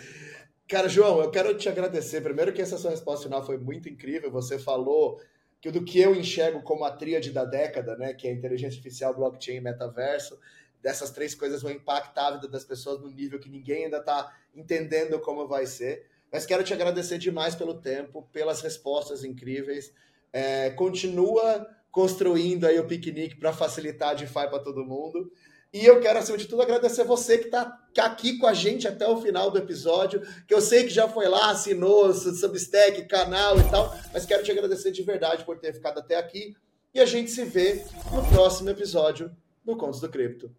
Cara, 0.67 0.89
João, 0.89 1.21
eu 1.21 1.31
quero 1.31 1.57
te 1.57 1.69
agradecer. 1.69 2.21
Primeiro 2.21 2.53
que 2.53 2.61
essa 2.61 2.77
sua 2.77 2.91
resposta 2.91 3.25
final 3.25 3.47
foi 3.47 3.59
muito 3.59 3.89
incrível. 3.89 4.31
Você 4.33 4.59
falou 4.59 5.21
que 5.61 5.71
do 5.71 5.85
que 5.85 6.01
eu 6.01 6.15
enxergo 6.15 6.61
como 6.63 6.85
a 6.85 6.91
tríade 6.91 7.31
da 7.31 7.45
década, 7.45 7.97
né, 7.97 8.13
que 8.13 8.29
é 8.29 8.33
inteligência 8.33 8.77
artificial, 8.77 9.15
blockchain 9.15 9.57
e 9.57 9.61
metaverso, 9.61 10.39
dessas 10.83 11.11
três 11.11 11.35
coisas 11.35 11.63
vão 11.63 11.73
impactar 11.73 12.29
a 12.29 12.31
vida 12.33 12.49
das 12.49 12.65
pessoas 12.65 13.01
no 13.01 13.11
nível 13.11 13.39
que 13.39 13.49
ninguém 13.49 13.85
ainda 13.85 13.99
está 13.99 14.37
entendendo 14.55 15.19
como 15.21 15.49
vai 15.49 15.67
ser. 15.67 16.07
Mas 16.33 16.47
quero 16.47 16.63
te 16.63 16.73
agradecer 16.73 17.19
demais 17.19 17.55
pelo 17.55 17.75
tempo, 17.75 18.29
pelas 18.33 18.61
respostas 18.61 19.25
incríveis. 19.25 19.93
É, 20.33 20.71
continua 20.71 21.67
construindo 21.91 22.67
aí 22.67 22.79
o 22.79 22.87
piquenique 22.87 23.37
para 23.37 23.53
facilitar 23.53 24.11
a 24.11 24.15
DeFi 24.15 24.33
para 24.33 24.59
todo 24.59 24.85
mundo. 24.85 25.31
E 25.73 25.85
eu 25.85 26.01
quero, 26.01 26.19
acima 26.19 26.39
de 26.39 26.47
tudo, 26.47 26.63
agradecer 26.63 27.05
você 27.05 27.37
que 27.37 27.47
está 27.47 27.79
aqui 27.99 28.39
com 28.39 28.47
a 28.47 28.55
gente 28.55 28.89
até 28.89 29.07
o 29.07 29.21
final 29.21 29.51
do 29.51 29.59
episódio, 29.59 30.23
que 30.47 30.55
eu 30.55 30.63
sei 30.63 30.85
que 30.85 30.91
já 30.91 31.07
foi 31.09 31.29
lá, 31.29 31.51
assinou, 31.51 32.13
Substack, 32.15 33.05
canal 33.07 33.59
e 33.59 33.65
tal, 33.71 33.95
mas 34.13 34.25
quero 34.25 34.43
te 34.43 34.51
agradecer 34.51 34.91
de 34.91 35.03
verdade 35.03 35.45
por 35.45 35.59
ter 35.59 35.75
ficado 35.75 35.99
até 35.99 36.17
aqui. 36.17 36.55
E 36.95 37.01
a 37.01 37.05
gente 37.05 37.31
se 37.31 37.45
vê 37.45 37.85
no 38.13 38.27
próximo 38.29 38.71
episódio 38.71 39.31
do 39.63 39.77
Contos 39.77 40.01
do 40.01 40.09
Cripto. 40.09 40.51